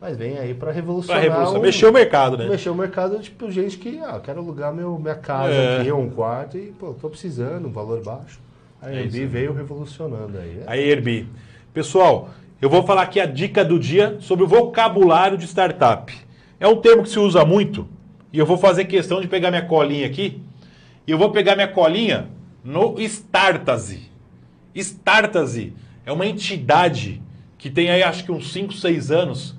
Mas 0.00 0.16
vem 0.16 0.36
aí 0.38 0.52
pra 0.54 0.66
Pra 0.66 0.72
revolucionar. 0.72 1.52
um- 1.54 1.60
mexer 1.60 1.86
o 1.86 1.92
mercado, 1.92 2.36
né? 2.36 2.46
Mexer 2.48 2.70
o 2.70 2.74
mercado, 2.74 3.18
tipo, 3.20 3.50
gente 3.50 3.78
que, 3.78 3.98
ah, 4.00 4.20
quero 4.22 4.40
alugar 4.40 4.72
meu, 4.74 4.98
minha 4.98 5.14
casa 5.14 5.52
É. 5.52 5.80
aqui, 5.80 5.92
um 5.92 6.08
quarto, 6.10 6.56
e, 6.56 6.72
pô, 6.78 6.94
tô 6.94 7.08
precisando, 7.08 7.66
um 7.68 7.72
valor 7.72 8.02
baixo. 8.02 8.38
A 8.80 8.90
É 8.90 8.98
Airbnb 8.98 9.18
isso. 9.18 9.28
veio 9.28 9.52
revolucionando 9.52 10.38
aí. 10.38 10.62
A 10.66 10.72
Airbnb. 10.72 11.26
Pessoal, 11.74 12.30
eu 12.60 12.68
vou 12.70 12.82
falar 12.82 13.02
aqui 13.02 13.20
a 13.20 13.26
dica 13.26 13.64
do 13.64 13.78
dia 13.78 14.16
sobre 14.20 14.44
o 14.44 14.48
vocabulário 14.48 15.36
de 15.36 15.46
startup. 15.46 16.12
É 16.58 16.66
um 16.66 16.76
termo 16.76 17.02
que 17.02 17.08
se 17.08 17.18
usa 17.18 17.44
muito 17.44 17.88
e 18.32 18.38
eu 18.38 18.46
vou 18.46 18.58
fazer 18.58 18.84
questão 18.86 19.20
de 19.20 19.28
pegar 19.28 19.50
minha 19.50 19.64
colinha 19.64 20.06
aqui 20.06 20.40
e 21.06 21.10
eu 21.10 21.18
vou 21.18 21.30
pegar 21.30 21.54
minha 21.54 21.68
colinha 21.68 22.28
no 22.64 22.98
Startase. 23.00 24.08
Startase 24.74 25.72
é 26.04 26.12
uma 26.12 26.26
entidade 26.26 27.22
que 27.56 27.70
tem 27.70 27.90
aí 27.90 28.02
acho 28.02 28.24
que 28.24 28.32
uns 28.32 28.52
5, 28.52 28.72
6 28.72 29.10
anos, 29.10 29.56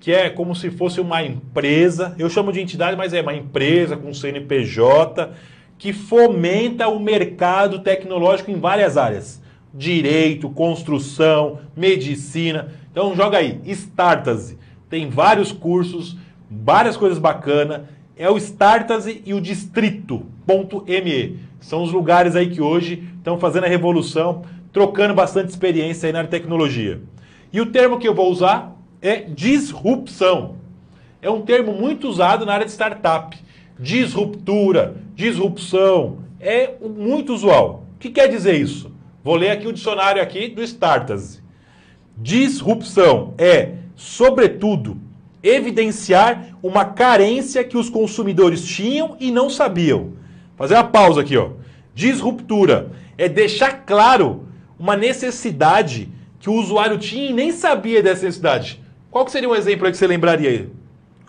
que 0.00 0.12
é 0.12 0.30
como 0.30 0.54
se 0.54 0.70
fosse 0.70 1.00
uma 1.00 1.22
empresa, 1.22 2.14
eu 2.18 2.28
chamo 2.30 2.52
de 2.52 2.60
entidade, 2.60 2.96
mas 2.96 3.12
é 3.12 3.20
uma 3.20 3.34
empresa 3.34 3.96
com 3.96 4.12
CNPJ, 4.14 5.30
que 5.82 5.92
fomenta 5.92 6.86
o 6.86 7.00
mercado 7.00 7.80
tecnológico 7.80 8.52
em 8.52 8.60
várias 8.60 8.96
áreas: 8.96 9.42
direito, 9.74 10.48
construção, 10.48 11.58
medicina. 11.76 12.68
Então 12.92 13.16
joga 13.16 13.38
aí, 13.38 13.60
Startase. 13.66 14.56
Tem 14.88 15.10
vários 15.10 15.50
cursos, 15.50 16.16
várias 16.48 16.96
coisas 16.96 17.18
bacanas. 17.18 17.80
É 18.16 18.30
o 18.30 18.36
Startase 18.36 19.22
e 19.26 19.34
o 19.34 19.40
Distrito.me. 19.40 21.40
São 21.58 21.82
os 21.82 21.90
lugares 21.90 22.36
aí 22.36 22.48
que 22.48 22.60
hoje 22.60 23.02
estão 23.16 23.40
fazendo 23.40 23.64
a 23.64 23.68
revolução, 23.68 24.44
trocando 24.72 25.14
bastante 25.14 25.48
experiência 25.48 26.06
aí 26.06 26.12
na 26.12 26.22
tecnologia. 26.22 27.00
E 27.52 27.60
o 27.60 27.66
termo 27.66 27.98
que 27.98 28.06
eu 28.06 28.14
vou 28.14 28.30
usar 28.30 28.76
é 29.00 29.16
disrupção. 29.16 30.54
É 31.20 31.28
um 31.28 31.40
termo 31.40 31.72
muito 31.72 32.08
usado 32.08 32.46
na 32.46 32.52
área 32.52 32.66
de 32.66 32.70
startup. 32.70 33.36
Disruptura, 33.80 35.01
disrupção, 35.14 36.18
é 36.40 36.74
muito 36.80 37.32
usual. 37.32 37.86
O 37.94 37.98
que 37.98 38.10
quer 38.10 38.28
dizer 38.28 38.54
isso? 38.54 38.92
Vou 39.22 39.36
ler 39.36 39.50
aqui 39.50 39.66
o 39.66 39.72
dicionário 39.72 40.20
aqui 40.20 40.48
do 40.48 40.62
Startase. 40.62 41.40
Disrupção 42.16 43.34
é, 43.38 43.74
sobretudo, 43.94 44.96
evidenciar 45.42 46.56
uma 46.62 46.84
carência 46.84 47.64
que 47.64 47.76
os 47.76 47.88
consumidores 47.88 48.64
tinham 48.64 49.16
e 49.20 49.30
não 49.30 49.48
sabiam. 49.48 50.12
Fazer 50.56 50.74
uma 50.74 50.84
pausa 50.84 51.20
aqui, 51.20 51.36
ó. 51.36 51.50
Disruptura 51.94 52.90
é 53.18 53.28
deixar 53.28 53.84
claro 53.84 54.46
uma 54.78 54.96
necessidade 54.96 56.08
que 56.40 56.50
o 56.50 56.54
usuário 56.54 56.98
tinha 56.98 57.30
e 57.30 57.32
nem 57.32 57.52
sabia 57.52 58.02
dessa 58.02 58.24
necessidade. 58.24 58.82
Qual 59.10 59.24
que 59.24 59.30
seria 59.30 59.48
um 59.48 59.54
exemplo 59.54 59.88
que 59.90 59.96
você 59.96 60.06
lembraria 60.06 60.50
aí? 60.50 60.68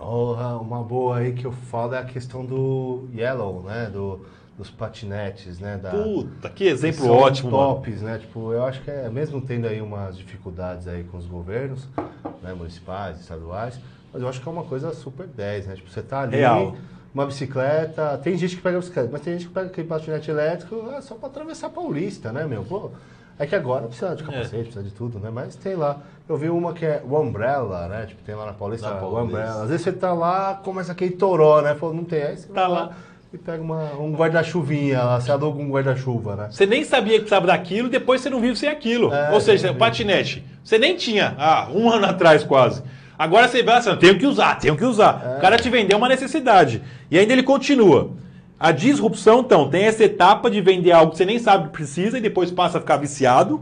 Oh, 0.05 0.33
uma 0.61 0.83
boa 0.83 1.17
aí 1.17 1.33
que 1.33 1.45
eu 1.45 1.51
falo 1.51 1.95
é 1.95 1.99
a 1.99 2.03
questão 2.03 2.45
do 2.45 3.07
Yellow, 3.15 3.63
né? 3.63 3.89
Do, 3.91 4.25
dos 4.57 4.69
patinetes, 4.69 5.59
né? 5.59 5.77
Da, 5.77 5.91
Puta, 5.91 6.49
que 6.49 6.65
exemplo 6.65 7.09
ótimo. 7.09 7.51
mano. 7.51 7.75
tops, 7.75 8.01
né? 8.01 8.17
Tipo, 8.19 8.53
eu 8.53 8.63
acho 8.65 8.81
que 8.81 8.91
é, 8.91 9.09
mesmo 9.09 9.41
tendo 9.41 9.67
aí 9.67 9.81
umas 9.81 10.17
dificuldades 10.17 10.87
aí 10.87 11.03
com 11.05 11.17
os 11.17 11.25
governos, 11.25 11.87
né? 12.41 12.53
Municipais, 12.53 13.19
estaduais, 13.19 13.79
mas 14.11 14.21
eu 14.21 14.27
acho 14.27 14.41
que 14.41 14.47
é 14.47 14.51
uma 14.51 14.63
coisa 14.63 14.93
super 14.93 15.27
10, 15.27 15.67
né? 15.67 15.75
Tipo, 15.75 15.89
você 15.89 16.01
tá 16.01 16.21
ali, 16.21 16.37
Real. 16.37 16.75
uma 17.13 17.25
bicicleta, 17.25 18.17
tem 18.23 18.37
gente 18.37 18.55
que 18.55 18.61
pega 18.61 18.77
bicicleta, 18.77 19.09
mas 19.11 19.21
tem 19.21 19.33
gente 19.33 19.47
que 19.47 19.53
pega 19.53 19.67
aquele 19.67 19.87
patinete 19.87 20.29
elétrico 20.29 20.89
é 20.91 21.01
só 21.01 21.15
pra 21.15 21.29
atravessar 21.29 21.67
a 21.67 21.69
Paulista, 21.71 22.31
né, 22.31 22.45
meu? 22.45 22.63
Pô, 22.63 22.91
é 23.43 23.47
que 23.47 23.55
agora 23.55 23.85
precisa 23.87 24.15
de 24.15 24.23
capacete, 24.23 24.63
precisa 24.63 24.83
de 24.83 24.91
tudo, 24.91 25.19
né? 25.19 25.29
Mas 25.33 25.55
tem 25.55 25.75
lá. 25.75 25.97
Eu 26.27 26.37
vi 26.37 26.49
uma 26.49 26.73
que 26.73 26.85
é 26.85 27.01
o 27.07 27.19
Umbrella, 27.19 27.87
né? 27.87 28.05
Tipo, 28.07 28.21
tem 28.23 28.33
lá 28.35 28.45
na 28.45 28.53
Paulista, 28.53 28.89
Na 28.89 28.95
Paulista. 28.95 29.23
Umbrella. 29.23 29.63
Às 29.63 29.69
vezes 29.69 29.81
você 29.83 29.91
tá 29.91 30.13
lá, 30.13 30.59
começa 30.63 30.91
aquele 30.91 31.11
toró, 31.11 31.61
né? 31.61 31.75
Falou, 31.75 31.93
não 31.95 32.03
tem, 32.03 32.23
aí 32.23 32.37
você 32.37 32.47
Tá 32.47 32.67
vai 32.67 32.77
lá. 32.77 32.91
e 33.33 33.37
pega 33.37 33.61
uma, 33.61 33.93
um 33.99 34.13
guarda-chuvinha 34.15 35.03
lá, 35.03 35.19
você 35.19 35.31
aluga 35.31 35.61
um 35.61 35.69
guarda-chuva, 35.69 36.35
né? 36.35 36.47
Você 36.49 36.65
nem 36.65 36.83
sabia 36.83 37.13
que 37.13 37.19
precisava 37.21 37.47
daquilo, 37.47 37.89
depois 37.89 38.21
você 38.21 38.29
não 38.29 38.39
vive 38.39 38.55
sem 38.55 38.69
aquilo. 38.69 39.13
É, 39.13 39.31
Ou 39.31 39.41
seja, 39.41 39.71
o 39.71 39.75
patinete. 39.75 40.43
Você 40.63 40.77
nem 40.77 40.95
tinha, 40.95 41.35
ah, 41.37 41.67
um 41.73 41.89
ano 41.91 42.05
atrás 42.05 42.43
quase. 42.43 42.81
Agora 43.19 43.47
você 43.47 43.61
vai 43.61 43.75
assim, 43.77 43.95
tenho 43.97 44.17
que 44.17 44.25
usar, 44.25 44.55
tenho 44.59 44.75
que 44.75 44.83
usar. 44.85 45.35
O 45.37 45.41
cara 45.41 45.57
te 45.57 45.69
vendeu 45.69 45.97
uma 45.97 46.07
necessidade. 46.09 46.81
E 47.11 47.17
ainda 47.19 47.31
ele 47.33 47.43
continua. 47.43 48.11
A 48.63 48.71
disrupção, 48.71 49.41
então, 49.41 49.69
tem 49.69 49.83
essa 49.83 50.05
etapa 50.05 50.49
de 50.49 50.61
vender 50.61 50.93
algo 50.93 51.11
que 51.11 51.17
você 51.17 51.25
nem 51.25 51.37
sabe 51.37 51.65
que 51.65 51.73
precisa 51.73 52.17
e 52.17 52.21
depois 52.21 52.49
passa 52.49 52.77
a 52.77 52.79
ficar 52.79 52.95
viciado. 52.95 53.61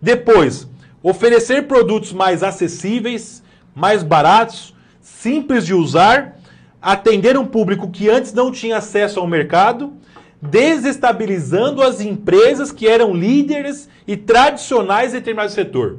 Depois, 0.00 0.70
oferecer 1.02 1.66
produtos 1.66 2.12
mais 2.12 2.44
acessíveis, 2.44 3.42
mais 3.74 4.04
baratos, 4.04 4.72
simples 5.00 5.66
de 5.66 5.74
usar, 5.74 6.38
atender 6.80 7.36
um 7.36 7.44
público 7.44 7.90
que 7.90 8.08
antes 8.08 8.32
não 8.32 8.52
tinha 8.52 8.76
acesso 8.76 9.18
ao 9.18 9.26
mercado, 9.26 9.94
desestabilizando 10.40 11.82
as 11.82 12.00
empresas 12.00 12.70
que 12.70 12.86
eram 12.86 13.12
líderes 13.12 13.88
e 14.06 14.16
tradicionais 14.16 15.10
em 15.10 15.16
determinado 15.16 15.50
setor. 15.50 15.98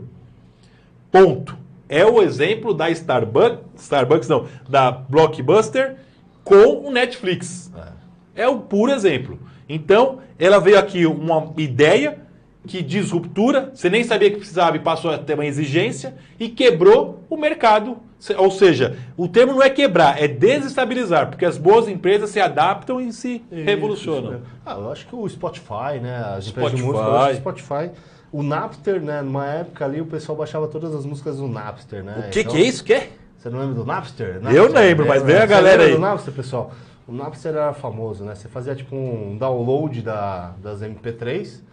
Ponto. 1.12 1.58
É 1.90 2.06
o 2.06 2.22
exemplo 2.22 2.74
da 2.74 2.90
Starbucks, 2.90 3.84
Starbucks 3.84 4.30
não, 4.30 4.48
da 4.70 4.92
Blockbuster 4.92 5.98
com 6.42 6.88
o 6.88 6.90
Netflix. 6.90 7.70
É 7.76 7.99
o 8.48 8.60
puro 8.60 8.92
exemplo. 8.92 9.40
Então, 9.68 10.20
ela 10.38 10.60
veio 10.60 10.80
aqui 10.80 11.06
uma 11.06 11.54
ideia 11.58 12.20
que 12.68 12.82
disruptura, 12.82 13.72
você 13.74 13.90
nem 13.90 14.04
sabia 14.04 14.30
que 14.30 14.38
precisava 14.38 14.76
e 14.76 14.80
passou 14.80 15.12
a 15.12 15.18
ter 15.18 15.34
uma 15.34 15.46
exigência 15.46 16.16
e 16.40 16.50
quebrou 16.50 17.24
o 17.30 17.38
mercado. 17.38 17.98
Ou 18.38 18.52
seja, 18.52 18.98
o 19.16 19.30
termo 19.30 19.54
não 19.54 19.64
é 19.64 19.70
quebrar, 19.70 20.22
é 20.22 20.28
desestabilizar, 20.28 21.30
porque 21.30 21.46
as 21.46 21.58
boas 21.58 21.88
empresas 21.88 22.30
se 22.32 22.40
adaptam 22.40 23.00
e 23.00 23.14
se 23.14 23.42
revolucionam. 23.50 24.34
Isso? 24.34 24.42
Ah, 24.66 24.74
eu 24.74 24.92
acho 24.92 25.08
que 25.08 25.16
o 25.16 25.28
Spotify, 25.30 26.00
né? 26.02 26.18
As 26.38 26.48
empresas 26.48 26.72
Spotify. 26.80 26.84
música, 26.84 27.06
acho 27.08 27.28
que 27.28 27.32
o 27.32 27.40
Spotify. 27.40 27.92
O 28.32 28.44
Napster, 28.44 29.02
né? 29.02 29.22
Numa 29.22 29.48
época 29.48 29.86
ali, 29.86 30.02
o 30.02 30.06
pessoal 30.06 30.38
baixava 30.38 30.68
todas 30.68 30.94
as 30.94 31.06
músicas 31.06 31.38
do 31.38 31.48
Napster, 31.48 32.04
né? 32.04 32.26
O 32.28 32.30
que, 32.30 32.42
Então, 32.42 32.52
que 32.52 32.58
é 32.58 32.62
isso? 32.62 32.84
Que? 32.84 33.04
Você 33.38 33.50
não 33.50 33.60
lembra 33.60 33.76
do 33.76 33.86
Napster? 33.86 34.42
Eu 34.54 34.68
lembro, 34.72 35.08
mas 35.08 35.24
vem 35.24 35.38
a 35.38 35.40
Você 35.40 35.48
galera 35.48 35.78
lembra 35.84 35.86
aí. 35.88 35.94
do 35.94 36.00
Napster, 36.00 36.34
pessoal? 36.34 36.72
O 37.10 37.12
Napster 37.12 37.54
era 37.54 37.74
famoso, 37.74 38.24
né? 38.24 38.36
Você 38.36 38.48
fazia 38.48 38.76
tipo 38.76 38.96
um 38.96 39.36
download 39.36 40.04
da, 40.04 40.52
das 40.62 40.84
MP3, 40.84 41.64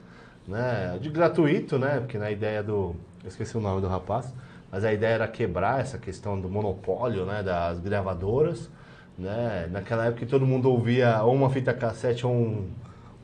né? 0.49 0.99
De 0.99 1.11
gratuito, 1.11 1.79
né? 1.79 2.01
Porque 2.01 2.17
na 2.17 2.31
ideia 2.31 2.63
do. 2.63 2.97
Eu 3.23 3.29
esqueci 3.29 3.55
o 3.55 3.61
nome 3.61 3.83
do 3.83 3.87
rapaz. 3.87 4.33
Mas 4.73 4.83
a 4.83 4.93
ideia 4.95 5.13
era 5.15 5.29
quebrar 5.29 5.81
essa 5.81 5.99
questão 5.99 6.41
do 6.41 6.49
monopólio, 6.49 7.27
né? 7.27 7.43
Das 7.43 7.79
gravadoras. 7.81 8.71
Né? 9.19 9.69
Naquela 9.71 10.07
época 10.07 10.25
todo 10.27 10.47
mundo 10.47 10.71
ouvia 10.71 11.23
ou 11.23 11.35
uma 11.35 11.51
fita 11.51 11.73
cassete 11.75 12.27
ou 12.27 12.33
um, 12.33 12.71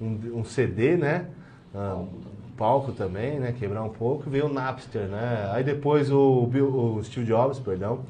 um, 0.01 0.41
um 0.41 0.45
CD, 0.45 0.97
né? 0.99 1.29
Ah, 1.75 2.03
palco 2.59 2.93
também, 2.93 3.41
né? 3.41 3.53
Quebrar 3.59 3.83
um 3.85 3.89
pouco. 3.91 4.29
Veio 4.29 4.47
o 4.47 4.53
Napster, 4.53 5.09
né? 5.09 5.49
Aí 5.53 5.65
depois 5.65 6.11
o, 6.11 6.47
Bill- 6.47 6.97
o 6.99 7.03
Steve 7.05 7.25
Jobs, 7.27 7.59
perdão, 7.59 8.01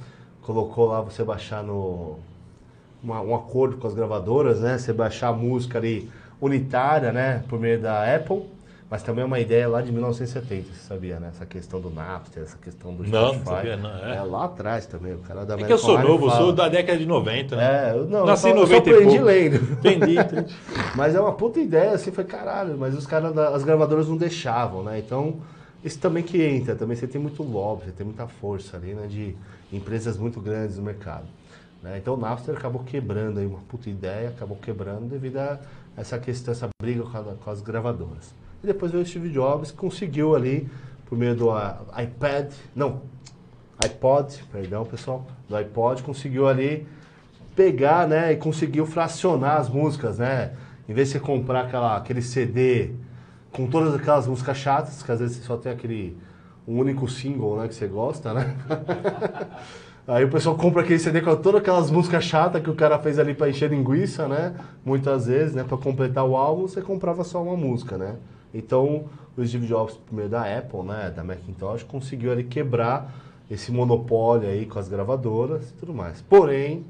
colocou 0.43 0.87
lá 0.89 1.01
você 1.01 1.23
baixar 1.23 1.63
no 1.63 2.19
uma- 3.03 3.21
um 3.21 3.35
acordo 3.35 3.77
com 3.77 3.87
as 3.87 3.95
gravadoras, 3.95 4.61
né? 4.61 4.79
Você 4.79 4.93
baixar 4.93 5.29
a 5.29 5.33
música 5.33 5.79
ali 5.79 6.09
unitária, 6.41 7.13
né? 7.13 7.43
Por 7.49 7.59
meio 7.59 7.81
da 7.81 8.15
Apple. 8.15 8.43
Mas 8.91 9.03
também 9.03 9.23
é 9.23 9.27
uma 9.27 9.41
ideia 9.41 9.67
lá 9.67 9.81
de 9.81 9.91
1970, 9.91 10.67
você 10.75 10.81
sabia, 10.87 11.19
né? 11.19 11.29
Essa 11.35 11.47
questão 11.47 11.81
do 11.81 11.89
Napster, 11.89 12.43
essa 12.43 12.59
questão 12.59 12.93
do 12.93 13.03
Não, 13.05 13.11
não 13.11 13.29
Spotify. 13.33 13.45
sabia, 13.51 13.77
não, 13.79 13.89
é. 13.91 14.21
lá 14.23 14.45
atrás 14.45 14.85
também, 14.85 15.15
o 15.15 15.19
cara 15.21 15.47
da 15.47 15.55
É 15.55 15.65
que 15.65 15.73
eu 15.73 15.79
sou 15.79 15.99
novo, 15.99 16.27
Online 16.27 16.31
sou 16.31 16.39
fala. 16.41 16.53
da 16.53 16.69
década 16.69 16.99
de 16.99 17.07
90, 17.07 17.57
né? 17.57 17.89
É, 17.89 17.97
eu, 17.97 18.05
não, 18.07 18.27
Nasci 18.27 18.49
eu 18.49 18.53
em 18.53 18.55
só, 18.57 18.61
eu 18.61 18.67
só 18.67 18.73
90 18.75 18.91
aprendi 18.91 19.19
lendo. 19.19 19.55
Entendi, 19.73 20.19
entendi. 20.21 20.55
Mas 20.95 21.15
é 21.15 21.21
uma 21.23 21.33
puta 21.33 21.59
ideia, 21.59 21.93
assim, 21.93 22.13
foi 22.13 22.25
caralho, 22.25 22.77
mas 22.77 22.95
os 22.95 23.07
caras, 23.07 23.35
as 23.39 23.65
gravadoras 23.65 24.09
não 24.09 24.17
deixavam, 24.19 24.83
né? 24.83 24.99
Então, 24.99 25.37
isso 25.83 25.99
também 25.99 26.23
que 26.23 26.43
entra, 26.43 26.75
também 26.77 26.95
você 26.95 27.07
tem 27.07 27.19
muito 27.19 27.43
lobby, 27.43 27.87
você 27.87 27.93
tem 27.93 28.05
muita 28.05 28.27
força 28.27 28.77
ali, 28.77 28.93
né? 28.93 29.07
De 29.09 29.35
empresas 29.73 30.19
muito 30.19 30.39
grandes 30.39 30.77
no 30.77 30.83
mercado. 30.83 31.25
Né? 31.83 31.99
Então 31.99 32.15
o 32.15 32.17
Napster 32.17 32.57
acabou 32.57 32.83
quebrando 32.85 33.41
aí, 33.41 33.47
uma 33.47 33.61
puta 33.69 33.91
ideia, 33.91 34.29
acabou 34.29 34.57
quebrando 34.57 35.09
devido 35.09 35.39
a 35.39 35.59
essa 35.97 36.19
questão, 36.19 36.53
essa 36.53 36.69
briga 36.81 37.03
com, 37.03 37.19
a- 37.19 37.35
com 37.43 37.51
as 37.51 37.61
gravadoras. 37.61 38.35
E 38.63 38.67
depois 38.67 38.93
veio 38.93 39.03
o 39.03 39.07
Steve 39.07 39.29
Jobs, 39.31 39.71
que 39.71 39.77
conseguiu 39.77 40.35
ali, 40.35 40.69
por 41.07 41.19
meio 41.19 41.35
do 41.35 41.51
ah, 41.51 41.81
iPad, 42.03 42.53
não, 42.75 43.03
iPod, 43.85 44.45
perdão 44.53 44.85
pessoal, 44.85 45.27
do 45.49 45.57
iPod, 45.57 46.03
conseguiu 46.03 46.47
ali 46.47 46.87
pegar, 47.57 48.07
né, 48.09 48.33
e 48.33 48.37
conseguiu 48.37 48.87
fracionar 48.87 49.59
as 49.59 49.69
músicas, 49.69 50.19
né? 50.19 50.55
Em 50.89 50.95
vez 50.95 51.09
de 51.09 51.15
você 51.15 51.21
comprar 51.21 51.63
aquela, 51.67 51.97
aquele 51.97 52.23
CD 52.23 52.93
com 53.51 53.67
todas 53.67 53.95
aquelas 53.95 54.27
músicas 54.27 54.57
chatas, 54.57 55.03
que 55.03 55.13
às 55.13 55.21
vezes 55.21 55.37
você 55.37 55.43
só 55.43 55.57
tem 55.57 55.73
aquele 55.73 56.17
um 56.67 56.79
único 56.79 57.09
single, 57.09 57.59
né, 57.59 57.69
que 57.69 57.75
você 57.75 57.87
gosta, 57.89 58.33
né? 58.33 58.57
Aí 60.07 60.25
o 60.25 60.29
pessoal 60.29 60.57
compra 60.57 60.83
aquele 60.83 60.99
CD 60.99 61.21
com 61.21 61.37
todas 61.37 61.61
aquelas 61.61 61.91
músicas 61.91 62.25
chatas 62.25 62.61
que 62.61 62.69
o 62.69 62.75
cara 62.75 62.99
fez 62.99 63.19
ali 63.19 63.35
pra 63.35 63.49
encher 63.49 63.71
linguiça, 63.71 64.27
né? 64.27 64.55
Muitas 64.85 65.27
vezes, 65.27 65.55
né, 65.55 65.63
para 65.63 65.77
completar 65.79 66.25
o 66.25 66.37
álbum, 66.37 66.63
você 66.63 66.83
comprava 66.83 67.23
só 67.23 67.41
uma 67.43 67.57
música, 67.57 67.97
né? 67.97 68.17
Então, 68.53 69.05
o 69.37 69.47
Steve 69.47 69.67
Jobs, 69.67 69.95
primeiro 69.95 70.31
da 70.31 70.43
Apple, 70.43 70.83
né, 70.83 71.13
da 71.15 71.23
Macintosh, 71.23 71.85
conseguiu 71.85 72.33
ali 72.33 72.43
quebrar 72.43 73.15
esse 73.51 73.71
monopólio 73.71 74.49
aí 74.49 74.67
com 74.67 74.79
as 74.79 74.89
gravadoras 74.89 75.71
e 75.71 75.75
tudo 75.75 75.95
mais. 75.95 76.21
Porém, 76.21 76.85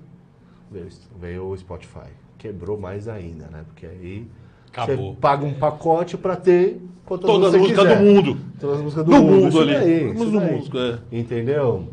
veio, 0.71 0.89
veio 1.21 1.45
o 1.47 1.57
Spotify. 1.57 2.09
Quebrou 2.39 2.79
mais 2.79 3.09
ainda, 3.09 3.45
né? 3.47 3.63
Porque 3.67 3.85
aí 3.85 4.27
Acabou. 4.73 5.13
você 5.13 5.21
paga 5.21 5.45
um 5.45 5.53
pacote 5.55 6.17
pra 6.17 6.35
ter 6.35 6.81
Todas 7.05 7.55
as 7.55 7.61
músicas 7.61 7.89
do 7.89 7.97
mundo. 7.97 8.39
Todas 8.59 8.77
as 8.77 8.83
músicas 8.83 9.05
do, 9.05 9.11
Do 9.11 9.23
mundo, 9.23 9.43
mundo 9.45 9.61
ali. 9.61 9.75
daí, 9.75 10.15
do 10.15 10.25
mundo, 10.41 10.79
é. 10.79 10.99
Entendeu? 11.13 11.89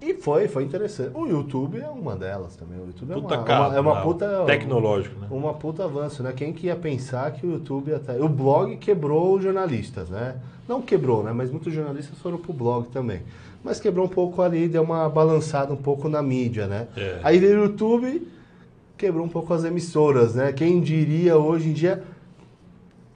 E 0.00 0.14
foi, 0.14 0.46
foi 0.46 0.62
interessante. 0.62 1.10
O 1.14 1.26
YouTube 1.26 1.80
é 1.80 1.88
uma 1.88 2.14
delas 2.14 2.54
também. 2.54 2.78
O 2.78 2.86
YouTube 2.86 3.14
Puta 3.14 3.34
é 3.34 3.38
uma, 3.38 3.44
cara, 3.44 3.68
uma- 3.68 3.76
é 3.76 3.80
uma 3.80 3.94
não. 3.96 4.02
puta... 4.02 4.44
Tecnológico, 4.46 5.20
né? 5.20 5.26
Uma 5.30 5.54
puta 5.54 5.84
avanço, 5.84 6.22
né? 6.22 6.32
Quem 6.36 6.52
que 6.52 6.66
ia 6.66 6.76
pensar 6.76 7.30
que 7.32 7.46
o 7.46 7.52
YouTube 7.52 7.92
até... 7.94 8.20
O 8.22 8.28
blog 8.28 8.76
quebrou 8.76 9.34
os 9.34 9.42
jornalistas, 9.42 10.08
né? 10.10 10.36
Não 10.68 10.82
quebrou, 10.82 11.22
né? 11.22 11.32
Mas 11.32 11.50
muitos 11.50 11.72
jornalistas 11.72 12.18
foram 12.18 12.36
pro 12.38 12.52
blog 12.52 12.88
também. 12.88 13.22
Mas 13.64 13.80
quebrou 13.80 14.04
um 14.04 14.08
pouco 14.08 14.42
ali, 14.42 14.68
deu 14.68 14.82
uma 14.82 15.08
balançada 15.08 15.72
um 15.72 15.76
pouco 15.76 16.08
na 16.08 16.22
mídia, 16.22 16.66
né? 16.66 16.86
É. 16.96 17.18
Aí 17.24 17.38
veio 17.38 17.60
o 17.60 17.62
YouTube, 17.64 18.28
quebrou 18.96 19.24
um 19.24 19.28
pouco 19.28 19.52
as 19.54 19.64
emissoras, 19.64 20.34
né? 20.34 20.52
Quem 20.52 20.80
diria 20.80 21.36
hoje 21.36 21.70
em 21.70 21.72
dia 21.72 22.02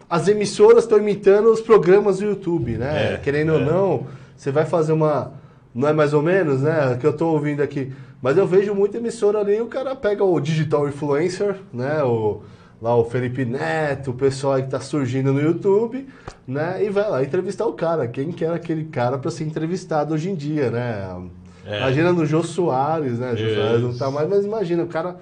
as 0.09 0.27
emissoras 0.27 0.83
estão 0.85 0.99
imitando 0.99 1.53
os 1.53 1.61
programas 1.61 2.19
do 2.19 2.25
YouTube, 2.25 2.73
né? 2.79 3.15
É, 3.15 3.17
Querendo 3.19 3.53
ou 3.53 3.61
não, 3.61 4.07
você 4.37 4.51
vai 4.51 4.65
fazer 4.67 4.93
uma. 4.93 5.33
Não 5.75 5.89
é 5.89 5.93
mais 5.93 6.13
ou 6.13 6.23
menos, 6.23 6.63
né? 6.63 6.97
Que 7.01 7.07
eu 7.07 7.13
tô 7.13 7.29
ouvindo 7.29 7.63
aqui. 7.63 7.93
Mas 8.21 8.37
eu 8.37 8.47
vejo 8.47 8.75
muita 8.75 8.99
emissora 8.99 9.39
ali, 9.39 9.61
o 9.61 9.67
cara 9.67 9.95
pega 9.97 10.25
o 10.25 10.39
digital 10.41 10.89
influencer, 10.89 11.57
né? 11.73 12.03
O, 12.03 12.43
lá 12.83 12.95
o 12.97 13.05
Felipe 13.05 13.45
Neto, 13.45 14.11
o 14.11 14.15
pessoal 14.15 14.55
aí 14.55 14.63
que 14.65 14.71
tá 14.71 14.81
surgindo 14.81 15.33
no 15.33 15.41
YouTube, 15.41 16.07
né? 16.47 16.85
E 16.85 16.91
vai 16.91 17.09
lá 17.09 17.23
entrevistar 17.23 17.67
o 17.67 17.73
cara. 17.73 18.07
Quem 18.09 18.31
que 18.33 18.45
era 18.45 18.57
aquele 18.57 18.85
cara 18.85 19.17
para 19.17 19.31
ser 19.31 19.45
entrevistado 19.45 20.13
hoje 20.15 20.29
em 20.31 20.35
dia, 20.35 20.71
né? 20.71 21.29
É. 21.65 21.79
Imagina 21.79 22.13
no 22.13 22.27
Jô 22.27 22.43
Soares, 22.43 23.19
né? 23.19 23.37
Jô. 23.37 23.55
Soares 23.55 23.81
não 23.83 23.97
tá 23.97 24.11
mais, 24.11 24.29
mas 24.29 24.45
imagina, 24.45 24.83
o 24.83 24.89
cara 24.89 25.17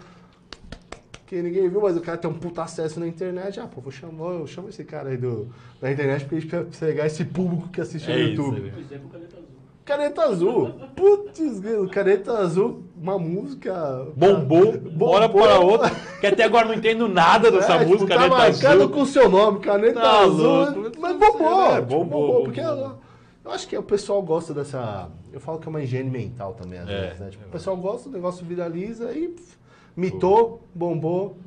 que 1.26 1.42
ninguém 1.42 1.68
viu, 1.68 1.80
mas 1.82 1.94
o 1.96 2.00
cara 2.00 2.16
tem 2.16 2.30
um 2.30 2.34
puta 2.34 2.62
acesso 2.62 2.98
na 2.98 3.06
internet. 3.06 3.60
Ah, 3.60 3.66
pô, 3.66 3.80
vou 3.82 3.92
chamar, 3.92 4.30
eu 4.32 4.46
chamo 4.46 4.70
esse 4.70 4.82
cara 4.82 5.10
aí 5.10 5.16
do, 5.18 5.48
da 5.80 5.92
internet 5.92 6.24
pra 6.24 6.38
gente 6.40 6.78
pegar 6.80 7.06
esse 7.06 7.24
público 7.24 7.68
que 7.68 7.80
assiste 7.82 8.10
É 8.10 8.14
no 8.14 8.20
isso, 8.22 8.42
YouTube. 8.42 8.60
né? 8.62 8.72
Caneta 9.88 10.22
azul. 10.24 10.70
Putz, 10.94 11.40
Caneta 11.90 12.32
Azul, 12.38 12.82
uma 12.94 13.18
música. 13.18 14.06
Bombou, 14.14 14.78
bora 14.78 15.26
para 15.30 15.58
outra. 15.60 15.90
Que 16.20 16.26
até 16.26 16.44
agora 16.44 16.66
não 16.68 16.74
entendo 16.74 17.08
nada 17.08 17.50
dessa 17.50 17.72
É, 17.72 17.78
tipo, 17.78 17.92
música, 17.92 18.08
tá 18.14 18.20
Caneta 18.20 18.36
marcado 18.36 18.82
Azul. 18.82 18.88
com 18.90 19.00
o 19.00 19.06
seu 19.06 19.28
nome, 19.30 19.60
Caneta 19.60 19.98
Tá 20.00 20.20
Azul. 20.20 20.46
louco. 20.46 20.92
Mas 21.00 21.16
bombou, 21.16 21.62
É, 21.64 21.74
tipo, 21.76 21.86
bombou, 21.86 22.04
bombou, 22.04 22.44
Porque 22.44 22.60
bombou. 22.60 22.98
eu, 23.46 23.50
acho 23.50 23.66
que 23.66 23.78
o 23.78 23.82
pessoal 23.82 24.20
gosta 24.20 24.52
dessa. 24.52 25.08
Eu 25.32 25.40
falo 25.40 25.58
que 25.58 25.66
é 25.66 25.70
uma 25.70 25.80
higiene 25.82 26.10
mental 26.10 26.52
também, 26.52 26.78
às 26.80 26.88
É, 26.88 27.00
vezes, 27.06 27.20
né? 27.20 27.28
Tipo, 27.30 27.46
o 27.46 27.50
pessoal 27.50 27.76
gosta, 27.78 28.10
o 28.10 28.12
negócio 28.12 28.44
viraliza 28.44 29.10
e 29.12 29.34
mitou, 29.96 30.60
bombou, 30.74 31.38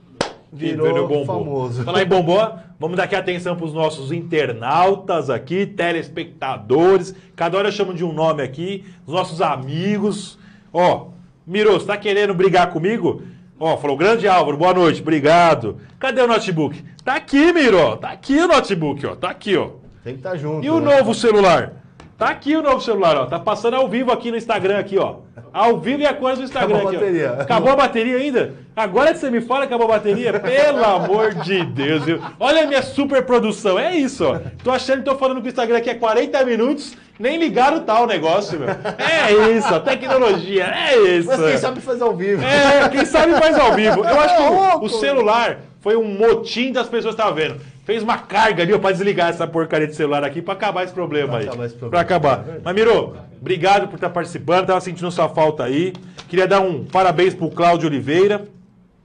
virou, 0.51 0.87
Virou 0.87 1.07
bombom. 1.07 1.25
famoso. 1.25 1.83
Falar 1.83 2.01
em 2.03 2.07
bombom, 2.07 2.57
vamos 2.79 2.97
dar 2.97 3.03
aqui 3.03 3.15
atenção 3.15 3.55
para 3.55 3.65
os 3.65 3.73
nossos 3.73 4.11
internautas 4.11 5.29
aqui, 5.29 5.65
telespectadores. 5.65 7.15
Cada 7.35 7.57
hora 7.57 7.69
eu 7.69 7.71
chamo 7.71 7.93
de 7.93 8.03
um 8.03 8.11
nome 8.11 8.43
aqui. 8.43 8.85
Os 9.05 9.13
nossos 9.13 9.41
amigos. 9.41 10.37
Ó, 10.73 11.07
Miro, 11.45 11.73
você 11.73 11.85
tá 11.85 11.97
querendo 11.97 12.33
brigar 12.33 12.71
comigo? 12.71 13.23
Ó, 13.59 13.77
falou, 13.77 13.95
grande 13.97 14.27
Álvaro, 14.27 14.57
boa 14.57 14.73
noite, 14.73 15.01
obrigado. 15.01 15.77
Cadê 15.99 16.21
o 16.21 16.27
notebook? 16.27 16.83
Tá 17.03 17.15
aqui, 17.15 17.51
Miro, 17.53 17.97
tá 17.97 18.09
aqui 18.09 18.37
o 18.39 18.47
notebook, 18.47 19.05
ó, 19.05 19.15
tá 19.15 19.29
aqui, 19.29 19.55
ó. 19.55 19.69
Tem 20.03 20.13
que 20.13 20.19
estar 20.19 20.35
junto. 20.35 20.65
E 20.65 20.69
o 20.69 20.79
né? 20.79 20.95
novo 20.97 21.13
celular? 21.13 21.80
Tá 22.21 22.29
aqui 22.29 22.55
o 22.55 22.61
novo 22.61 22.79
celular, 22.79 23.17
ó. 23.17 23.25
Tá 23.25 23.39
passando 23.39 23.73
ao 23.73 23.89
vivo 23.89 24.11
aqui 24.11 24.29
no 24.29 24.37
Instagram, 24.37 24.77
aqui, 24.77 24.95
ó. 24.95 25.15
Ao 25.51 25.79
vivo 25.79 26.03
e 26.03 26.05
a 26.05 26.13
cores 26.13 26.37
do 26.37 26.43
Instagram 26.43 26.75
Acabou 26.77 26.87
a 26.87 26.91
aqui, 26.91 26.97
ó. 26.97 26.99
bateria. 26.99 27.31
Acabou 27.41 27.71
a 27.71 27.75
bateria 27.75 28.17
ainda? 28.17 28.53
Agora 28.75 29.11
que 29.11 29.17
você 29.17 29.31
me 29.31 29.41
fala 29.41 29.61
que 29.65 29.73
acabou 29.73 29.87
a 29.91 29.97
bateria? 29.97 30.31
Pelo 30.39 30.85
amor 30.85 31.33
de 31.33 31.65
Deus, 31.65 32.05
viu? 32.05 32.21
Olha 32.39 32.61
a 32.61 32.67
minha 32.67 32.83
super 32.83 33.25
produção. 33.25 33.79
É 33.79 33.95
isso, 33.95 34.23
ó. 34.23 34.39
Tô 34.63 34.69
achando 34.69 34.99
que 34.99 35.05
tô 35.05 35.15
falando 35.15 35.39
com 35.39 35.47
o 35.47 35.49
Instagram 35.49 35.79
aqui 35.79 35.89
há 35.89 35.95
40 35.97 36.45
minutos, 36.45 36.95
nem 37.19 37.39
ligaram 37.39 37.79
tal 37.79 38.05
negócio, 38.05 38.59
meu. 38.59 38.69
É 38.69 39.57
isso, 39.57 39.73
a 39.73 39.79
tecnologia, 39.79 40.65
é 40.65 40.95
isso. 41.17 41.27
Mas 41.27 41.41
quem 41.41 41.57
sabe 41.57 41.81
fazer 41.81 42.03
ao 42.03 42.15
vivo. 42.15 42.43
É, 42.45 42.87
quem 42.89 43.03
sabe 43.03 43.33
faz 43.33 43.57
ao 43.57 43.73
vivo. 43.73 44.05
Eu 44.05 44.19
acho 44.21 44.35
que 44.37 44.43
o- 44.43 44.53
louco. 44.53 44.85
o 44.85 44.89
celular 44.89 45.57
foi 45.79 45.95
um 45.95 46.03
motim 46.05 46.71
das 46.71 46.87
pessoas 46.87 47.15
que 47.15 47.19
estavam 47.21 47.33
vendo. 47.33 47.59
Fez 47.91 48.03
uma 48.03 48.17
carga 48.19 48.63
ali 48.63 48.73
ó, 48.73 48.79
pra 48.79 48.93
desligar 48.93 49.29
essa 49.31 49.45
porcaria 49.45 49.85
de 49.85 49.93
celular 49.97 50.23
aqui 50.23 50.41
pra 50.41 50.53
acabar 50.53 50.85
esse 50.85 50.93
problema 50.93 51.27
Pra 51.27 51.37
aí. 51.39 51.47
acabar 51.49 51.65
esse 51.65 51.75
problema. 51.75 51.91
Pra 51.91 51.99
acabar. 51.99 52.45
É. 52.47 52.61
Mas, 52.63 52.73
Miro, 52.73 53.17
obrigado 53.37 53.89
por 53.89 53.95
estar 53.95 54.09
participando. 54.09 54.67
Tava 54.67 54.79
sentindo 54.79 55.11
sua 55.11 55.27
falta 55.27 55.65
aí. 55.65 55.91
Queria 56.29 56.47
dar 56.47 56.61
um 56.61 56.85
parabéns 56.85 57.33
pro 57.33 57.49
Cláudio 57.49 57.89
Oliveira 57.89 58.47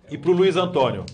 e 0.09 0.17
pro 0.17 0.31
Luiz 0.31 0.55
Antônio. 0.55 1.05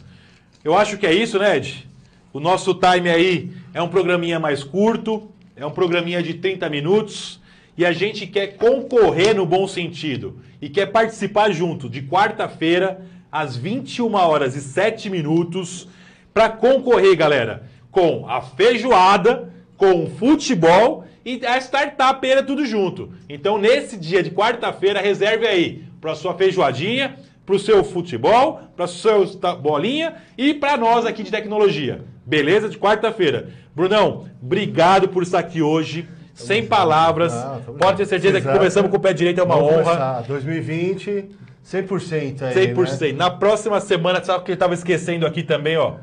Eu 0.63 0.77
acho 0.77 0.99
que 0.99 1.07
é 1.07 1.15
isso, 1.15 1.39
né, 1.39 1.57
Ed? 1.57 1.89
O 2.31 2.41
nosso 2.41 2.75
time 2.75 3.09
aí 3.09 3.51
é 3.73 3.81
um 3.81 3.89
programinha 3.89 4.39
mais 4.39 4.63
curto, 4.63 5.31
é 5.57 5.65
um 5.65 5.71
programinha 5.71 6.23
de 6.23 6.35
30 6.35 6.69
minutos 6.69 7.41
e 7.75 7.87
a 7.87 7.93
gente 7.93 8.27
quer 8.27 8.49
concorrer 8.59 9.35
no 9.35 9.47
bom 9.47 9.67
sentido 9.67 10.41
e 10.61 10.69
quer 10.69 10.93
participar 10.93 11.51
junto 11.53 11.89
de 11.89 12.03
quarta-feira 12.03 13.01
às 13.31 13.57
21 13.57 14.13
horas 14.15 14.55
e 14.57 14.61
7 14.61 15.09
minutos 15.09 15.89
para 16.33 16.49
concorrer, 16.49 17.17
galera, 17.17 17.65
com 17.91 18.27
a 18.29 18.41
feijoada, 18.41 19.51
com 19.77 20.05
o 20.05 20.11
futebol 20.11 21.05
e 21.25 21.45
a 21.47 21.59
startupeira 21.59 22.43
tudo 22.43 22.65
junto. 22.65 23.11
Então, 23.29 23.59
nesse 23.59 23.97
dia 23.97 24.23
de 24.23 24.31
quarta-feira, 24.31 25.01
reserve 25.01 25.47
aí 25.47 25.85
para 26.01 26.15
sua 26.15 26.35
feijoadinha, 26.35 27.17
para 27.45 27.55
o 27.55 27.59
seu 27.59 27.83
futebol, 27.85 28.61
para 28.77 28.87
sua 28.87 29.25
bolinha 29.57 30.15
e 30.39 30.55
para 30.55 30.77
nós 30.77 31.05
aqui 31.05 31.23
de 31.23 31.31
tecnologia. 31.31 32.01
Beleza? 32.25 32.69
De 32.69 32.79
quarta-feira. 32.79 33.49
Brunão, 33.75 34.27
obrigado 34.41 35.09
por 35.09 35.23
estar 35.23 35.41
aqui 35.41 35.61
hoje. 35.61 36.09
Sem 36.35 36.65
palavras. 36.67 37.33
Ah, 37.33 37.61
tamo 37.65 37.79
Pode 37.79 37.99
ter 37.99 38.05
junto. 38.05 38.09
certeza 38.11 38.33
que 38.41 38.47
Exato. 38.47 38.59
começamos 38.59 38.91
com 38.91 38.97
o 38.97 39.01
pé 39.01 39.13
direito, 39.13 39.41
é 39.41 39.45
uma 39.45 39.55
Vamos 39.57 39.71
honra. 39.73 39.83
começar. 39.85 40.23
2020, 40.23 41.25
100% 41.65 42.43
aí, 42.43 42.55
100%. 42.75 43.13
né? 43.13 43.19
Na 43.19 43.31
próxima 43.31 43.81
semana, 43.81 44.25
sabe 44.25 44.41
o 44.41 44.43
que 44.43 44.51
ele 44.53 44.57
estava 44.57 44.73
esquecendo 44.73 45.27
aqui 45.27 45.43
também, 45.43 45.77
ó? 45.77 45.97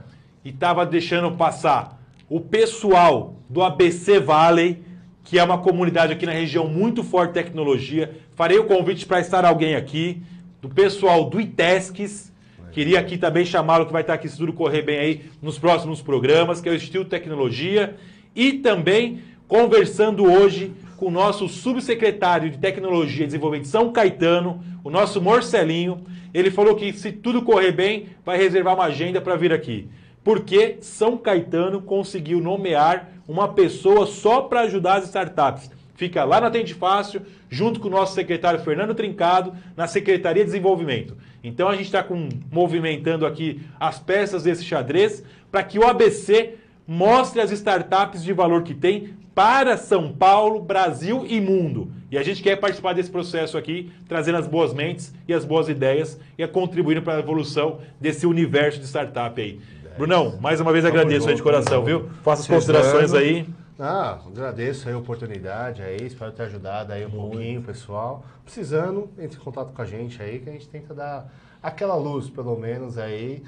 E 0.44 0.50
estava 0.50 0.86
deixando 0.86 1.32
passar 1.32 2.02
o 2.30 2.40
pessoal 2.40 3.36
do 3.50 3.62
ABC 3.62 4.20
Valley, 4.20 4.84
que 5.24 5.38
é 5.38 5.44
uma 5.44 5.58
comunidade 5.58 6.14
aqui 6.14 6.26
na 6.26 6.32
região 6.32 6.68
muito 6.68 7.04
forte 7.04 7.34
de 7.34 7.44
tecnologia. 7.44 8.16
Farei 8.36 8.58
o 8.58 8.66
convite 8.66 9.06
para 9.06 9.20
estar 9.20 9.44
alguém 9.44 9.76
aqui, 9.76 10.22
do 10.62 10.70
pessoal 10.70 11.30
do 11.30 11.40
ITESCS. 11.42 12.32
Queria 12.72 13.00
aqui 13.00 13.18
também 13.18 13.46
chamá-lo, 13.46 13.86
que 13.86 13.92
vai 13.92 14.02
estar 14.02 14.14
aqui 14.14 14.30
se 14.30 14.38
tudo 14.38 14.54
correr 14.54 14.84
bem 14.84 15.00
aí 15.00 15.22
nos 15.42 15.58
próximos 15.58 16.02
programas, 16.02 16.62
que 16.62 16.70
é 16.70 16.72
o 16.72 16.76
Instituto 16.76 17.10
Tecnologia. 17.10 17.96
E 18.36 18.54
também 18.54 19.22
conversando 19.48 20.24
hoje 20.24 20.72
com 20.96 21.08
o 21.08 21.12
nosso 21.12 21.48
subsecretário 21.48 22.50
de 22.52 22.58
Tecnologia 22.58 23.24
e 23.24 23.28
Desenvolvimento 23.28 23.66
de 23.66 23.72
São 23.72 23.92
Caetano, 23.92 24.64
o 24.84 24.90
nosso 24.90 25.22
Morcelinho. 25.22 26.04
Ele 26.34 26.52
falou 26.52 26.76
que 26.76 26.94
se 26.94 27.12
tudo 27.12 27.42
correr 27.42 27.72
bem, 27.72 28.08
vai 28.24 28.38
reservar 28.38 28.76
uma 28.76 28.86
agenda 28.86 29.20
para 29.20 29.36
vir 29.36 29.52
aqui. 29.52 29.90
Porque 30.24 30.78
São 30.82 31.17
Caetano 31.17 31.82
conseguiu 31.82 32.39
nomear 32.39 33.09
uma 33.28 33.47
pessoa 33.47 34.05
só 34.05 34.41
para 34.41 34.61
ajudar 34.61 34.95
as 34.95 35.05
startups. 35.05 35.70
Fica 35.95 36.24
lá 36.24 36.39
no 36.39 36.47
Atende 36.47 36.74
Fácil, 36.74 37.22
junto 37.49 37.80
com 37.80 37.89
o 37.89 37.91
nosso 37.91 38.15
secretário 38.15 38.61
Fernando 38.61 38.95
Trincado, 38.95 39.53
na 39.76 39.86
Secretaria 39.86 40.43
de 40.43 40.51
Desenvolvimento. 40.51 41.17
Então 41.43 41.67
a 41.67 41.76
gente 41.76 41.86
está 41.86 42.05
movimentando 42.51 43.26
aqui 43.26 43.61
as 43.80 43.99
peças 43.99 44.43
desse 44.43 44.63
xadrez 44.63 45.24
para 45.51 45.63
que 45.63 45.78
o 45.78 45.86
ABC 45.86 46.55
mostre 46.88 47.41
as 47.41 47.51
startups 47.51 48.24
de 48.24 48.34
valor 48.34 48.63
que 48.63 48.74
tem 48.74 49.13
para 49.36 49.78
São 49.78 50.11
Paulo, 50.11 50.61
Brasil 50.61 51.26
e 51.28 51.39
mundo. 51.39 51.91
E 52.11 52.17
a 52.17 52.24
gente 52.24 52.41
quer 52.41 52.55
participar 52.55 52.93
desse 52.93 53.11
processo 53.11 53.57
aqui, 53.57 53.91
trazendo 54.07 54.38
as 54.38 54.47
boas 54.47 54.74
mentes 54.74 55.13
e 55.28 55.34
as 55.34 55.45
boas 55.45 55.70
ideias 55.70 56.20
e 56.38 56.47
contribuindo 56.47 57.01
para 57.01 57.17
a 57.17 57.20
evolução 57.20 57.80
desse 58.01 58.26
universo 58.26 58.80
de 58.80 58.88
startup 58.88 59.39
aí. 59.39 59.59
Brunão, 60.00 60.38
mais 60.39 60.62
uma 60.62 60.72
vez 60.72 60.86
Tamo 60.86 60.97
agradeço 60.97 61.28
aí 61.28 61.34
de 61.34 61.39
junto, 61.39 61.43
coração, 61.43 61.84
viu? 61.84 62.00
junto. 62.04 62.14
Faça 62.24 62.41
as 62.43 62.47
considerações 62.47 63.14
aí. 63.14 63.45
Ah, 63.78 64.18
agradeço 64.26 64.88
aí 64.88 64.93
a 64.93 64.97
oportunidade 64.97 65.82
aí, 65.82 65.97
espero 66.06 66.32
ter 66.32 66.43
ajudado 66.43 66.93
aí 66.93 67.06
um 67.06 67.10
pouquinho, 67.12 67.62
pessoal. 67.62 68.24
Precisando, 68.45 69.10
entre 69.20 69.38
em 69.38 69.41
contato 69.43 69.74
com 69.74 69.82
a 69.82 69.86
gente 69.86 70.22
aí, 70.24 70.39
que 70.39 70.50
a 70.50 70.54
gente 70.54 70.70
tenta 70.70 70.93
dar 70.93 71.30
aquela 71.62 71.95
luz, 71.95 72.30
pelo 72.30 72.58
menos, 72.58 72.97
aí, 72.97 73.43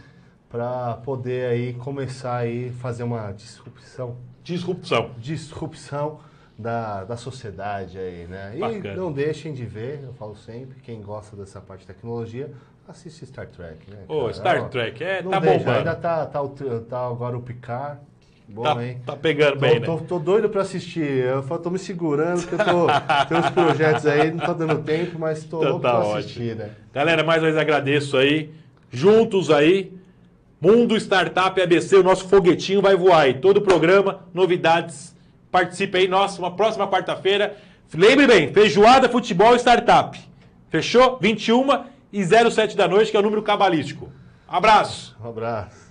para 0.50 0.96
poder 1.06 1.50
aí 1.52 1.74
começar 1.74 2.36
aí 2.36 2.70
fazer 2.82 3.04
uma 3.04 3.32
disrupção, 3.32 4.18
Disrupção. 4.44 5.12
disrupção 5.18 6.20
da, 6.58 7.06
da 7.06 7.16
sociedade 7.16 7.98
aí, 7.98 8.28
né? 8.28 8.54
E 8.56 8.60
Bacana. 8.60 8.96
não 8.96 9.12
deixem 9.12 9.54
de 9.54 9.66
ver, 9.66 10.02
eu 10.04 10.14
falo 10.14 10.36
sempre, 10.36 10.82
quem 10.82 11.02
gosta 11.02 11.36
dessa 11.38 11.62
parte 11.62 11.82
de 11.82 11.88
tecnologia, 11.88 12.52
assiste 12.92 13.26
Star 13.26 13.48
Trek, 13.48 13.90
né? 13.90 13.98
Ô, 14.08 14.22
cara? 14.22 14.34
Star 14.34 14.70
Trek, 14.70 15.04
é, 15.04 15.22
não 15.22 15.32
tá 15.32 15.40
deixa, 15.40 15.58
bombando. 15.60 15.78
Ainda 15.80 15.96
tá, 15.96 16.26
tá, 16.26 16.42
o 16.42 16.50
tá 16.50 17.08
agora 17.08 17.38
o 17.38 17.42
Picard, 17.42 18.00
bom, 18.48 18.64
Tá, 18.64 18.84
hein? 18.86 19.02
tá 19.06 19.16
pegando 19.16 19.54
Tô, 19.54 19.60
bem, 19.60 19.80
né? 19.80 19.86
tô, 19.86 19.98
tô 19.98 20.20
doido 20.20 20.50
pra 20.50 20.62
assistir. 20.62 21.02
Eu 21.26 21.42
falo, 21.44 21.62
tô 21.62 21.70
me 21.70 21.80
segurando, 21.80 22.42
porque 22.46 22.56
eu 22.56 22.66
tô. 22.66 22.88
tem 23.28 23.38
uns 23.38 23.50
projetos 23.50 24.06
aí, 24.06 24.32
não 24.32 24.40
tá 24.40 24.54
dando 24.54 24.84
tempo, 24.84 25.18
mas 25.18 25.44
tô 25.44 25.58
Então 25.58 25.70
louco 25.72 25.84
tá 25.84 25.90
pra 25.92 26.00
ótimo. 26.00 26.18
assistir, 26.20 26.56
né? 26.56 26.70
Galera, 26.94 27.24
mais 27.24 27.42
uma 27.42 27.48
vez 27.50 27.58
agradeço 27.58 28.18
aí. 28.18 28.52
Juntos 28.92 29.50
aí. 29.50 29.92
Mundo 30.60 30.96
Startup 30.96 31.60
ABC, 31.60 31.96
o 31.96 32.04
nosso 32.04 32.28
foguetinho 32.28 32.82
vai 32.84 32.96
voar 32.96 33.22
aí. 33.22 33.34
Todo 33.34 33.58
o 33.58 33.62
programa, 33.62 34.20
novidades. 34.32 35.16
Participe 35.50 35.98
aí, 35.98 36.08
nossa, 36.08 36.40
uma 36.40 36.56
próxima 36.56 36.88
quarta-feira. 36.88 37.58
Lembre 37.94 38.28
bem, 38.28 38.54
feijoada, 38.54 39.10
futebol 39.10 39.56
e 39.56 39.60
startup. 39.60 40.20
Fechou? 40.70 41.18
21 41.20 41.68
e 42.12 42.24
07 42.24 42.76
da 42.76 42.88
noite, 42.88 43.12
que 43.12 43.18
é 43.18 43.20
o 43.20 43.24
número 43.24 43.42
cabalístico. 43.42 44.12
Abraço. 44.48 45.16
Um 45.24 45.30
abraço. 45.30 45.91